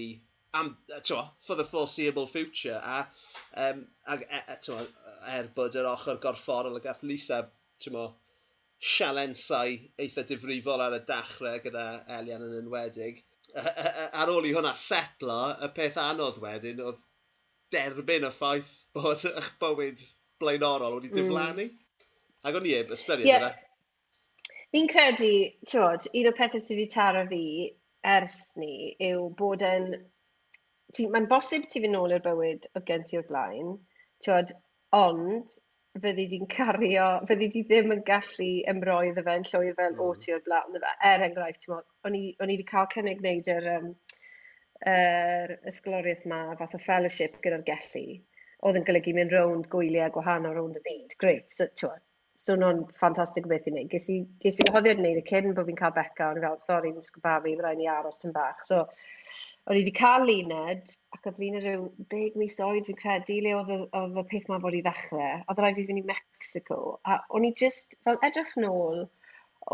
[0.59, 0.75] am,
[1.09, 3.07] twa, for the foreseeable future a,
[3.65, 4.83] um, ag, e, e twa,
[5.37, 7.45] er bod yr ochr gorfforol y gath Lisa,
[7.85, 8.11] twa,
[8.83, 11.87] sialensau eitha difrifol ar y dachrau gyda
[12.19, 13.23] Elian yn enwedig.
[13.55, 16.99] Ar ôl i hwnna setlo, y peth anodd wedyn oedd
[17.73, 20.03] derbyn y ffaith bod eich bywyd
[20.43, 21.69] blaenorol wedi diflannu.
[21.69, 22.09] Mm.
[22.49, 23.47] Ac o'n i eb ystyried yeah.
[23.47, 23.53] yna.
[24.73, 25.33] Fi'n credu,
[25.69, 27.45] tywod, un o'r pethau sydd wedi taro fi
[28.17, 29.93] ers ni yw bod yn...
[31.13, 33.77] Mae'n bosib ti fynd nôl i'r bywyd oedd gen ti o'r blaen,
[34.25, 34.51] tywod,
[34.97, 35.55] ond
[36.01, 40.05] fyddi di'n cario fyddi di ddim yn gallu ymroi iddo fe'n llwyr fel hmm.
[40.05, 40.79] o ti o'r bla'n.
[41.13, 43.91] Er enghraifft t'mo' o'n i o'n i 'di ca'l cynnig wneud yr um,
[44.93, 48.07] yr ysgoloriaeth 'ma fath o fellowship gyda'r gellu,
[48.63, 51.19] oedd yn golygu mynd rownd gwyliau gwahanol rownd y byd.
[51.25, 52.01] Great, so t'mo'
[52.43, 53.91] so nhw'n ffantastig o beth i wneud.
[53.93, 56.57] Ges i ges i wahoddiad i neud cyn bod fi'n cael Beca o'n i fel
[56.65, 58.65] sori fi'n ysgol bach fi ni aros tym bach.
[58.67, 58.87] So
[59.71, 61.75] o'n i wedi cael luned, ac oedd luned o
[62.11, 65.43] deg mis oed fi'n credu, le oedd y, oedd y peth ma fod i ddechrau,
[65.47, 69.05] oedd rhaid fi fynd i Mexico, a o'n i just, fel edrych nôl,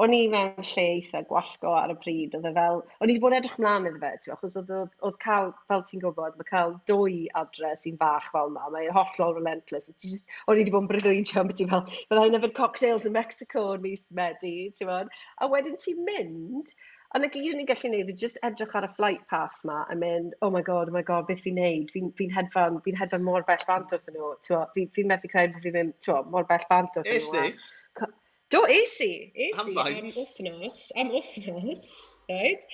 [0.02, 3.22] o'n i mewn lle eitha gwallgo ar y pryd, oedd e fel, o'n i wedi
[3.22, 6.50] bod edrych mlaen iddo fe, ti'n achos oedd, oedd, oedd cael, fel ti'n gwybod, mae
[6.50, 10.74] cael dwy adre sy'n fach fel yma, mae'n hollol relentless, ti just, o'n i wedi
[10.74, 14.54] bod yn brydwynio, beth ti'n fel, fel hyn yfed cocktails yn Mexico yn mis Medi,
[14.76, 16.76] ti'n bod, a wedyn ti'n mynd,
[17.16, 19.78] A like gyd o'n i'n gallu gwneud, yw jyst edrych ar y flight path 'ma
[19.92, 22.98] a mynd oh my god oh my god beth fi'n neud fi'n fi hedfan fi'n
[23.00, 26.34] hedfan mor bell bant wrthyn nhw t'wo' fi fi methu credu fi'n mynd, ti'n t'wo'
[26.34, 27.46] mor bell bant wrthyn nhw.
[27.46, 27.64] Es
[28.02, 28.12] di?
[28.52, 29.10] Do es i
[29.46, 31.88] es i am wythnos am wythnos
[32.34, 32.68] right.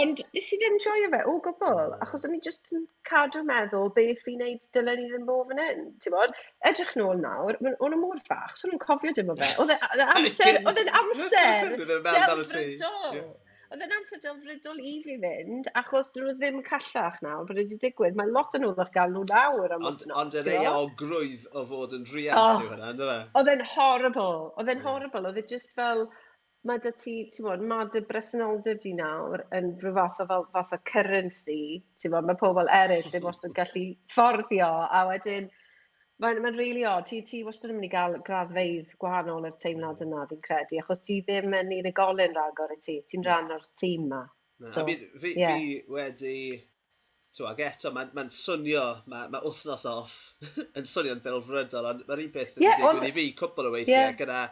[0.00, 3.92] Ond nes i ddim joio fe o gwbl achos o'n i just yn cadw meddwl
[4.00, 6.32] beth fi'n neud dylen i ddim bod fan hyn, ti'n bod?
[6.72, 9.52] Edrych nôl nawr ma' o'n nhw mor fach so o'n nhw'n cofio dim o fe.
[9.60, 11.74] Oedd e, e amser oedd e'n amser
[12.08, 13.24] delfrydol.
[13.72, 17.78] Oedd e'n amser delfrydol i fi fynd, achos dyn nhw ddim callach nawr bod wedi
[17.84, 18.18] digwydd.
[18.20, 20.18] Mae lot yn wrth gael nhw nawr am ond wythnos.
[20.22, 23.16] Ond yr ei eogrwydd o fod yn rhiant oh, yw hynna, ynddo fe?
[23.40, 24.36] Oedd e'n horrible.
[24.60, 25.24] Oedd e'n horrible.
[25.30, 26.04] Oedd e just fel,
[26.68, 30.48] mae dy ti, ti'n bod, mae dy bresenoldeb di nawr yn rhyw fath o fel,
[30.58, 31.60] fath o currency,
[32.00, 35.50] ti'n bod, mae pobl eraill ddim wastad yn gallu fforddio, a wedyn
[36.22, 37.08] Mae'n ma really odd.
[37.10, 40.12] Ti, ti wastad yn mynd i gael graddfeidd gwahanol yr teimlad mm.
[40.12, 43.00] yna, fi'n credu, achos ti ddim yn unigolyn rhagor y ti.
[43.10, 44.22] Ti'n rhan o'r tîm ma.
[44.62, 45.58] Na, so, fi, fi, yeah.
[45.58, 46.36] fi wedi...
[47.34, 50.12] Twa, ag eto, mae'n ma swnio, mae ma wythnos off
[50.78, 54.04] yn swnio'n delfrydol, ond mae'r un peth yeah, yn digwydd i fi cwbl o weithiau
[54.04, 54.14] yeah.
[54.20, 54.42] gyda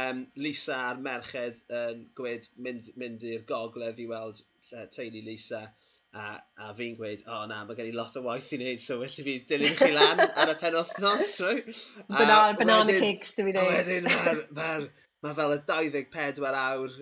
[0.00, 4.40] um, Lisa a'r merched yn um, gwed mynd, mynd i'r gogledd i weld
[4.70, 5.66] lle, teulu Lisa.
[6.14, 6.24] A,
[6.62, 9.00] a fi'n gweud, o oh, na, mae gen i lot o waith i wneud, so
[9.00, 11.32] felly fi dilyn chi lan ar y pen othnos.
[11.42, 11.72] Right?
[12.12, 13.80] Banana, banana wedyn, cakes, dwi'n ei wneud.
[13.80, 14.68] Wedyn, mae'r ma,
[15.26, 16.94] ma fel y 24 awr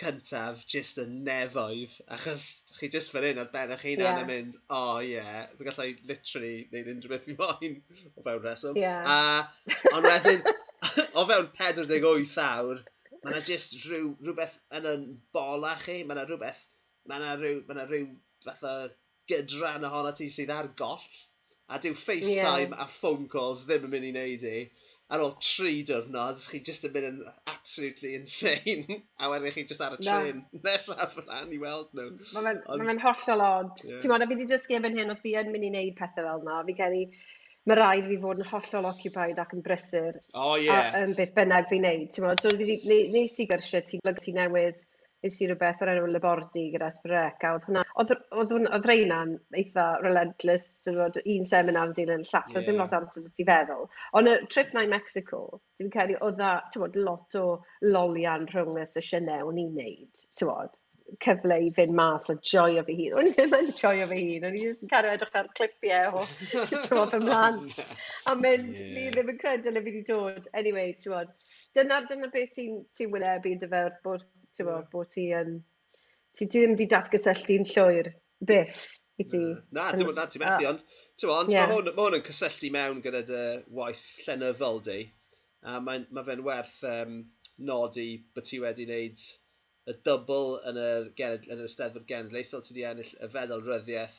[0.00, 2.44] cyntaf jyst yn nefoedd, achos
[2.78, 4.20] chi jyst fan hyn ar ben eich hunan yeah.
[4.22, 7.76] yn mynd, o oh, ie, yeah, fi gallai literally neud unrhyw beth fi moyn
[8.16, 8.80] o fewn reswm.
[8.80, 9.04] Yeah.
[9.04, 10.42] A, ond wedyn,
[11.18, 12.82] o fewn 48 awr,
[13.20, 15.06] mae yna jyst rhyw, rhywbeth yn yn
[15.36, 16.64] bola chi, mae yna rhywbeth,
[17.10, 18.10] mae yna rhyw, mae yna rhyw
[18.46, 18.74] fatha
[19.30, 21.08] gydran ohono ti sydd ar goll,
[21.70, 22.84] a dyw FaceTime yeah.
[22.84, 24.60] a phone calls ddim yn mynd i wneud i.
[25.10, 27.16] Ar ôl tri diwrnod, chi jyst yn mynd yn
[27.50, 30.60] absolutely insane, a wedyn chi jyst ar y tren no.
[30.66, 32.12] nesaf rhan i weld nhw.
[32.36, 33.84] Mae'n ma, ma hollol od.
[33.86, 33.98] Yeah.
[34.02, 36.26] Ti'n modd, a fi wedi dysgu efo'n hyn, os fi yn mynd i wneud pethau
[36.28, 37.04] fel yna, fi gen i
[37.68, 40.20] mae rhaid fi fod yn hollol occupied ac yn brysur.
[40.32, 40.68] O, oh, ie.
[40.70, 40.94] Yeah.
[41.02, 42.42] Yn beth bynnag fi'n neud, ti'n modd.
[42.42, 44.78] So, fi wedi, nes i gyrsiau ti, ti newydd
[45.24, 48.12] nes i rhywbeth o'r enw labordi gyda sbrec, a Oedd hwnna, oedd,
[48.42, 52.96] oedd, oedd reina'n eitha relentless, dyn nhw, un seminar yn dilyn llall, oedd ddim lot
[52.98, 53.88] amser ti feddwl.
[54.16, 55.42] Ond y trip na i Mexico,
[55.80, 56.54] dwi'n credu, oedd a,
[57.00, 57.46] lot o
[57.86, 60.80] lolian rhwng y sesiynau o'n i'n neud, tywod,
[61.24, 63.16] cyfle i fynd mas a joio fy hun.
[63.18, 66.20] O'n i ddim yn joio fy hun, o'n i jyst yn cario edrych ar clipiau
[66.20, 66.24] o
[66.86, 67.92] tywod fy mlant.
[68.30, 68.92] A mynd, yeah.
[68.94, 70.48] ni ddim yn credu na fi wedi dod.
[70.60, 71.32] Anyway, tywod,
[71.76, 75.60] dyna, dyna beth ti'n ti wynebu yn dyfer bod ti'n bod bod ti yn...
[76.38, 78.12] Ti ddim wedi datgysylltu'n llwyr,
[78.46, 78.82] byth,
[79.18, 79.40] i ti.
[79.74, 80.84] Na, dim ond na, ti'n methu, ond
[81.20, 81.68] Ti'n ond, yeah.
[81.68, 83.40] mae hwn yn cysylltu mewn gyda dy
[83.76, 85.02] waith llenyddol di,
[85.68, 87.18] a mae, mae fe'n werth um,
[87.68, 89.26] nodi bod ti wedi wneud
[89.90, 94.16] y dybl yn yr, yn yr Ysteddfod Genedlaethol, ti wedi ennill y feddwl ryddiaeth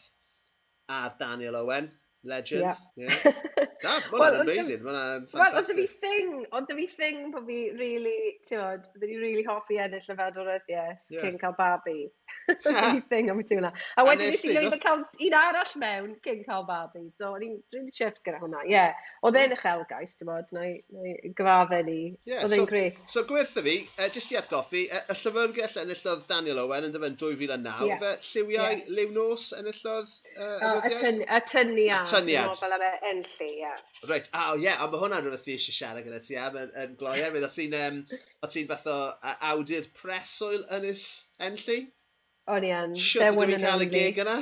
[0.94, 1.90] a Daniel Owen,
[2.22, 2.70] legend.
[2.70, 3.10] Yeah.
[3.18, 3.71] Yeah.
[3.82, 4.84] Da, mae'n amazing.
[4.86, 8.84] Mae'n Wel, oedd 'da fi thing, oedd 'da fi thing bod fi really, ti'n bod,
[8.94, 11.22] bod fi really hoffi ennill y fedwryddiaeth Ie.
[11.24, 11.96] cyn cael babi.
[12.52, 13.72] Oedd 'da fi thing am y tiwna.
[13.98, 17.32] A wedyn nes nes i ti, lwyddo cael un arall mewn cyn cael babi, so
[17.36, 18.62] o'n i'n really chuffed gyda hwnna.
[18.70, 19.10] Ie, yeah.
[19.26, 21.98] oedd e'n uchelgais, bod, na i gyfadde ni.
[22.30, 23.02] Ie, Oedd so- e'n gret.
[23.08, 27.18] So gwerthu fi, uh, jyst i atgoffi, uh, y llyfrgell enillodd Daniel Owen yn dyfyn
[27.20, 27.92] 2009, Ie.
[27.96, 28.06] yeah.
[28.06, 28.80] fe lliwiau Ie.
[28.86, 28.94] yeah.
[29.02, 32.06] liw nos enillodd uh, Y tyn- y tyniad.
[32.06, 32.56] Y tyniad.
[32.62, 33.71] Fel am enlli, ie.
[34.10, 36.58] Reit, a oh, ie, yeah, a mae hwnna'n rhywbeth fi eisiau siarad gyda ti am
[36.58, 37.48] yn, yn gloi erydd.
[37.48, 38.04] O ti'n um,
[38.52, 41.06] ti fath o uh, awdur preswyl yn ys
[41.48, 41.82] Enlli?
[42.52, 42.96] O'n i yn.
[42.98, 44.38] Siwt ydw i'n cael y gig yna?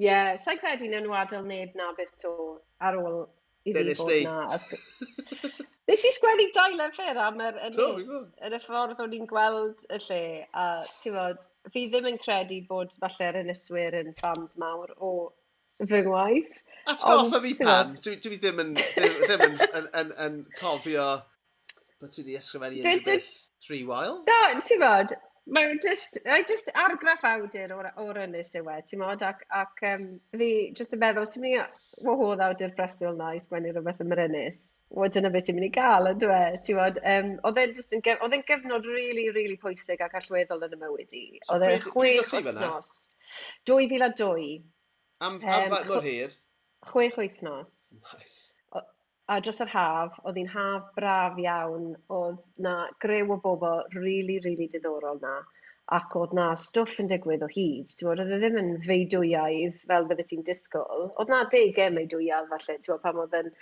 [0.00, 2.32] Ie, yeah, sa'n credu nhw'n wadl neb na beth to
[2.80, 3.22] ar ôl
[3.68, 4.56] i fi bod na.
[5.90, 8.10] Nes i sgwennu dau lyfr am yr ynys,
[8.46, 10.20] yn y ffordd o'n i'n gweld y lle,
[10.54, 10.66] a
[11.02, 15.10] ti'n fod, fi ddim yn credu bod falle'r ynyswyr yn ffans mawr o
[15.88, 16.62] fy ngwaith.
[16.90, 21.08] Atgoffa fi pan, dwi, dwi ddim yn, ddim yn, yn, yn, yn cofio
[22.00, 23.34] bod ti wedi ysgrifennu unrhyw beth
[23.66, 24.22] three while.
[24.26, 25.12] Da, ti'n fod,
[25.56, 29.84] mae'n just, mae'n just argraff awdur o'r, or Ynys yw e, ti'n modd, ac, ac
[29.90, 30.06] um,
[30.36, 34.16] fi just yn meddwl, ti'n mynd i wahodd awdur Bristol na i sgwennu rhywbeth am
[34.16, 34.60] yr Ynys.
[34.96, 37.96] Wedyn dyna beth ti'n mynd i gael, ynddo e, ti'n modd, um, oedd e'n just
[37.96, 41.24] yn, oedd e'n gyfnod really, really pwysig ac allweddol yn y mywyd i.
[41.52, 42.92] Oedd e'n chwech wythnos.
[43.68, 44.60] 2002.
[45.20, 45.40] Am, am um,
[45.74, 46.32] faint mor hir?
[46.88, 47.72] Chwech wythnos.
[47.92, 48.38] Nice.
[49.30, 52.74] A dros yr haf, oedd hi'n haf braf iawn, oedd na
[53.04, 55.34] grew o bobl really, really diddorol na,
[55.98, 59.78] ac oedd na stwff yn digwydd o hyd, ti'n bod, oedd e ddim yn feidwyaidd
[59.92, 63.52] fel bydde ti'n disgwyl, oedd na degau meidwyaidd falle, ti'n bod, pam oedd yn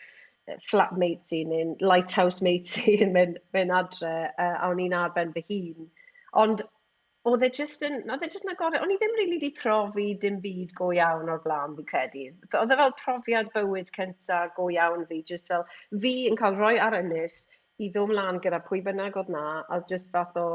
[0.71, 5.35] flatmates i neu'n lighthouse mates i yn mynd, mynd adre, uh, a o'n i'n arben
[5.37, 5.91] fy hun.
[6.45, 6.65] Ond
[7.29, 10.09] oedd e just yn, oedd e just yn agored, o'n i ddim really di profi
[10.23, 12.27] dim byd go iawn o'r blaen fi credu.
[12.61, 15.65] Oedd e fel profiad bywyd cynta go iawn fi, just fel
[16.05, 17.41] fi yn cael rhoi ar ynys
[17.79, 20.49] i ddod mlaen gyda pwy bynnag oedd na, a just fath o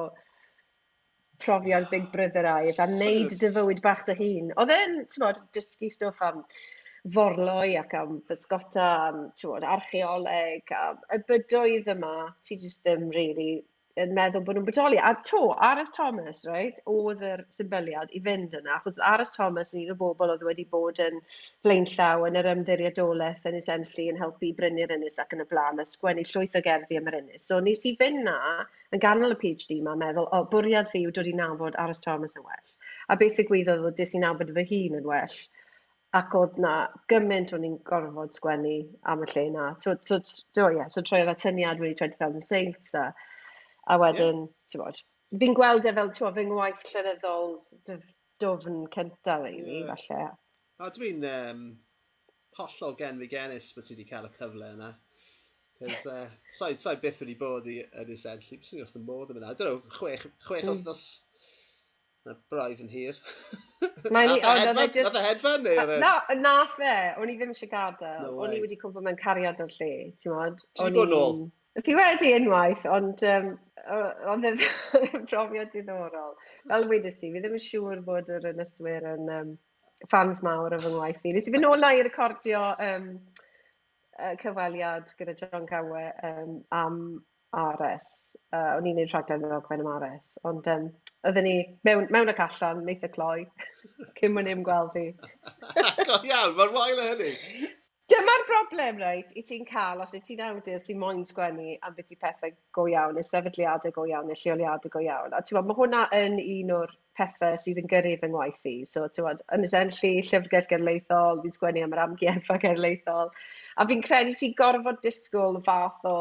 [1.44, 4.54] profiad Big Brother aidd a wneud dy fywyd bach dy hun.
[4.60, 6.44] Oedd e'n, ti'n bod, dysgu stwff am
[7.16, 13.10] forloi ac am bysgota, am, ti'n bod, archeoleg, a y bydoedd yma, ti just ddim
[13.16, 13.64] really
[14.02, 14.98] yn meddwl bod nhw'n bodoli.
[14.98, 19.84] A to, Aros Thomas, right, oedd yr symboliad i fynd yna, achos Aros Thomas yn
[19.84, 21.20] un o bobl oedd wedi bod yn
[21.66, 25.82] flaen llaw yn yr ymddiriadolaeth yn Ys yn helpu brynu'r ynys ac yn y blaen,
[25.84, 27.46] a sgwennu llwyth o gerddi am yr ynys.
[27.50, 28.38] So nes i fynd na,
[28.96, 32.34] yn ganol y PhD yma, meddwl, o, bwriad fi yw dod i nabod Aros Thomas
[32.40, 32.72] yn well.
[33.14, 35.38] A beth ddigwyddodd oedd dis i nabod fy hun yn well
[36.18, 36.72] ac oedd na
[37.10, 38.74] gymaint o'n i'n gorfod sgwennu
[39.10, 39.70] am y lle na.
[39.82, 43.08] So, so, so, yeah, so troi oedd atyniad wedi 20,000 Saints a
[43.92, 44.68] A wedyn, yeah.
[44.72, 45.00] ti'n bod,
[45.42, 48.12] fi'n gweld e fel ti'n bod, fy ngwaith llenyddol s- dyf-
[48.44, 50.30] dwfn cynta rili falle.
[50.84, 51.64] A dwi'n um,
[52.60, 54.94] hollol gen fi genfigenus bod ti wedi cael y cyfle yna.
[55.82, 58.96] Cos uh, sa'i, sai byth wedi bod i yn y sen, Enlli, bys ni wrth
[59.00, 59.42] y modd yma.
[59.44, 59.54] yna.
[59.60, 60.74] Dyn nhw, chwech, chwech Mm.
[60.78, 61.06] wythnos.
[62.24, 63.18] Na braidd yn hir.
[64.16, 65.74] Mae'n i- o, no, they just- Nath e hedfan neu?
[65.82, 68.22] oedd e- Na, na fe, o'n i ddim eisiau gadael.
[68.30, 68.62] No O'n i way.
[68.64, 69.90] wedi cwmpa mewn cariad o'r lle,
[70.24, 70.64] ti'n modd?
[70.72, 71.42] Ti 'di bod nôl?
[71.82, 73.48] Fi wedi unwaith, ond um,
[73.90, 74.60] oedd e'n
[75.26, 76.36] brofiad diddorol.
[76.70, 79.54] Fel wedys ti, fi ddim yn siŵr bod yr ynyswyr yn um,
[80.12, 81.34] fans mawr o fy ngwaith fi.
[81.34, 83.10] Nes i fynd olau i recordio um,
[84.42, 87.00] cyfweliad gyda John Cawe um, am
[87.54, 88.08] Ares.
[88.54, 90.38] Uh, o'n i'n gwneud rhaglen o ddogfen am Ares.
[90.50, 90.88] Ond um,
[91.26, 91.56] oedden ni
[91.88, 93.48] mewn, mewn ac allan, neitha cloi,
[94.20, 95.08] cyn mwyn i'm gweld fi.
[96.10, 97.34] Go iawn, mae'r wael o hynny.
[98.14, 102.12] Dyma'r broblem, reit, i ti'n cael os y ti'n awdur sy'n moyn sgwennu am beth
[102.14, 105.34] i pethau go iawn, neu sefydliadau go iawn, neu lleoliadau go iawn.
[105.34, 108.76] A ti'n mae hwnna yn un o'r pethau sydd yn gyrru fy ngwaith i.
[108.92, 113.34] So, ti'n bod, yn ysennllu llyfrgell genedlaethol, fi'n sgwennu am yr amgueddfa genedlaethol.
[113.82, 116.18] A fi'n credu ti gorfod disgwyl fath o,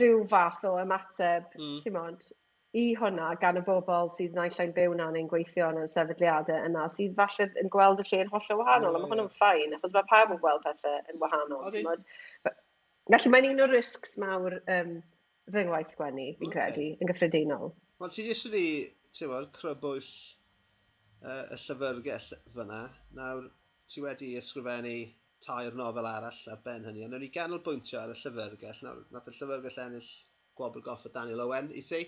[0.00, 1.76] rhyw fath o ymateb, mm.
[1.84, 2.30] ti'n bod,
[2.74, 6.66] i hwnna gan y bobl sydd naill ai'n byw na neu'n gweithio yn y sefydliadau
[6.68, 8.96] yna sydd falle yn gweld y lle yn hollol wahanol, mm.
[8.96, 11.68] a mae hwnna'n ffain, achos mae pawb yn gweld pethau yn wahanol.
[13.12, 14.94] Felly mae'n un o'r risgs mawr um,
[15.54, 16.56] fy ngwaith sgwennu, fi'n okay.
[16.56, 17.74] credu, yn gyffredinol.
[18.02, 18.66] Wel, ti jyst wedi,
[19.14, 20.12] ti'n gwybod, crybwyll
[21.22, 22.80] uh, y llyfrgell fyna.
[23.14, 23.50] Nawr,
[23.92, 24.96] ti wedi ysgrifennu
[25.44, 28.80] tair nofel arall ar ben hynny, ond o'n i ganolbwyntio ar y llyfrgell.
[28.86, 30.14] Nawr, nath y llyfrgell ennill
[30.58, 32.06] Gwobr Goff o Daniel Owen i ti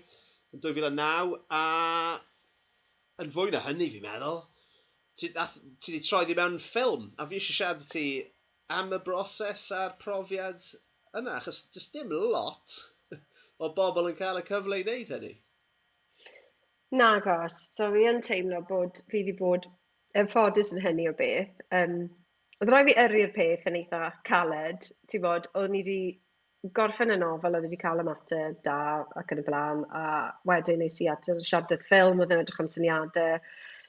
[0.55, 1.63] yn 2009 a
[3.23, 4.43] yn fwy na hynny fi'n meddwl,
[5.17, 8.05] ti wedi troi di mewn ffilm a fi eisiau siarad ti
[8.77, 10.61] am y broses a'r profiad
[11.17, 12.77] yna, achos does dim lot
[13.63, 15.33] o bobl yn cael y cyfle i wneud hynny.
[17.01, 19.65] Nag os, so fi yn teimlo bod fi wedi bod
[20.21, 21.65] yn ffodus yn hynny o beth.
[21.79, 21.97] Um,
[22.61, 25.99] oedd rhaid fi yrru'r peth yn eitha caled, ti'n bod, o'n i wedi
[26.77, 28.77] gorffen y nofel oedd wedi cael ymateb da
[29.21, 30.03] ac yn y blaen a
[30.49, 33.37] wedyn nes i at y siarad ffilm oedd yn edrych am syniadau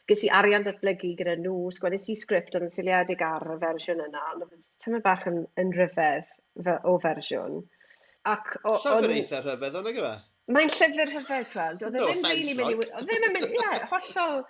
[0.08, 4.22] ges i arian datblygu gyda nhw, sgwennes i sgript yn syliedig ar y fersiwn yna,
[4.32, 7.60] ond oedd tymor bach yn, yn rhyfedd o fersiwn.
[8.28, 8.78] Ac o...
[8.84, 10.14] Llyfr eitha rhyfedd, ond ygyfe?
[10.56, 11.84] Mae'n llyfr rhyfedd, tweld.
[11.84, 12.88] E oedd e ddim really mynd i...
[12.88, 13.52] Oedd ddim yn mynd...
[13.52, 14.40] Ie, hollol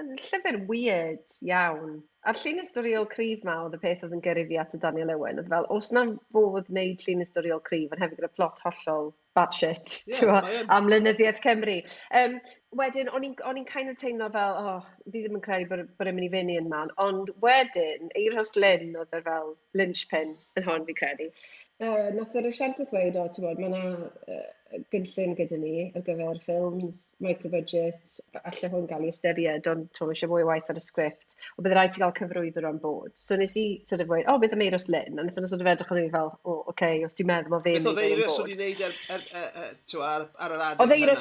[0.00, 1.90] Yn llyfr weird iawn.
[2.30, 5.12] A'r llun historiol cryf 'ma oedd y peth oedd yn gyrru fi at y Daniel
[5.16, 5.42] Owen.
[5.42, 6.04] Oedd fel, os 'na
[6.36, 11.40] fodd wneud llun historiol cryf yn hefyd gyda plot hollol bad shit, yeah, am lynyddiaeth
[11.44, 11.80] Cymru.
[12.22, 12.40] Um,
[12.78, 16.16] wedyn, o'n i'n kind of teimlo fel, oh, fi ddim yn credu bod, bod e'n
[16.16, 20.88] mynd i fyny yn man, ond wedyn, Eiros Lynn oedd e fel linchpin yn hon
[20.88, 21.28] fi credu.
[21.82, 24.42] Uh, nath yr asiant dweud, o, ti'n bod, mae yna uh,
[24.94, 30.32] gynllun gyda ni ar gyfer ffilms, micro-budget, allai hwn gael ei ystyried, ond ti'n eisiau
[30.32, 33.12] mwy o waith ar y sgript, o bydd rhaid ti gael cyfrwyddwr on bod.
[33.20, 35.50] So nes i, sort of, dweud, o, oh, beth am Eiros Lynn, a nath yna
[35.50, 37.82] sort of edrych yn i fel, o, oh, oce, okay, os ti'n meddwl, mae fe'n
[37.82, 38.00] mynd o'n board.
[38.00, 41.16] Beth oedd Eiros o'n i wneud er, er uh, ar, ar yr adeg e yna?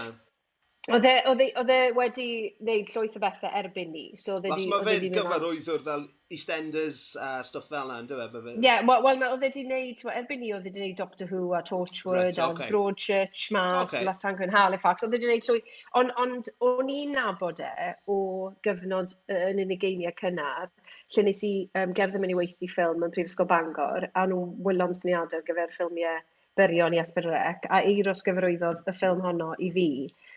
[0.90, 4.08] E, e, oedd e wedi wneud llwyth o bethau erbyn ni.
[4.18, 8.54] So oedd Os mae fe'n gyfarwyddwr fel EastEnders a uh, stwff fel yna, dwi fe?
[8.56, 11.30] Ie, yeah, wel, well, oedd e wedi wneud, erbyn ni, oedd e wedi wneud Doctor
[11.30, 12.66] Who a Torchwood right, okay.
[12.66, 14.02] a Broadchurch mas, okay.
[14.08, 15.78] Lasangwyn Halifax, oedd e wedi wneud llwyth.
[16.02, 16.36] Ond on,
[16.72, 18.18] o'n i'n nabod e o
[18.66, 19.86] gyfnod uh, yn unig
[20.24, 20.74] cynnar,
[21.14, 24.48] lle nes i um, gerdd yn mynd i weithio ffilm yn Prifysgol Bangor, a nhw
[24.66, 26.26] wylom syniadau ar gyfer ffilmiau
[26.60, 29.88] byrion i Esbyrrec a eiros sgyfarwyddodd y ffilm honno i fi.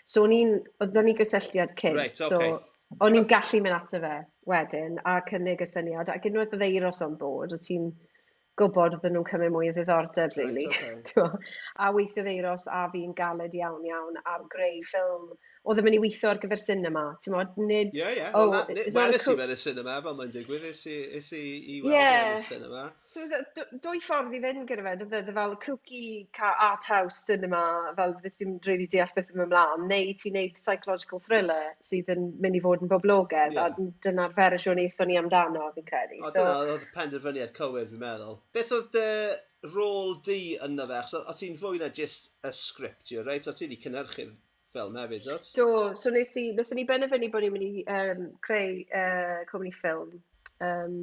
[0.05, 0.55] So o'n i'n,
[0.85, 1.99] oedd ni gysylltiad cynt.
[1.99, 2.55] Right, okay.
[2.55, 4.16] So o'n i'n gallu mynd ato fe
[4.51, 7.89] wedyn a cynnig y syniad ac unwaith oedd eiros on board, o ti'n
[8.61, 10.69] gwybod oedden nhw'n cymryd mwy o ddiddordeb, really.
[10.70, 11.51] Right, okay.
[11.82, 15.32] a weithio ddeiros a fi'n galed iawn iawn am greu ffilm
[15.65, 17.95] oedd yn mynd i weithio ar gyfer sinema, ti'n modd, nid...
[17.97, 21.78] Ie, ie, weles oh, i fe yn y sinema, fel mae'n digwydd, is i i
[21.85, 22.43] weld yeah.
[22.45, 22.82] sinema.
[23.09, 23.24] So,
[23.86, 27.62] dwy ffordd i fynd gyda fe, dydw e, e, fel cookie car art house cinema,
[27.97, 32.28] fel beth ti'n really deall beth yn ymlaen, neu ti'n neud psychological thriller sydd yn
[32.45, 33.73] mynd i fod yn boblogaidd, yeah.
[33.73, 36.20] a dyna'r fersiwn eithon ni amdano, fi'n credu.
[36.20, 38.41] O, so, dyna oedd y penderfyniad cywir, fi'n meddwl.
[38.53, 39.11] Beth oedd dy
[39.73, 41.01] rôl di yna fe?
[41.01, 43.49] Achos o ti'n fwy na jyst y sgript, you're reit?
[43.49, 44.35] O ti'n i cynhyrchu'r
[44.74, 45.51] ffilm hefyd, dod?
[45.55, 49.70] Do, so nes i, wnaethon ni benni bod ni'n mynd i um, creu uh, cwmni
[49.74, 50.16] ffilm,
[50.66, 50.96] um,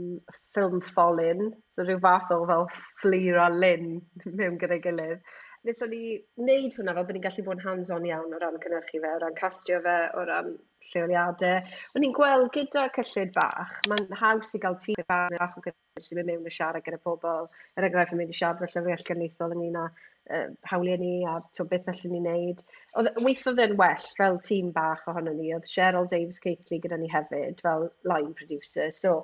[0.51, 3.93] ffilm ffolin, so rhyw fath o fel fflir a lyn
[4.25, 5.23] mewn gyda'i gilydd.
[5.63, 8.99] Wnaethon ni wneud hwnna fel bod ni'n gallu bod yn hands-on iawn o ran cynhyrchu
[9.05, 10.51] fe, o ran castio fe, o ran
[10.91, 11.77] lleoliadau.
[11.95, 15.77] O'n i'n gweld gyda cyllid bach, mae'n haws i gael tîm bach, bach o gyda
[15.99, 17.47] jyst i mynd mewn i siarad gyda pobl.
[17.75, 21.33] Er enghraifft, yn mynd i siarad y llyfrgell genedlaethol ynglyn â uh, hawliau ni a
[21.57, 22.63] to beth allan ni wneud.
[22.99, 25.49] Oedd, weithodd e'n well fel tîm bach ohono ni.
[25.55, 28.87] Oedd Cheryl Davies Caitley gyda ni hefyd fel line producer.
[28.95, 29.17] So,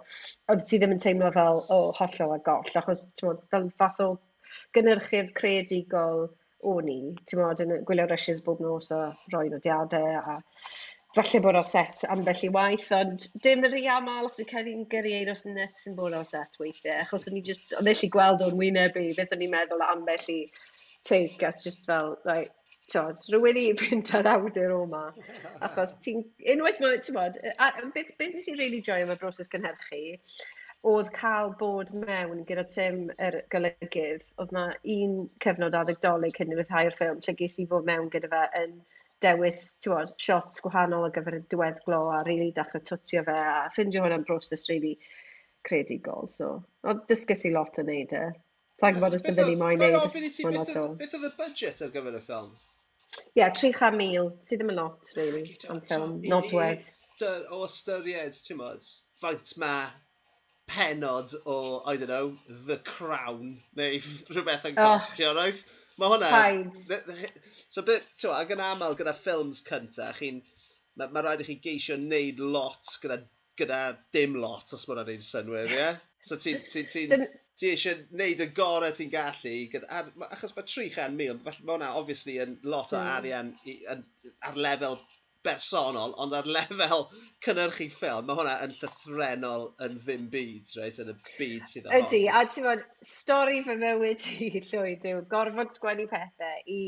[0.52, 2.76] oedd ti ddim yn teimlo fel, o, oh, hollol a goll.
[2.82, 4.12] Achos, mod, fel fath o
[4.76, 6.28] gynnyrchydd creadigol
[6.68, 10.40] o'n i, ti'n modd, yn gwylio rysys bob nos a roi nodiadau a
[11.18, 14.70] falle bod o set ambell i waith, ond dim yr i aml os yw'n cael
[14.72, 18.14] i'n gyrru os net sy'n bod o set weithiau, achos o'n i just, o'n eisiau
[18.14, 20.40] gweld o'n wyneb i, beth o'n i'n meddwl ambell i
[21.08, 22.54] take, a just fel, like,
[22.92, 25.08] tod, rhywun i fynd ar awdur o ma.
[25.66, 26.22] Achos ti'n,
[26.54, 27.40] unwaith mae, ti'n bod,
[27.96, 30.20] beth, beth nes i really joio am y broses cynhyrchu,
[30.88, 34.68] oedd cael bod mewn gyda Tim yr golygydd, oedd na
[34.98, 38.78] un cyfnod adegdolig hyn i wythau'r ffilm, lle ges i fod mewn gyda fe yn
[39.26, 43.38] dewis t'wod shots gwahanol ar gyfer y diwedd glo a rili really dechre twtio fe
[43.38, 44.94] a ffindio hwnna'n broses rili
[45.68, 46.52] creadigol so
[46.92, 48.26] ond dysgus i lot yn neud e.
[48.82, 50.84] Ta'n gwybod os bydden ni moyn neud hwnna to.
[51.00, 52.52] Beth oedd y budget ar gyfer y ffilm?
[53.18, 56.92] Ie, yeah, 300,000, sydd ddim yn lot, really, am ffilm, nodwedd.
[57.26, 58.86] O ystyried, ti'n modd,
[59.22, 59.88] faint mae
[60.70, 62.38] penod o, I don't know,
[62.68, 63.98] The Crown, neu
[64.30, 64.98] rhywbeth yn oh.
[65.00, 65.64] costio, oes?
[65.98, 66.30] Mae hwnna...
[67.68, 70.44] So, bit, twa, ac yn aml gyda ffilms cynta, chi'n...
[70.98, 73.20] Mae ma rhaid i chi geisio wneud lot gyda,
[73.60, 73.82] gyda
[74.16, 75.90] dim lot, os mae'n rhaid synwyr, ie?
[76.26, 76.64] So, ti'n...
[76.70, 77.20] Ti, ti, ti,
[77.58, 82.38] ti eisiau wneud y gorau ti'n gallu, gyda, achos mae 300 mil, mae hwnna obviously
[82.44, 83.14] yn lot o hmm.
[83.18, 84.04] arian mm.
[84.46, 85.00] ar lefel
[85.48, 87.08] bersonol, ond ar lefel
[87.46, 91.94] cynnyrchu ffilm, mae hwnna yn llythrenol yn ddim byd, right, yn y byd sydd o.
[92.02, 96.84] Ydy, a ti'n bod, stori fy mywyd i, Llwyd, yw gorfod sgwennu pethau i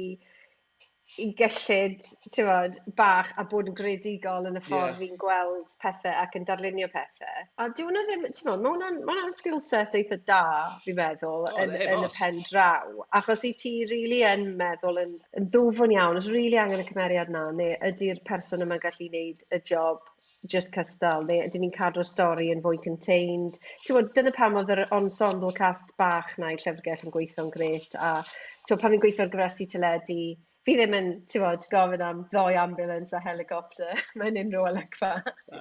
[1.18, 2.04] i gyllid,
[2.34, 5.00] ti'n bach a bod yn gredigol yn y ffordd yeah.
[5.00, 7.48] fi'n gweld pethau ac yn darlunio pethau.
[7.60, 10.44] A dyw hwnna ddim, ti'n bod, mae hwnna'n ma hwnna skill set eitha da,
[10.86, 13.04] fi'n meddwl, oh, yn, yn y pen draw.
[13.20, 16.86] Achos i ti rili really yn meddwl yn, yn ddwfwn iawn, os rili really angen
[16.86, 20.06] y cymeriad na, neu ydy'r person yma'n gallu wneud y job
[20.48, 23.58] just cystal, neu ydyn ni'n cadw'r stori yn fwy contained.
[23.84, 27.98] Ti'n bod, dyna pam oedd yr ensemble cast bach na i llyfrgell yn gweithio'n gret,
[28.00, 28.22] a
[28.68, 30.22] ti'n pan fi'n gweithio'r gyfresu teledu,
[30.68, 35.12] fi ddim yn, ti'n bod, gofyn am ddoi ambulance a helicopter mewn unrhyw olygfa.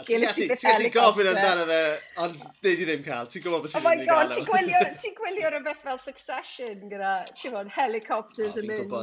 [0.08, 0.26] Ti'n
[0.64, 1.80] gallu gofyn amdano fe,
[2.24, 3.30] ond neud i ddim cael.
[3.30, 4.34] Ti'n gwybod beth oh sy'n mynd i gael.
[4.34, 8.96] Oh my god, ti'n gwylio rhywbeth fel Succession gyda, ti'n bod, helicopters yn mynd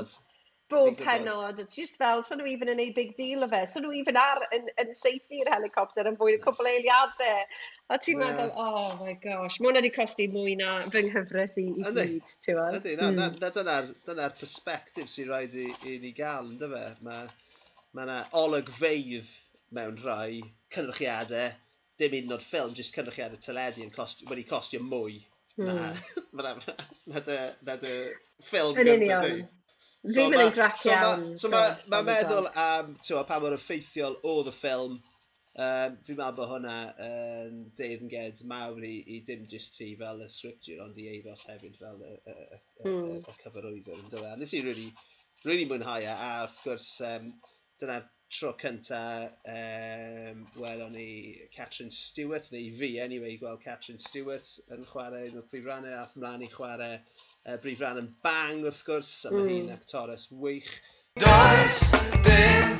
[0.70, 3.62] bob pennod, a ti just fel, so nhw even yn ei big deal o fe,
[3.70, 7.44] so nhw even ar, yn, yn seithi helicopter yn fwy o cwbl eiliadau.
[7.94, 8.32] A ti'n yeah.
[8.34, 12.34] meddwl, oh my gosh, mae hwnna wedi costi mwy na fy nghyfres i, i gyd,
[12.46, 12.80] ti'n meddwl?
[12.80, 13.42] Ydy, na, na, hmm.
[13.44, 16.86] na dyna'r dyna persbectif sy'n rhaid i, i ni gael, ynddo fe?
[17.06, 17.30] Mae
[17.96, 19.30] ma yna olygfeidd
[19.76, 20.42] mewn rhai
[20.74, 21.54] cynrychiadau,
[22.02, 25.22] dim un o'r ffilm, jyst cynrychiadau teledu yn cost, wedi costio mwy
[25.60, 25.70] hmm.
[26.42, 26.56] Na,
[27.70, 27.94] na dy
[28.50, 29.46] ffilm gyda dwi.
[30.06, 31.26] Ddim yn ei grac iawn.
[31.42, 35.00] So mae ma, meddwl am tiwa, pa mor effeithiol oedd y ffilm.
[35.56, 40.20] Um, fi'n meddwl bod hwnna yn um, deirnged mawr i, i dim jyst ti fel
[40.26, 42.90] y scripture, ond i eidos hefyd fel y, y, y, mm.
[42.90, 43.14] y, hmm.
[43.22, 44.42] y cyfarwyddwr yn dweud.
[44.42, 44.90] Nes i really,
[45.46, 47.32] really mwynhau e, a wrth gwrs um,
[47.80, 49.00] dyna'r tro cynta
[49.48, 51.08] um, welon ni
[51.56, 56.10] Catherine Stewart, neu fi anyway, gweld Catherine Stewart yn chwarae yn y prif rannau, a
[56.18, 57.00] ymlaen i chwarae
[57.46, 59.50] uh, Brif Ran yn bang wrth gwrs, a mae mm.
[59.54, 60.70] hi'n actores wych.
[61.22, 61.80] Does
[62.26, 62.72] dim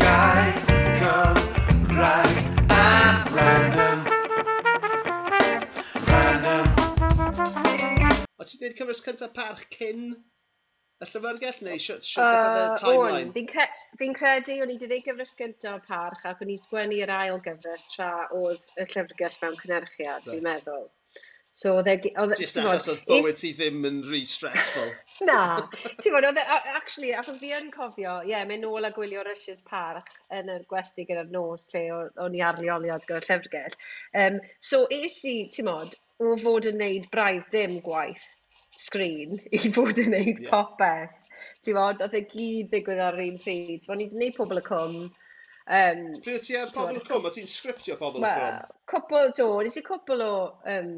[0.00, 0.56] gair
[0.98, 2.40] Cymraeg
[2.74, 2.86] a
[3.36, 4.08] random.
[6.08, 6.66] Random.
[8.38, 10.10] O ti'n gwneud cyfres cyntaf parch cyn
[10.98, 13.30] y llyfrgell neu siwt siwt uh, timeline?
[13.36, 13.68] Fi'n cre
[14.02, 17.14] fi credu o'n i wedi gwneud gyfres gyntaf o parch ac o'n i'n sgwennu yr
[17.20, 20.32] ail gyfres tra oedd y llyfrgell mewn cynnyrchiad, right.
[20.34, 20.88] fi'n meddwl.
[21.58, 21.96] So oedd e...
[22.06, 24.92] e- Just achos oedd bywyd ti ddim yn rhy stressful.
[25.28, 25.38] Na,
[25.98, 26.44] ti'n fawr, e,
[26.78, 30.62] actually, achos fi yn cofio, ie, yeah, mynd nôl a gwylio Russia's Park yn yr
[30.70, 31.82] gwesti gyda'r nos lle
[32.22, 33.74] o'n i arleoliad gyda'r llyfrgell.
[34.22, 38.30] Um, so es i, ti'n modd, o fod yn neud braidd dim gwaith
[38.78, 40.54] sgrin i fod yn neud yeah.
[40.54, 41.18] popeth.
[41.66, 43.80] Ti'n fawr, oedd e gyd ddigwydd ar un pryd.
[43.80, 45.00] Ti'n fawr, ni wedi neud pobl y cwm,
[45.68, 47.26] Um, Pryd ti ar pobl y cwm?
[47.28, 48.38] O ti'n sgriptio pobl y cwm?
[48.40, 49.48] Wel, cwpl do.
[49.66, 50.34] Nes i cwpl o
[50.72, 50.94] um,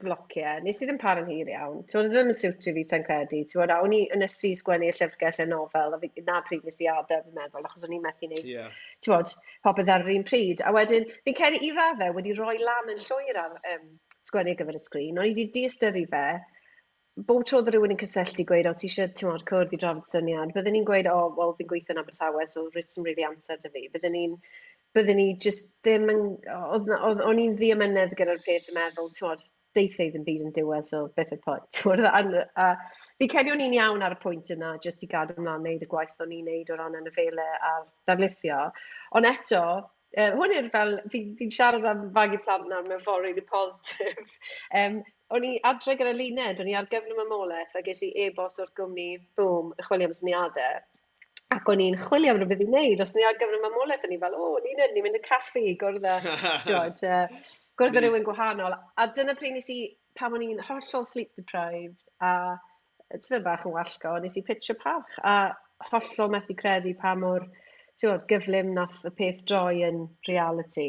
[0.00, 0.58] flociau.
[0.58, 0.64] E.
[0.64, 1.82] Nes i ddim para'n hir iawn.
[1.86, 3.42] Ti'n bod ddim yn siwtio fi sa'n credu.
[3.46, 6.82] Ti'n bod, awn i yn ysu sgwennu'r llyfrgell y nofel, a fi, na pryd nes
[6.82, 8.74] i adael, fi'n meddwl, achos o'n i'n methu neud, yeah.
[9.04, 9.32] ti'n bod,
[9.66, 10.64] popeth ar yr un pryd.
[10.66, 13.88] A wedyn, fi'n ceri i raddau wedi rhoi lan yn llwyr ar um,
[14.28, 15.18] sgwennu ar gyfer y sgrin.
[15.18, 16.28] O'n i wedi diastyru fe,
[17.16, 20.08] bob tro oedd rhywun yn cysylltu gweud, o, ti eisiau ti'n tymor cwrdd i drafod
[20.08, 23.62] syniad, byddwn ni'n gweud, o, wel, fi'n gweithio yn Abertawe, so rydyn ni'n really amser
[23.62, 23.86] dy fi.
[23.94, 24.34] Byddwn ni'n
[24.96, 26.24] byddwn ni just ddim yn...
[26.52, 29.30] O'n i'n ddiamynedd gyda'r peth yn meddwl, ti'n
[29.76, 31.82] deithio ddim byd yn diwedd, so beth y pwynt.
[32.64, 32.68] a
[33.20, 35.90] fi credu o'n i'n iawn ar y pwynt yna, jyst i gadw ymlaen wneud y
[35.90, 38.62] gwaith o'n i'n neud o ran yn y fele a'r darlithio.
[39.18, 39.62] Ond eto,
[40.16, 44.34] uh, hwn yw'r fel, fi'n fi, siarad am fagu plant nawr mewn ffordd really positif.
[44.80, 45.00] um,
[45.36, 48.72] o'n i adre gyda luned, o'n i ar gyflym ymolaeth a ges i e-bost o'r
[48.78, 49.08] gwmni,
[49.38, 50.82] boom, chwilio am syniadau.
[51.54, 54.16] Ac o'n i'n chwilio am rhywbeth i wneud, os o'n i ar gyflym ymolaeth, o'n
[54.16, 56.18] i fel, o, luned, ni'n mynd y caffi, gwrdd â,
[56.68, 57.06] George.
[57.06, 57.46] Uh,
[57.80, 58.74] gwrdd â rywun gwahanol.
[58.96, 59.78] A dyna pryd nes i,
[60.18, 62.56] pam o'n i'n hollol sleep deprived, a
[63.14, 65.52] tyfod bach yn wallgo, nes i pitio parch, a
[65.90, 67.46] hollol methu credu pa mor
[68.00, 70.88] tywod, gyflym nath y peth droi yn reality.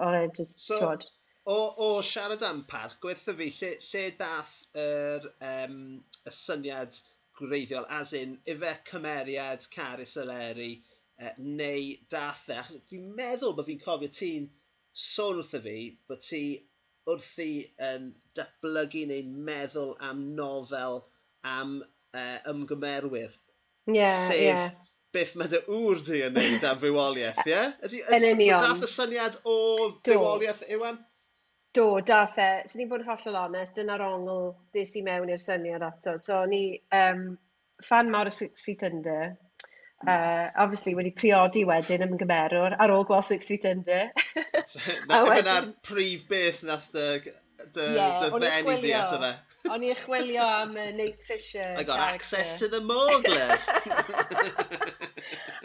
[0.00, 1.06] Oedd e just, so, tywod.
[1.44, 5.78] O, o siarad am parch, gwerthu fi, lle, lle dath yr, um,
[6.28, 6.96] y syniad
[7.38, 10.72] gwreiddiol, as in, ife cymeriad Caris Eleri,
[11.20, 14.48] uh, neu dath e, achos dwi'n meddwl bod fi'n cofio ti'n
[14.92, 15.76] sôn wrtho fi
[16.08, 16.42] bod ti
[17.08, 17.50] wrthi
[17.82, 21.02] yn datblygu neu'n meddwl am nofel
[21.48, 23.32] am uh, ymgymerwyr.
[23.90, 24.74] Yeah, Sef yeah.
[25.12, 27.62] beth mae dy ŵr di yn neud am fywoliaeth, ie?
[27.88, 28.68] Ydy, yn union.
[28.68, 29.56] Dath y syniad o
[30.06, 31.00] fywoliaeth, Iwan?
[31.74, 32.50] Do, dath e.
[32.68, 36.18] So ni'n bod yn hollol onest, dyna'r ongl ddes i mewn i'r syniad ato.
[36.20, 36.64] So ni
[36.94, 37.32] um,
[37.82, 39.32] fan mawr o Six Feet Under,
[40.06, 44.10] uh, obviously wedi priodi wedyn ym Gymerwr ar ôl gweld Six Feet Under.
[45.08, 45.46] na, a wedyn...
[45.46, 47.06] Yna'r prif beth nath dy,
[47.76, 49.32] dy, yeah, dy ddenu di ato fe.
[49.70, 51.76] O'n i chwilio am uh, Nate Fisher.
[51.78, 52.14] I got character.
[52.14, 53.54] access to the Mogler.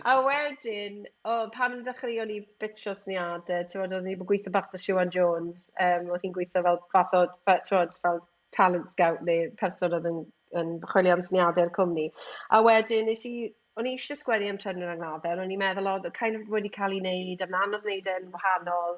[0.06, 4.54] a wedyn, o, oh, pam ddechreuon ni bitio syniadau, ti'n bod, o'n i bod gweithio
[4.54, 8.22] bach dy Siwan Jones, um, oedd hi'n gweithio fel fath o, ti'n fel
[8.56, 10.20] talent scout neu person oedd yn,
[10.62, 12.12] yn chwilio am syniadau o'r cwmni.
[12.54, 13.34] A wedyn, nes i
[13.78, 16.72] o'n i eisiau sgwennu am Trenor Angladdau, ond o'n i'n meddwl oedd kind of wedi
[16.74, 18.96] cael ei wneud, am anodd wneud e'n wahanol.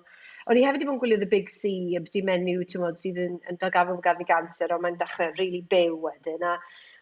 [0.48, 3.00] O'n i hefyd wedi bod yn gwylio The Big C, y byddi menyw, ti'n modd,
[3.02, 6.46] sydd yn, yn dargafon fod ganddi ganser, ond mae'n dechrau rili really byw wedyn.
[6.48, 6.54] A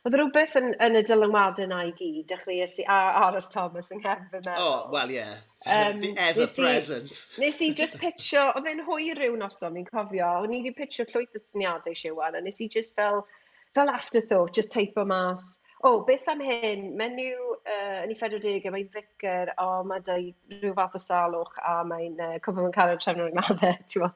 [0.08, 2.98] oedd rhywbeth yn, yn y dylanwadau yna i gyd, dechreuais i a
[3.28, 4.58] Aros Thomas yng Nghefn yna.
[4.58, 5.38] Oh, well, yeah.
[5.68, 7.22] Um, ever nes present.
[7.38, 10.74] I, nes i just pitcho, oedd e'n hwyr rhyw noson, fi'n cofio, o'n i wedi
[10.82, 13.22] pitcho llwyth o syniadau siwan, a nes i just fel,
[13.78, 16.88] fel afterthought, just teipo mas O, oh, beth am hyn?
[16.98, 20.24] Menyw uh, yn ei 40au, mae'n ficar, o, mae dau
[20.56, 24.08] rhyw fath o salwch a mae'n uh, cofio yn cael ei trefnu yn maddau.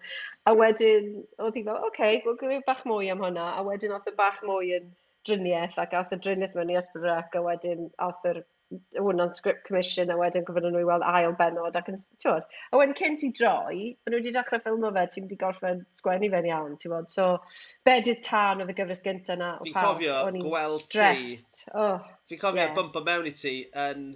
[0.50, 3.52] A wedyn, oedd hi fel, oce, okay, wel, gwybod bach mwy am hwnna.
[3.54, 4.90] A wedyn, oedd y bach mwy yn
[5.30, 8.42] driniaeth ac ath y driniaeth mewn i ysbryd a wedyn ath yr
[8.98, 12.45] hwnna'n script commission a wedyn gofyn nhw i weld ail benod ac yn tiwod.
[12.72, 16.31] A wedyn cynt i droi, maen nhw wedi dechrau ffilmo fe, ti'n wedi gorffen sgwennu
[16.34, 17.11] fe'n iawn, ti'n bod.
[17.11, 17.27] So,
[17.88, 19.85] bedyd tan oedd y gyfres gyntaf na, o pa,
[20.23, 21.64] o'n i'n stressed.
[21.65, 22.76] Ti, oh, Fi'n cofio yeah.
[22.77, 24.11] bumper mewn i ti yn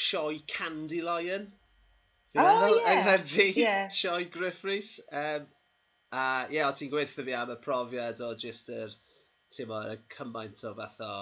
[0.00, 1.50] sioe Candy Lion.
[2.32, 2.92] Fi'n oh, meddwl, yeah.
[2.92, 3.82] yng Nghaerdydd, yeah.
[3.92, 5.00] sioe Griffiths.
[5.10, 5.48] Um,
[6.10, 8.96] a ie, yeah, o ti'n gweithio fi am y profiad o just yr,
[9.54, 11.12] ti'n y cymaint o fath o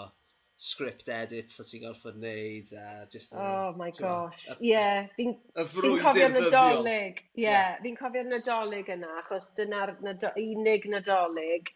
[0.58, 3.34] script edit so ti'n gorfod wneud a just...
[3.38, 4.72] Oh my gosh, ie.
[4.72, 7.20] Yeah, fi'n fi cofio'r nadolig.
[7.22, 7.76] Ie, yeah, yeah.
[7.84, 11.70] fi'n cofio'r nadolig yna, achos dyna'r nado, unig nadolig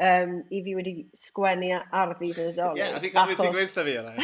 [0.00, 2.80] um, i fi wedi sgwennu ar arddi nadolig.
[2.80, 3.44] Ie, yeah, fi'n cofio achos...
[3.44, 4.14] ti'n gweithio fi yna.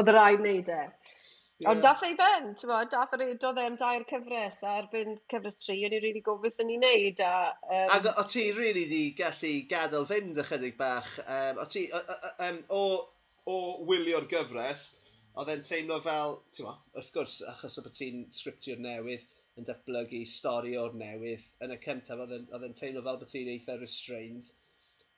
[0.00, 0.80] Oedd rhaid wneud e.
[1.64, 1.70] Yeah.
[1.72, 5.56] Ond dath ei ben, ti'n bod, dath yr edodd e'n dair cyfres, a erbyn cyfres
[5.62, 7.22] tri, o'n i'n rili really gobeith yn ei wneud.
[7.24, 7.92] A, um...
[7.94, 12.60] Ac o ti rili really di gallu gadael fynd ychydig bach, um, o ti, um,
[12.68, 12.82] o,
[13.48, 13.56] o
[13.88, 14.90] wylio'r gyfres,
[15.40, 19.24] oedd e'n teimlo fel, ti'n bod, wrth gwrs, achos o bod ti'n sgriptio'r newydd,
[19.56, 23.80] yn datblygu stori o'r newydd, yn y cyntaf oedd e'n teimlo fel bod ti'n eitha
[23.80, 24.52] restrained.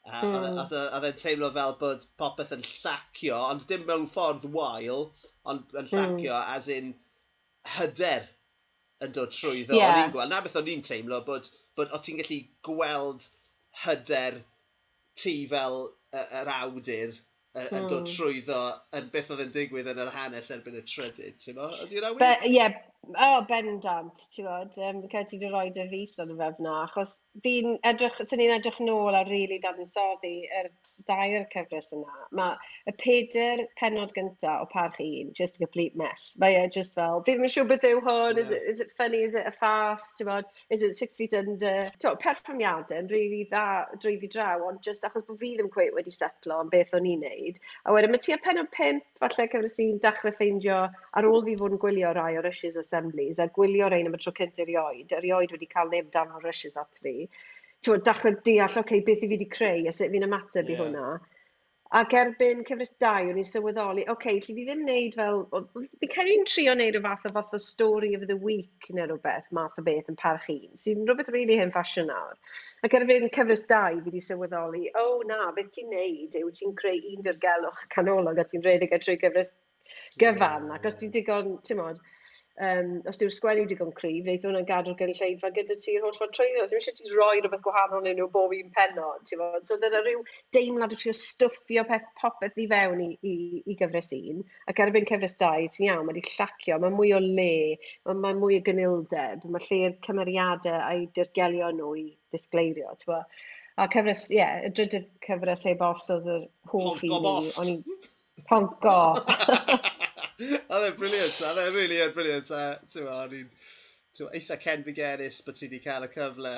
[0.06, 0.60] A e, mm.
[0.62, 5.09] oedd e, e'n teimlo fel bod popeth yn llacio, ond dim mewn ffordd wael,
[5.52, 5.93] ond yn hmm.
[5.93, 6.56] llacio mm.
[6.56, 6.94] as in
[7.77, 8.27] hyder
[9.05, 9.77] yn dod trwy ddo.
[9.78, 9.93] Yeah.
[9.93, 13.27] O'n i'n gweld, na beth o'n i'n teimlo, bod, bod o ti'n gallu gweld
[13.85, 14.40] hyder
[15.20, 15.81] ti fel
[16.16, 17.16] yr er awdur
[17.56, 17.86] yn mm.
[17.89, 18.10] dod hmm.
[18.12, 18.60] trwyddo
[18.98, 21.70] yn beth oedd yn digwydd yn yr hanes erbyn y trydydd, ti'n mo?
[21.86, 22.24] Ydy'n awyr?
[22.44, 22.74] Ie, yeah.
[23.27, 24.77] oh, bendant, ti'n bod.
[24.89, 27.14] Um, Cael ti wedi rhoi dy fus yn y fefna, achos
[27.44, 30.68] fi'n edrych, sy'n ni'n edrych nôl a rili really dadansoddi yr
[31.09, 32.56] dair cyfres yna, mae
[32.89, 36.36] y peder penod gynta o parch un, just a complete mess.
[36.40, 39.23] Mae e just fel, bydd yn siŵr beth yw hwn, is, it, is it funny,
[39.27, 41.90] is it a fast, bod, is it six feet under.
[42.02, 45.70] Ti'n perfformiadau yn rili really dda drwy ddi draw, ond just achos bod fi ddim
[45.73, 47.60] cweith wedi setlo am beth o'n i'n neud.
[47.85, 50.81] A wedyn, mae ti a penod pimp, falle cyfres i'n dechrau ffeindio,
[51.18, 54.23] ar ôl fi fod yn gwylio rai o rushes Assemblies, a gwylio rhain am y
[54.23, 57.28] tro cynt erioed, erioed wedi cael neb dan o rushes at fi
[57.85, 60.77] tywod, dachrau deall, oce, okay, beth i fi wedi creu, a sut fi'n ymateb yeah.
[60.77, 61.16] i hwnna.
[61.94, 65.44] Ac erbyn cyfres 2, o'n i'n sylweddoli, oce, okay, lle fi ddim wneud fel...
[66.03, 69.07] Fi cael i'n trio wneud o fath o fath o story of the week neu
[69.07, 72.35] rhywbeth, math o beth yn parch un, sy'n so, rhywbeth really hyn ffasiwn nawr.
[72.86, 76.74] Ac erbyn cyfres 2, fi wedi sylweddoli, o oh, na, beth ti'n wneud yw ti'n
[76.82, 79.55] creu un dirgelwch canolog a ti'n rhedeg ar trwy gyfres
[80.19, 82.03] gyfan, yeah, ac os ti'n digon, ti'n modd,
[82.62, 86.65] um, os yw'r sgwennu digon cryf, neith hwnna'n gadw'r gynulleidfa gyda ti'r holl ffordd trwyddo.
[86.70, 89.66] So, eisiau ti roi rhywbeth gwahanol yn nhw bob un penod, ti'n fod?
[89.69, 90.23] So, dyna rhyw
[90.57, 93.35] deimlad o trio stwffio peth popeth i fewn i, i,
[93.66, 94.41] i gyfres un,
[94.73, 97.51] ac erbyn cyfres 2, ti'n iawn, mae wedi llacio, mae mwy o le,
[98.09, 103.39] mae, mae mwy o gynildeb, mae lle'r cymeriadau a'i dirgelio nhw i ddisgleirio, ti'n fod?
[103.77, 107.19] A cyfres, ie, yeah, y drydydd cyfres heb os oedd yr hoff i mi.
[107.19, 108.12] Pongo bost!
[108.49, 108.97] Pongo!
[110.37, 112.51] Oedd e'n briliant, oedd e'n really yn briliant.
[112.93, 113.49] Ti'n o'n i'n
[114.37, 116.53] eitha Ken cenfigenis bod ti wedi cael y cyfle,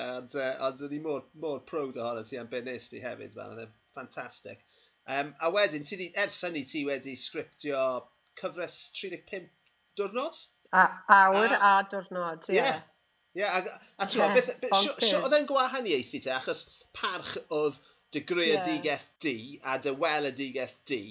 [0.67, 3.65] ond o'n i mor, mor prowd ohono ti am beth nes ti hefyd, man, oedd
[3.65, 4.63] e'n ffantastig.
[5.09, 7.83] Um, a wedyn, ti di, ers hynny ti wedi sgriptio
[8.41, 9.49] cyfres 35
[9.99, 10.39] diwrnod?
[10.77, 10.85] A,
[11.15, 12.59] awr a, a diwrnod, ie.
[12.59, 12.83] Yeah.
[13.39, 16.67] Ie, yeah, a, a ti'n yeah, oedd e'n gwahaniaethu te, achos
[16.99, 17.79] parch oedd
[18.15, 19.25] dy greadigaeth yeah.
[19.25, 21.03] di a dy wel weledigaeth di,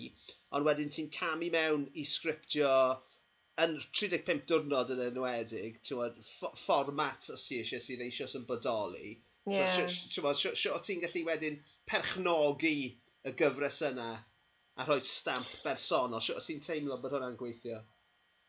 [0.58, 2.72] ond wedyn ti'n camu mewn i sgriptio
[3.64, 6.22] yn 35 diwrnod yn enwedig, ti'n
[6.64, 9.16] fformat os ti eisiau sydd eisiau sy'n bodoli.
[9.50, 9.88] Yeah.
[9.88, 12.80] So, sio ti'n gallu wedyn perchnogi
[13.24, 14.10] y gyfres yna
[14.78, 16.24] a rhoi stamp bersonol?
[16.24, 17.80] Sio ti'n teimlo bod hwnna'n gweithio?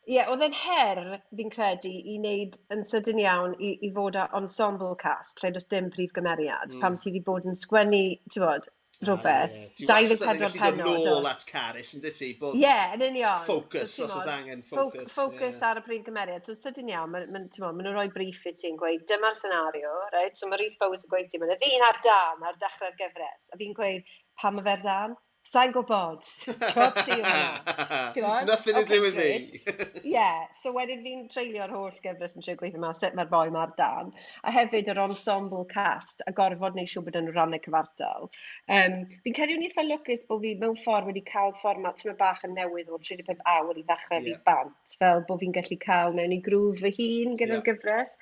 [0.09, 0.99] Ie, oedd e'n her,
[1.37, 5.69] fi'n credu, i wneud yn sydyn iawn i, i fod â ensemble cast, lle does
[5.69, 6.81] dim prif gymeriad, mm.
[6.85, 8.01] pam ti wedi bod yn sgwennu,
[8.33, 8.71] ti'n bod,
[9.05, 9.53] rhywbeth.
[9.55, 10.07] Ah, yeah.
[10.09, 10.89] 24 penod.
[10.89, 12.31] Ti'n nôl at Caris, yn dyti?
[12.41, 13.45] Ie, yn union.
[13.47, 15.13] Focus, so, os oes angen focus.
[15.15, 15.69] Focus yeah.
[15.71, 16.47] ar y prif gymeriad.
[16.47, 19.93] So, sydyn iawn, maen ma, ma, ma nhw'n rhoi brief i ti'n gweud, dyma'r senario,
[20.17, 20.41] right?
[20.41, 23.53] So, mae Rhys Bowers yn gweud ti, mae'n y ddyn ar dan ar dechrau'r gyfres.
[23.53, 25.19] A fi'n gweud, pam y fer dan?
[25.49, 26.27] Sa'n gwybod.
[26.75, 27.23] Job ti e.
[27.23, 28.45] hwnna.
[28.49, 29.49] Nothing to okay, do with good.
[29.49, 30.11] me.
[30.13, 33.73] yeah, so wedyn fi'n treulio'r holl gyfres yn trio gweithio yma, sut mae'r boi ma'r
[33.79, 34.11] dan.
[34.45, 38.29] A hefyd yr ensemble cast a gorfod neu siw bod yn rannau cyfartal.
[38.77, 42.45] Um, fi'n credu wneud eitha lwcus bod fi mewn ffordd wedi cael fformat tyma bach
[42.45, 44.29] yn newydd o'r 35 awr i ddechrau yeah.
[44.29, 44.97] fi bant.
[45.01, 47.67] Fel bod fi'n gallu cael mewn i grŵf fy hun gyda'r yeah.
[47.71, 48.19] gyfres.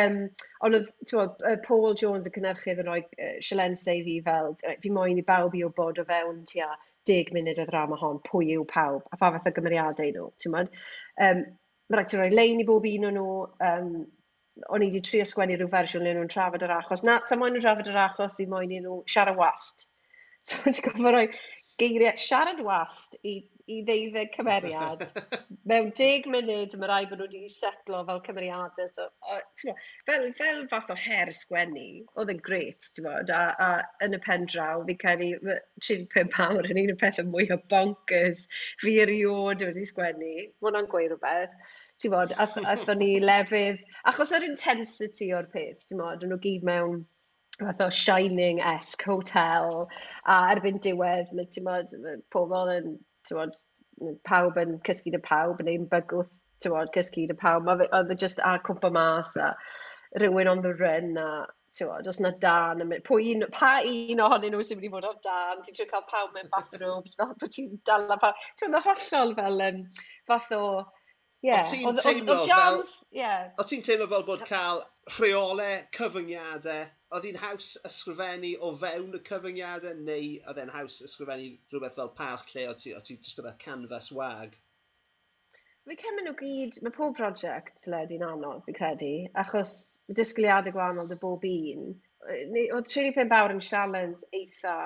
[0.00, 0.18] Um,
[0.64, 5.28] ond oedd Paul Jones y cynnyrchydd yn rhoi uh, sialensau fi fel, fi moyn i
[5.28, 6.69] bawb i o bod o fewn tua
[7.08, 10.54] deg munud o ddrama hon, pwy yw pawb, a pha fath o gymeriadau nhw, ti'n
[10.56, 10.72] modd?
[11.26, 11.44] Um,
[11.90, 13.30] Mae rhaid ti roi lein i bob un o nhw,
[13.66, 13.86] um,
[14.70, 17.02] o'n i wedi trio sgwennu rhyw fersiwn le nhw'n trafod yr achos.
[17.06, 19.86] Na, sa moyn nhw'n trafod yr achos, fi moyn i nhw siarad wast.
[20.48, 21.26] So, ti'n gofio rhoi
[21.80, 23.34] geiriau siarad wast i
[23.70, 25.04] i ddeuddeg cymeriad.
[25.70, 28.88] Mewn deg munud, mae rai bod nhw wedi setlo fel cymeriadau.
[28.92, 29.74] So, o, bo,
[30.08, 31.86] fel, fel fath o her sgwennu,
[32.18, 33.68] oedd yn gret, ti'n bod, a, a,
[34.06, 35.36] yn y pen draw, fi cael ei
[35.86, 38.48] 35 awr yn un o'r pethau mwy o bonkers
[38.82, 40.34] fi eriod wedi sgwennu.
[40.40, 41.76] Mae hwnna'n gweud rhywbeth.
[42.00, 43.80] Ti'n bod, athon ni lefydd,
[44.10, 47.02] achos yr intensity o'r peth, ti'n bod, nhw gyd mewn
[47.60, 49.88] fath o Shining-esque hotel
[50.24, 51.94] a erbyn diwedd mae ti'n bod
[52.32, 52.94] pobl yn
[53.30, 53.54] tywod,
[54.26, 56.30] pawb yn cysgu dy pawb, yn ein bygwth,
[56.64, 57.64] tywod, cysgu dy pawb.
[57.66, 59.54] Mae oedd e just a cwmpa mas a
[60.18, 61.30] rhywun on the run a
[61.76, 65.18] tywod, os na dan, pwy un, pa un ohonyn nhw sy'n mynd i fod ar
[65.26, 68.46] dan, ti'n trio cael pawb mewn bathrobes, fel bod ti'n dal pawb.
[68.58, 69.82] Ti'n oedd hollol fel um,
[70.30, 70.62] fath o,
[71.44, 71.52] ie.
[71.52, 71.62] Yeah.
[71.62, 72.40] O ti'n teimlo,
[73.14, 73.52] yeah.
[73.70, 74.82] teimlo fel bod cael
[75.18, 81.48] rheolau, cyfyngiadau, oedd hi'n haws ysgrifennu o fewn y cyfyngiadau neu oedd e'n haws ysgrifennu
[81.72, 84.54] rhywbeth fel parch lle o ti, o ti just gyda canfas wag?
[85.90, 89.12] Fi cem nhw gyd, mae pob prosiect ledu'n anodd, fi credu,
[89.42, 89.72] achos
[90.06, 91.86] mae disgwyliadau gwahanol dy bob un.
[92.30, 94.76] Oedd 35 awr yn sialens eitha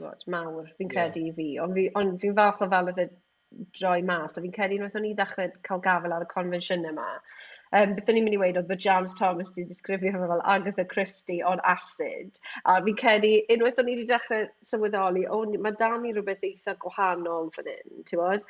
[0.00, 1.30] bod, mawr, fi'n credu yeah.
[1.30, 3.06] i fi, ond fi'n on, fi fath o fel oedd y
[3.78, 7.08] droi mas, a fi'n credu unwaith o'n i ddechrau cael gafel ar y confensiynau yma,
[7.78, 10.40] Um, beth o'n i'n mynd i weid oedd bod James Thomas wedi disgrifio fe fel
[10.54, 12.40] Agatha Christie on acid.
[12.66, 16.42] A fi'n credu, unwaith o'n i wedi dechrau sylweddoli, o, oh, mae dan i rhywbeth
[16.48, 18.42] eitha gwahanol fan hyn, ti'n bod?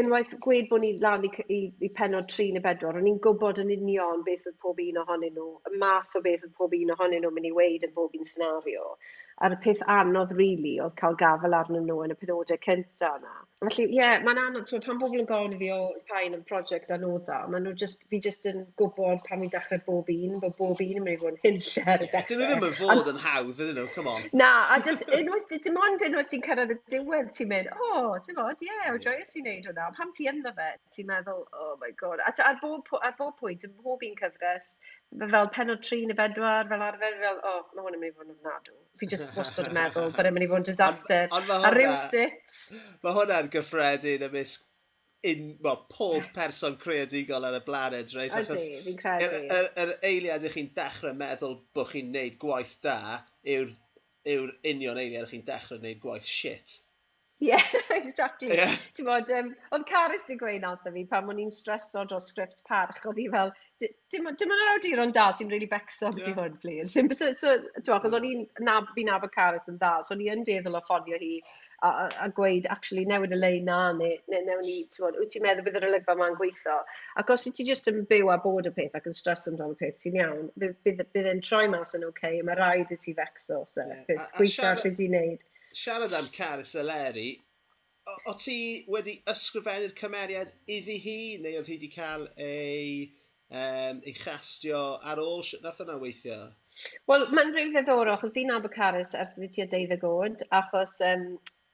[0.00, 3.60] Unwaith gweud bod ni lan i, i, i penod 3 neu 4, o'n i'n gwybod
[3.62, 6.96] yn union beth oedd pob un ohonyn nhw, y math o beth oedd pob un
[6.96, 8.88] ohonyn nhw'n mynd i weid yn bob un senario
[9.44, 13.34] a'r peth anodd rili really, oedd cael gafel arnyn nhw yn y penodau cynta yna.
[13.64, 16.44] Felly, ie, yeah, mae'n anodd, so, pan bobl yn gofyn i fi o pain yn
[16.48, 20.56] prosiect anodda, maen nhw just, fi just yn gwybod pan fi'n dechrau bob un, bod
[20.60, 22.30] bob un yn mynd i fod yn hynlle ar y dechrau.
[22.30, 24.26] Dyn nhw ddim yn fod yn hawdd, ydyn nhw, come on.
[24.40, 28.10] Na, a just, unwaith, dim ond unwaith ti'n cyrraedd y diwedd, ti'n mynd, o, oh,
[28.24, 29.92] ti'n bod, ie, yeah, o joyous i wneud hwnna.
[30.00, 32.24] Pam ti ynddo fe, ti'n meddwl, oh my god.
[32.24, 34.76] A ar bob, ar bob pwynt, yn bob un cyfres,
[35.32, 38.16] fel penod 3 neu 4, fel arfer, fel, o, oh, mae hwn yn mynd i
[38.16, 41.28] fod yn ofnadw fi just wastad yn meddwl, bod e'n mynd i fod yn disaster.
[41.30, 42.56] Ond, on, on a rhyw sut...
[43.04, 44.66] Mae hwnna'n gyffredin ymysg
[45.26, 48.34] un, well, pob person creadigol ar y blaned, reis.
[48.36, 49.42] Ydy, fi'n credu.
[49.46, 52.98] Yr, er, eiliad ych chi'n dechrau meddwl bod chi'n neud gwaith da
[53.46, 53.72] yw'r
[54.26, 56.80] yw union eiliad ych chi'n dechrau neud gwaith shit.
[57.44, 57.56] Ie
[58.00, 58.48] exactly.
[58.56, 58.78] Ie.
[59.04, 62.62] bod, um, oedd Carys 'di gweud 'na wrtho fi pan o'n i'n streso dros sgript
[62.68, 63.52] parch oedd hi fel
[63.82, 66.32] d- dim ond dim ond yr awduron da sy'n really becso beth yeah.
[66.32, 66.88] i hwn flir.
[66.88, 70.24] so so, so t'mod achos o'n i'n nab- fi'n nabod Carys yn da, so o'n
[70.24, 71.32] i yn dueddol o ffonio hi
[71.84, 75.18] a a a gweud actually newid y lein 'na neu neu newn ni ti'n bod,
[75.20, 76.78] wyt ti'n meddwl bydd yr olygfa 'ma'n gweithio.
[77.22, 79.76] ac os wyt ti jyst yn byw a bod y peth ac yn streso amdano
[79.76, 82.96] y peth ti'n iawn bydd bydd bydd e'n troi mas yn oce okay, mae rhaid
[82.96, 83.84] i ti fecso so
[84.40, 85.44] gweithio ar be' ti'n neud
[85.74, 87.30] siarad am Caris Eleri,
[88.06, 88.58] o o ti
[88.92, 93.08] wedi ysgrifennu'r cymeriad iddi hi, neu oedd hi wedi cael ei,
[93.50, 96.38] um, ei chastio ar ôl sut nath yna weithio?
[97.10, 100.98] Wel, mae'n rhyw ddiddorol, achos fi'n nabod Caris ers fi ti a deuddeg oed, achos
[101.08, 101.28] um,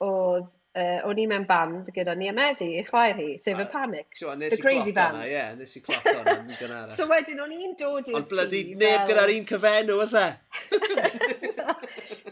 [0.06, 4.22] oedd uh, o'n i mewn band gyda ni Medi, i chwaer hi, sef y Panics.
[4.22, 5.18] So, the Crazy Band.
[5.20, 6.94] Ie, yeah, nes i cloc o'n yn gynharach.
[6.98, 8.20] so wedyn o'n i'n dod i'r tŷ.
[8.20, 9.10] Ond bloody neb fel...
[9.12, 10.28] gyda'r un cyfenw, oes e?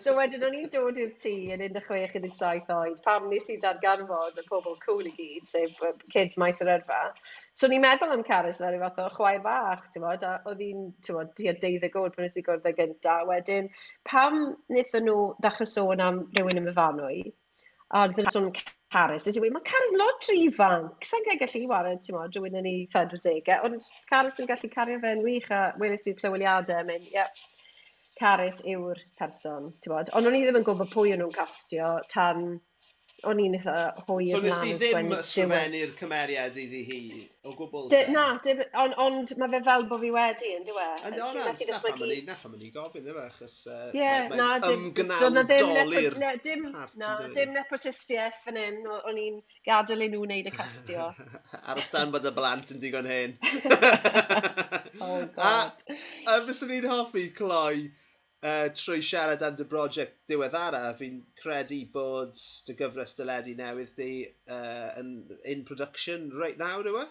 [0.00, 4.44] so wedyn o'n i'n dod i'r tŷ yn 16-17 oed, pam nes i ddarganfod y
[4.48, 7.00] pobl cool i gyd, sef kids maes yr yrfa.
[7.54, 10.38] So o'n i'n meddwl am Caris fel i fath o chwaer bach, ti'n bod, a
[10.48, 13.20] oedd hi'n, ti'n bod, di a deuddeg oed pan nes i gwrdd y gynta.
[13.28, 13.70] Wedyn,
[14.08, 14.40] pam
[14.72, 17.22] wnaethon nhw ddechrau sôn am rhywun yn myfanwy,
[17.92, 18.52] a wnaethon nhw sôn
[18.90, 19.28] Caris.
[19.28, 21.06] Nes i wedi, mae Caris lot rhy ifanc.
[21.06, 24.98] Sa'n gael gallu wario, ti'n bod, rhywun yn ei 40, ond Caris yn gallu cario
[25.04, 27.46] fe'n wych a welys i'r clyweliadau, mynd, ie, yeah,
[28.20, 30.10] Caris yw'r person, ti'n bod?
[30.16, 32.58] Ond o'n i ddim yn gwybod pwy o'n nhw'n castio tan...
[33.28, 33.72] O'n i'n eitha
[34.06, 34.54] hwy so, yn lan.
[34.56, 37.00] So, nes ti ddim ysgrifennu'r cymeriad iddi hi
[37.44, 37.90] o gwbl?
[37.92, 40.86] De, na, dim, on, ond mae fe fel bod fi wedi, yn dywe.
[41.04, 43.58] Yn dywe, na pam o'n i, na pam o'n i gofyn, e, ddim achos...
[43.68, 44.88] Ie, yeah, na, dim...
[44.88, 46.16] Ymgnawn doli'r
[46.46, 46.64] dim,
[47.02, 51.10] na, dim nepotistiaeth fan hyn, o'n i'n gadael i nhw wneud y castio.
[51.68, 53.36] Ar y stan bod y blant yn digon hyn.
[55.04, 55.84] oh, God.
[55.84, 57.90] A, a fyswn ni'n hoffi, Cloi,
[58.42, 64.12] uh, trwy siarad am dy brosiect diweddara, fi'n credu bod dy gyfres dyledu newydd di
[64.48, 65.14] uh, yn
[65.44, 67.04] in production right now, yw?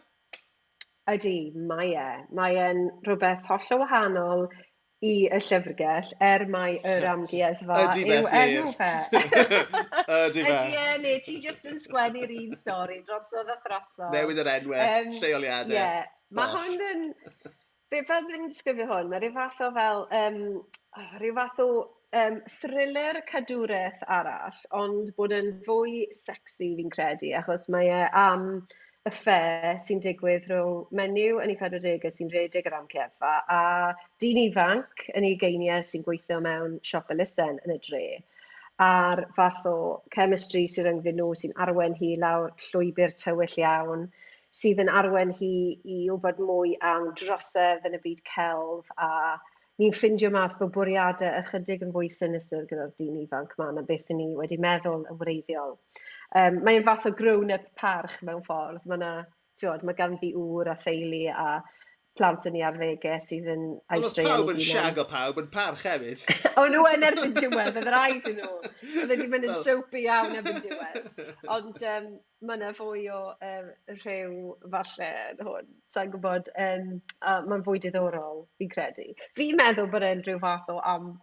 [1.10, 1.38] Ydy,
[1.69, 2.10] mae e.
[2.38, 4.49] Mae e'n rhywbeth holl o wahanol
[5.06, 8.91] i y llyfrgell, er mai yr amgueddfa yw enw fe.
[9.15, 10.57] Ydy fe.
[10.57, 14.11] Ydy e, neu ti jyst yn sgwennu'r un stori drosodd a throsodd.
[14.14, 15.73] Newydd yr enwau, um, lleoliadau.
[15.73, 16.11] Ie, yeah.
[16.35, 17.06] mae hwn yn
[17.90, 20.36] Fe fel fi'n disgrifio hwn, mae rhyw fath o fel, um,
[21.22, 21.70] rhyw fath o
[22.22, 28.45] um, thriller cadwraeth arall, ond bod yn fwy sexy fi'n credu, achos mae e am
[29.10, 29.40] y ffe
[29.88, 33.61] sy'n digwydd rhwng menyw yn ei 40 sy'n redig yr amgueddfa a
[34.22, 38.03] dyn ifanc yn ei geiniau sy'n gweithio mewn siop elusen yn y dre
[38.80, 39.78] a'r fath o
[40.16, 44.06] chemistry sydd rhyngddyn nhw sy'n arwen hi lawr llwybr tywyll iawn
[44.55, 45.53] sydd yn arwen hi
[45.84, 49.09] i wybod mwy am drosedd yn y byd celf a
[49.80, 54.09] ni'n ffindio mas bod bwriadau ychydig yn fwy sinistyr gyda'r dyn ifanc ma na beth
[54.15, 55.77] ni wedi meddwl yn wreiddiol.
[56.39, 58.84] Um, mae'n fath o grown-up parch mewn ffordd.
[58.89, 59.11] Mae, na,
[59.61, 61.47] tiwod, mae ganddi ŵr a theulu a
[62.19, 63.65] plant yn ei arddegau sydd yn
[63.95, 64.29] aistreio.
[64.29, 66.25] Oedd pawb yn siag o pawb yn parch hefyd.
[66.59, 68.49] o, nhw yn erbyn diwedd, fydde rhaid i nhw.
[69.03, 71.23] Oedd wedi mynd yn soapy iawn erbyn diwedd.
[71.55, 72.11] Ond um,
[72.45, 73.21] mae yna fwy o
[73.51, 74.35] um, rhyw
[74.75, 76.91] falle yn hwn, sa'n gwybod, um,
[77.21, 79.09] uh, mae'n fwy diddorol, fi'n credu.
[79.39, 81.13] Fi'n meddwl bod e'n rhyw fath o am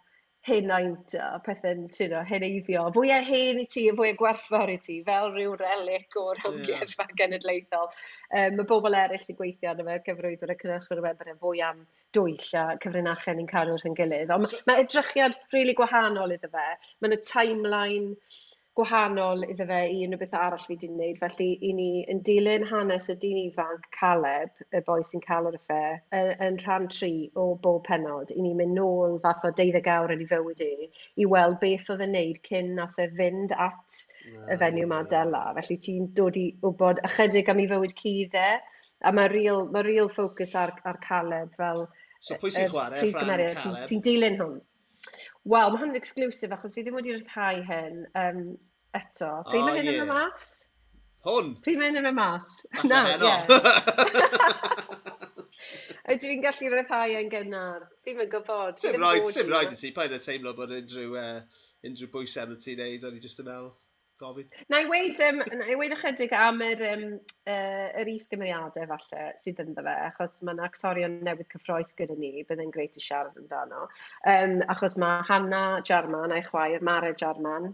[0.47, 1.87] henaint oed a pethau'n
[2.17, 2.87] o heneiddio.
[2.95, 7.07] Fwy a hen i ti, fwy a gwerthfawr i ti, fel rhyw relic o'r amgueddfa
[7.07, 7.15] yeah.
[7.21, 7.91] genedlaethol.
[8.31, 11.63] Um, mae bobl eraill sy'n gweithio yn y gyfrwydd yn y cynnyrchwyr webr yn fwy
[11.67, 11.85] am
[12.17, 14.33] dwyll a cyfrinachau ni'n cael wrth yn gilydd.
[14.35, 16.67] Ond so, mae edrychiad rili really gwahanol iddo fe.
[17.03, 18.13] Mae'n y timeline,
[18.77, 21.19] gwahanol iddo fe i unrhyw beth arall fi wedi wneud.
[21.23, 25.57] Felly, i ni yn dilyn hanes y dyn ifanc Caleb, y boi sy'n cael o'r
[25.59, 25.81] effe,
[26.47, 30.25] yn rhan tri o bob penod, i ni mynd nôl fath o deuddeg awr yn
[30.27, 30.91] ei fywyd e,
[31.23, 35.03] i weld beth oedd yn wneud cyn nath e fynd at y ah, fenyw yma
[35.13, 35.45] Dela.
[35.61, 38.49] Felly, ti'n dod i wybod ychydig am ei fywyd cydd e,
[39.01, 41.87] a mae real, mae real focus ar, ar Caleb fel...
[42.21, 43.13] So pwy sy'n chwarae?
[43.17, 43.85] Caleb?
[43.89, 44.57] Ti'n dilyn hwn.
[45.47, 48.41] Wel, mae hwn yn exclusif achos fi ddim wedi rhyddhau hyn um,
[48.99, 49.29] eto.
[49.47, 50.01] Pryd oh, mae hyn yeah.
[50.01, 50.49] yn y mas?
[51.27, 51.53] Hwn?
[51.63, 52.49] Pryd mae hyn yn y mas?
[52.91, 53.37] Na, ie.
[56.17, 57.87] Ydw i'n gallu rhyddhau yn gynnar.
[58.07, 58.83] Fi'n mynd gwybod.
[58.83, 59.93] Sim rhaid, sim rhaid i ti.
[59.95, 63.07] Paid y teimlo bod unrhyw, uh, unrhyw bwysau yn y ti'n neud.
[63.07, 63.73] O'n i jyst yn meddwl
[64.21, 64.49] gofyn...
[64.73, 67.05] Na i weid, um, na i weid ychydig am yr, um,
[67.49, 72.73] uh, yr is-gymeriadau falle sydd ynddo fe, achos mae'n actorion newydd cyffroes gyda ni, byddai'n
[72.75, 73.87] greit i siarad amdano.
[74.33, 77.73] Um, achos mae Hannah Jarman a'i chwaer, Mare Jarman,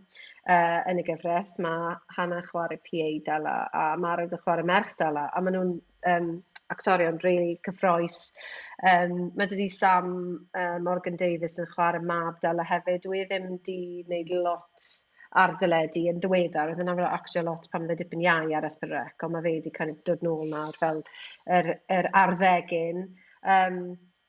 [0.49, 5.29] uh, yn y gyfres, mae Hannah chwarae PA dala a Mare dy chwarae merch dala,
[5.33, 5.77] a maen nhw'n
[6.15, 6.33] um,
[6.73, 8.33] actorion really cyffroes.
[8.89, 10.13] Um, mae dydi Sam
[10.57, 14.93] uh, Morgan Davis yn chwarae mab dala hefyd, dwi ddim di wneud lot
[15.39, 16.73] ar dyledu yn ddiweddar.
[16.73, 19.75] Oedd yna fel actio lot pan fydde dipyn iau ar ysbryd ond mae fe wedi
[19.77, 21.05] kind of dod nôl nawr fel
[21.59, 23.07] yr, yr arddegyn.
[23.43, 23.79] Um,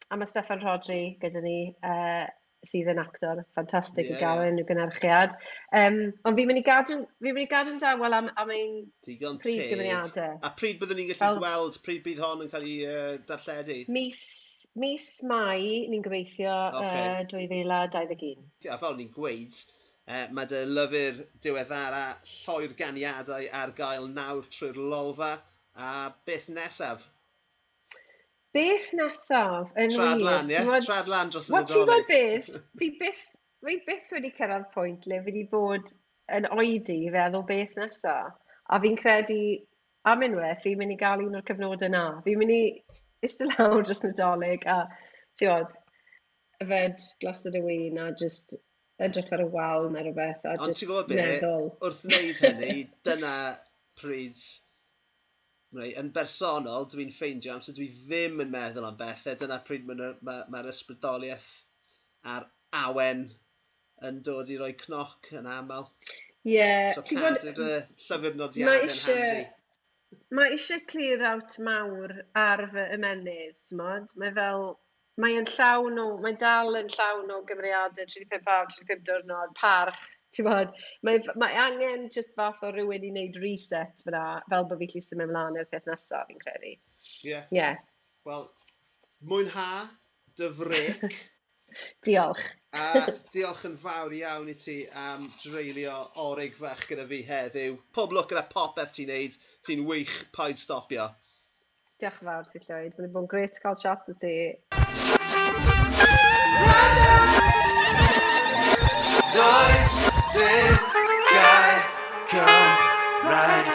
[0.09, 2.25] a mae Steffan Rodri gyda ni, uh,
[2.67, 4.17] sydd yn actor ffantastig yeah.
[4.17, 5.35] i gael yn y gynhyrchiad.
[5.75, 8.77] Um, ond fi'n mynd i gadw, fi'n mynd i gadw'n dawel am, am ein
[9.07, 10.37] Digon prif gymeriadau.
[10.39, 13.79] A pryd byddwn ni'n gallu Fel, gweld, pryd bydd hon yn cael ei uh, darlledu?
[13.93, 14.21] Mis,
[14.79, 17.23] mis Mai, ni'n gobeithio okay.
[17.23, 18.47] uh, 2021.
[18.67, 19.59] Ia, fel ni'n gweud,
[20.03, 25.33] Uh, mae dy lyfr diweddara lloer ganiadau ar gael nawr trwy'r lolfa.
[25.79, 25.91] A
[26.27, 27.05] beth nesaf?
[28.53, 30.25] Beth nesaf yn Trad wir?
[30.27, 30.59] lan, ie?
[30.67, 30.83] Mod...
[30.85, 32.49] Trad lan dros y Wel, ti'n gwybod beth?
[32.81, 33.21] Fi byth,
[33.65, 35.93] fi byth wedi cyrraedd pwynt le fi wedi bod
[36.37, 38.35] yn oedi i feddwl beth nesaf.
[38.69, 39.39] A fi'n credu
[40.11, 42.03] am unwaith fi'n mynd i gael un o'r cyfnodau yna.
[42.27, 42.61] Fi'n mynd i
[43.23, 44.77] eistedd lawr dros Nadolig a,
[45.39, 45.73] ti'n gwybod,
[46.67, 48.55] yfed glas o dy wyn a just
[49.01, 50.45] edrych ar y wal neu rhywbeth.
[50.53, 51.71] Ond ti'n gwybod meddwl...
[51.81, 52.75] wrth wneud hynny,
[53.07, 53.37] dyna
[53.99, 54.43] pryd
[55.73, 59.33] Right, yn bersonol, dwi'n ffeindio amser dwi ddim yn meddwl am bethau.
[59.39, 61.47] Dyna pryd mae'r ma, ma ysbrydoliaeth
[62.29, 62.45] a'r
[62.77, 63.23] awen
[64.05, 65.89] yn dod i roi cnoc yn aml.
[66.45, 66.53] Ie.
[66.53, 67.89] Yeah, so cadw'r bod...
[68.05, 69.49] llyfr nodiadau yn handi.
[70.37, 74.13] Mae eisiau clear out mawr ar fy ymenydd, ti'n modd?
[74.21, 74.67] Mae fel,
[75.21, 79.99] mae yn llawn o, mae'n dal yn llawn o gymeriadau 35 awr, 35 diwrnod, parch,
[80.33, 80.71] ti'n bod,
[81.05, 85.03] mae, mae angen just fath o rhywun i wneud reset fyna, fel bod fi lli
[85.05, 86.73] symud ymlaen i'r peth nesaf, fi'n credu.
[86.73, 86.79] Ie.
[87.29, 87.45] Yeah.
[87.53, 87.83] Yeah.
[88.25, 88.49] Wel,
[89.29, 89.69] mwynha,
[90.39, 91.05] dyfric.
[92.05, 92.41] diolch.
[92.73, 97.77] a diolch yn fawr iawn i ti am dreulio orig fach gyda fi heddiw.
[97.97, 99.37] Pob lwc gyda popeth ti'n neud,
[99.67, 101.09] ti'n wych, paid stopio.
[102.03, 102.95] Diolch yn fawr sy'n llwyd.
[102.99, 104.33] Mae'n bod yn gret cael chat o ti.
[109.37, 109.95] Does
[110.35, 110.75] dim
[111.31, 111.79] gair
[112.33, 113.72] Cymraeg